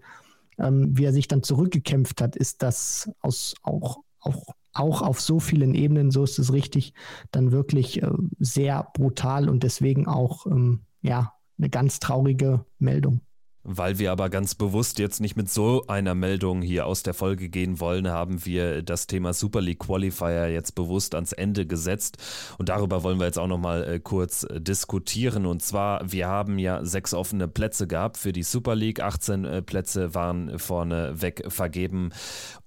[0.57, 4.45] ähm, wie er sich dann zurückgekämpft hat, ist das aus auch, auch
[4.77, 6.93] auch auf so vielen Ebenen, so ist es richtig,
[7.31, 13.21] dann wirklich äh, sehr brutal und deswegen auch ähm, ja eine ganz traurige Meldung.
[13.67, 17.49] Weil wir aber ganz bewusst jetzt nicht mit so einer Meldung hier aus der Folge
[17.49, 22.17] gehen wollen, haben wir das Thema Super League Qualifier jetzt bewusst ans Ende gesetzt.
[22.59, 25.47] Und darüber wollen wir jetzt auch nochmal äh, kurz äh, diskutieren.
[25.47, 28.99] Und zwar, wir haben ja sechs offene Plätze gehabt für die Super League.
[28.99, 32.11] 18 äh, Plätze waren vorne weg vergeben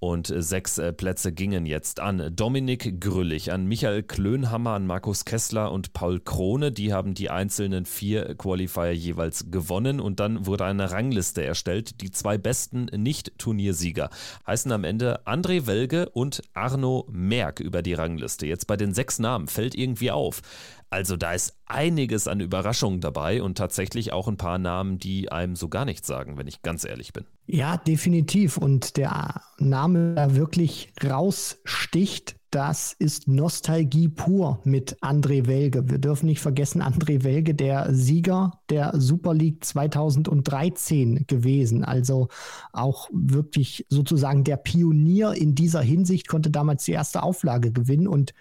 [0.00, 5.92] und sechs Plätze gingen jetzt an Dominik Grüllig, an Michael Klönhammer, an Markus Kessler und
[5.92, 6.72] Paul Krone.
[6.72, 10.00] Die haben die einzelnen vier Qualifier jeweils gewonnen.
[10.00, 12.00] Und dann wurde eine Rangliste erstellt.
[12.00, 14.10] Die zwei besten Nicht-Turniersieger
[14.46, 18.46] heißen am Ende André Welge und Arno Merck über die Rangliste.
[18.46, 20.42] Jetzt bei den sechs Namen fällt irgendwie auf.
[20.90, 25.54] Also da ist einiges an Überraschungen dabei und tatsächlich auch ein paar Namen, die einem
[25.54, 27.26] so gar nichts sagen, wenn ich ganz ehrlich bin.
[27.46, 28.56] Ja, definitiv.
[28.56, 35.90] Und der Name, der wirklich raussticht, das ist Nostalgie pur mit André Welge.
[35.90, 41.84] Wir dürfen nicht vergessen, André Welge, der Sieger der Super League 2013 gewesen.
[41.84, 42.28] Also
[42.72, 48.32] auch wirklich sozusagen der Pionier in dieser Hinsicht, konnte damals die erste Auflage gewinnen und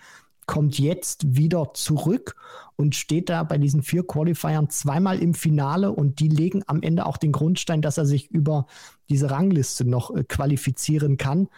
[0.45, 2.35] kommt jetzt wieder zurück
[2.77, 7.05] und steht da bei diesen vier Qualifiern zweimal im Finale und die legen am Ende
[7.05, 8.65] auch den Grundstein, dass er sich über
[9.09, 11.49] diese Rangliste noch äh, qualifizieren kann.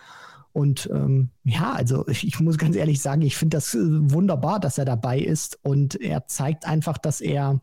[0.52, 4.60] Und ähm, ja, also ich, ich, muss ganz ehrlich sagen, ich finde das äh, wunderbar,
[4.60, 5.60] dass er dabei ist.
[5.64, 7.62] Und er zeigt einfach, dass er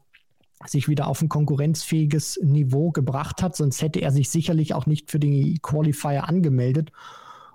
[0.66, 3.56] sich wieder auf ein konkurrenzfähiges Niveau gebracht hat.
[3.56, 6.92] Sonst hätte er sich sicherlich auch nicht für den Qualifier angemeldet.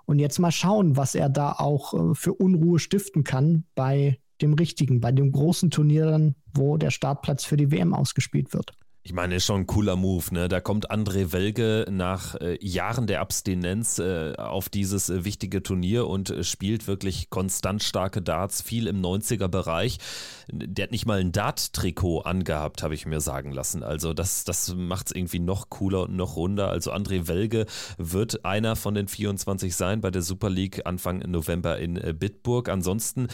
[0.05, 4.53] Und jetzt mal schauen, was er da auch äh, für Unruhe stiften kann bei dem
[4.53, 8.73] richtigen, bei dem großen Turnier wo der Startplatz für die WM ausgespielt wird.
[9.03, 10.47] Ich meine, ist schon ein cooler Move, ne?
[10.47, 16.05] Da kommt André Welge nach äh, Jahren der Abstinenz äh, auf dieses äh, wichtige Turnier
[16.05, 19.97] und äh, spielt wirklich konstant starke Darts, viel im 90er-Bereich.
[20.51, 23.81] Der hat nicht mal ein Dart-Trikot angehabt, habe ich mir sagen lassen.
[23.81, 26.69] Also das, das macht es irgendwie noch cooler und noch runder.
[26.69, 27.65] Also André Welge
[27.97, 32.69] wird einer von den 24 sein bei der Super League Anfang November in äh, Bitburg.
[32.69, 33.29] Ansonsten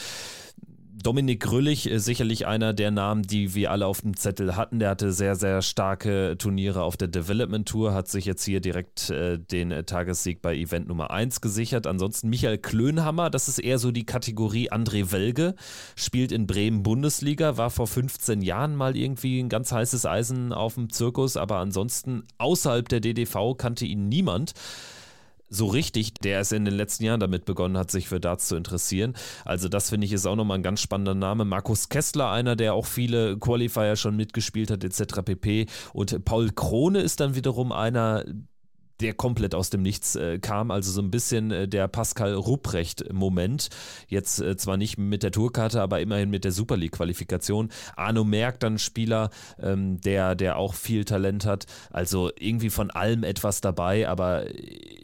[0.99, 4.79] Dominik Grüllig ist sicherlich einer der Namen, die wir alle auf dem Zettel hatten.
[4.79, 9.11] Der hatte sehr, sehr starke Turniere auf der Development Tour, hat sich jetzt hier direkt
[9.11, 11.85] äh, den Tagessieg bei Event Nummer 1 gesichert.
[11.85, 15.53] Ansonsten Michael Klönhammer, das ist eher so die Kategorie André Welge,
[15.95, 20.73] spielt in Bremen Bundesliga, war vor 15 Jahren mal irgendwie ein ganz heißes Eisen auf
[20.73, 24.53] dem Zirkus, aber ansonsten außerhalb der DDV kannte ihn niemand
[25.49, 28.55] so richtig, der es in den letzten Jahren damit begonnen hat, sich für Darts zu
[28.55, 29.13] interessieren.
[29.45, 31.45] Also das finde ich ist auch nochmal ein ganz spannender Name.
[31.45, 35.21] Markus Kessler, einer, der auch viele Qualifier schon mitgespielt hat, etc.
[35.23, 35.67] pp.
[35.93, 38.25] Und Paul Krone ist dann wiederum einer,
[38.99, 40.71] der komplett aus dem Nichts äh, kam.
[40.71, 43.69] Also so ein bisschen äh, der Pascal Rupprecht-Moment.
[44.07, 47.69] Jetzt äh, zwar nicht mit der Tourkarte, aber immerhin mit der Super League-Qualifikation.
[47.95, 49.29] Arno Merck, dann Spieler,
[49.61, 51.65] ähm, der, der auch viel Talent hat.
[51.91, 54.45] Also irgendwie von allem etwas dabei, aber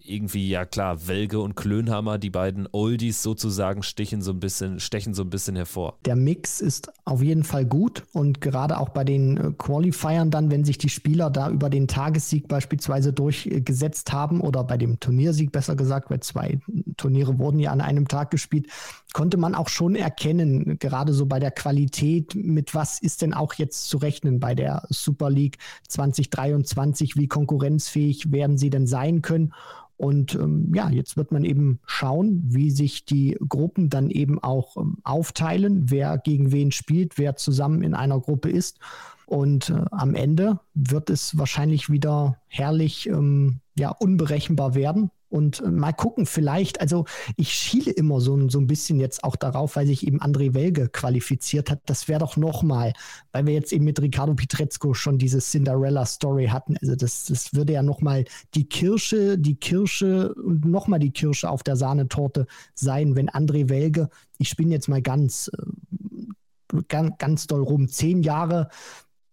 [0.05, 5.13] irgendwie, ja klar, Welge und Klönhammer, die beiden Oldies sozusagen, stechen so ein bisschen, stechen
[5.13, 5.97] so ein bisschen hervor.
[6.05, 10.51] Der Mix ist auf jeden Fall gut und gerade auch bei den äh, Qualifiern dann,
[10.51, 15.01] wenn sich die Spieler da über den Tagessieg beispielsweise durchgesetzt gesetzt haben oder bei dem
[15.01, 16.59] Turniersieg besser gesagt, weil zwei
[16.95, 18.67] Turniere wurden ja an einem Tag gespielt,
[19.11, 23.55] konnte man auch schon erkennen, gerade so bei der Qualität, mit was ist denn auch
[23.55, 25.57] jetzt zu rechnen bei der Super League
[25.89, 29.53] 2023, wie konkurrenzfähig werden sie denn sein können?
[29.97, 34.77] Und ähm, ja, jetzt wird man eben schauen, wie sich die Gruppen dann eben auch
[34.77, 38.79] ähm, aufteilen, wer gegen wen spielt, wer zusammen in einer Gruppe ist.
[39.25, 45.11] Und äh, am Ende wird es wahrscheinlich wieder herrlich ähm, ja, unberechenbar werden.
[45.33, 47.05] Und äh, mal gucken, vielleicht, also
[47.37, 50.89] ich schiele immer so, so ein bisschen jetzt auch darauf, weil sich eben André Welge
[50.89, 51.81] qualifiziert hat.
[51.87, 52.93] Das wäre doch nochmal,
[53.31, 56.77] weil wir jetzt eben mit Ricardo Pietrezco schon diese Cinderella-Story hatten.
[56.79, 61.63] Also das, das würde ja nochmal die Kirsche, die Kirsche und nochmal die Kirsche auf
[61.63, 62.45] der Sahnetorte
[62.75, 68.21] sein, wenn André Welge, ich spinne jetzt mal ganz, äh, ganz, ganz doll rum, zehn
[68.21, 68.69] Jahre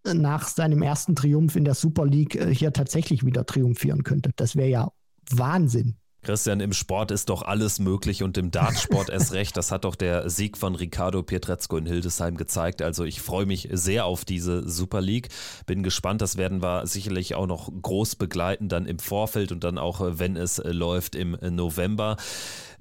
[0.04, 4.30] nach seinem ersten Triumph in der Super League äh, hier tatsächlich wieder triumphieren könnte.
[4.36, 4.92] Das wäre ja
[5.30, 5.96] Wahnsinn.
[6.22, 9.56] Christian, im Sport ist doch alles möglich und im Dartsport erst recht.
[9.56, 12.82] Das hat doch der Sieg von Ricardo Pietrezco in Hildesheim gezeigt.
[12.82, 15.28] Also ich freue mich sehr auf diese Super League.
[15.64, 19.78] Bin gespannt, das werden wir sicherlich auch noch groß begleiten, dann im Vorfeld und dann
[19.78, 22.18] auch, wenn es läuft, im November.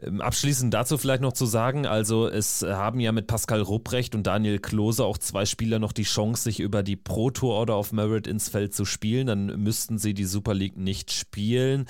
[0.01, 4.23] Ähm, abschließend dazu vielleicht noch zu sagen, also es haben ja mit Pascal Rupprecht und
[4.23, 7.91] Daniel Klose auch zwei Spieler noch die Chance, sich über die Pro Tour Order of
[7.91, 9.27] Merit ins Feld zu spielen.
[9.27, 11.85] Dann müssten sie die Super League nicht spielen.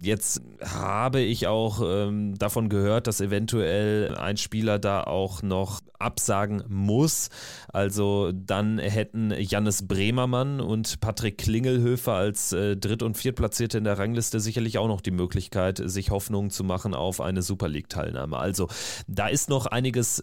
[0.00, 6.64] Jetzt habe ich auch ähm, davon gehört, dass eventuell ein Spieler da auch noch absagen
[6.68, 7.28] muss.
[7.72, 13.98] Also dann hätten Jannis Bremermann und Patrick Klingelhöfer als äh, Dritt- und Viertplatzierte in der
[13.98, 18.36] Rangliste sicherlich auch noch die Möglichkeit, sich Hoffnungen zu machen auf eine Super League-Teilnahme.
[18.36, 18.68] Also
[19.06, 20.22] da ist noch einiges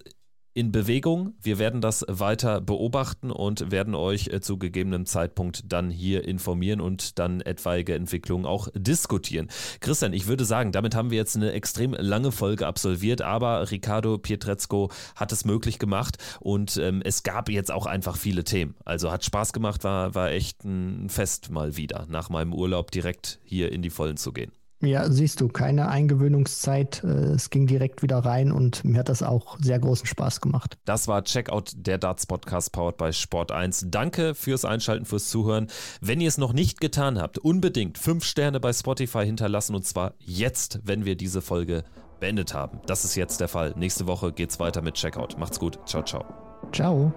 [0.59, 1.35] in Bewegung.
[1.41, 6.81] Wir werden das weiter beobachten und werden euch äh, zu gegebenem Zeitpunkt dann hier informieren
[6.81, 9.47] und dann etwaige Entwicklungen auch diskutieren.
[9.79, 14.17] Christian, ich würde sagen, damit haben wir jetzt eine extrem lange Folge absolviert, aber Ricardo
[14.17, 18.75] Pietrezco hat es möglich gemacht und ähm, es gab jetzt auch einfach viele Themen.
[18.83, 23.39] Also hat Spaß gemacht, war, war echt ein Fest mal wieder, nach meinem Urlaub direkt
[23.45, 24.51] hier in die Vollen zu gehen.
[24.81, 27.03] Ja, siehst du, keine Eingewöhnungszeit.
[27.03, 30.77] Äh, es ging direkt wieder rein und mir hat das auch sehr großen Spaß gemacht.
[30.85, 33.87] Das war Checkout der Darts Podcast powered bei Sport 1.
[33.89, 35.67] Danke fürs Einschalten, fürs Zuhören.
[35.99, 40.13] Wenn ihr es noch nicht getan habt, unbedingt fünf Sterne bei Spotify hinterlassen und zwar
[40.19, 41.83] jetzt, wenn wir diese Folge
[42.19, 42.79] beendet haben.
[42.85, 43.73] Das ist jetzt der Fall.
[43.77, 45.37] Nächste Woche geht's weiter mit Checkout.
[45.37, 45.79] Macht's gut.
[45.85, 46.25] Ciao, ciao.
[46.71, 47.13] Ciao.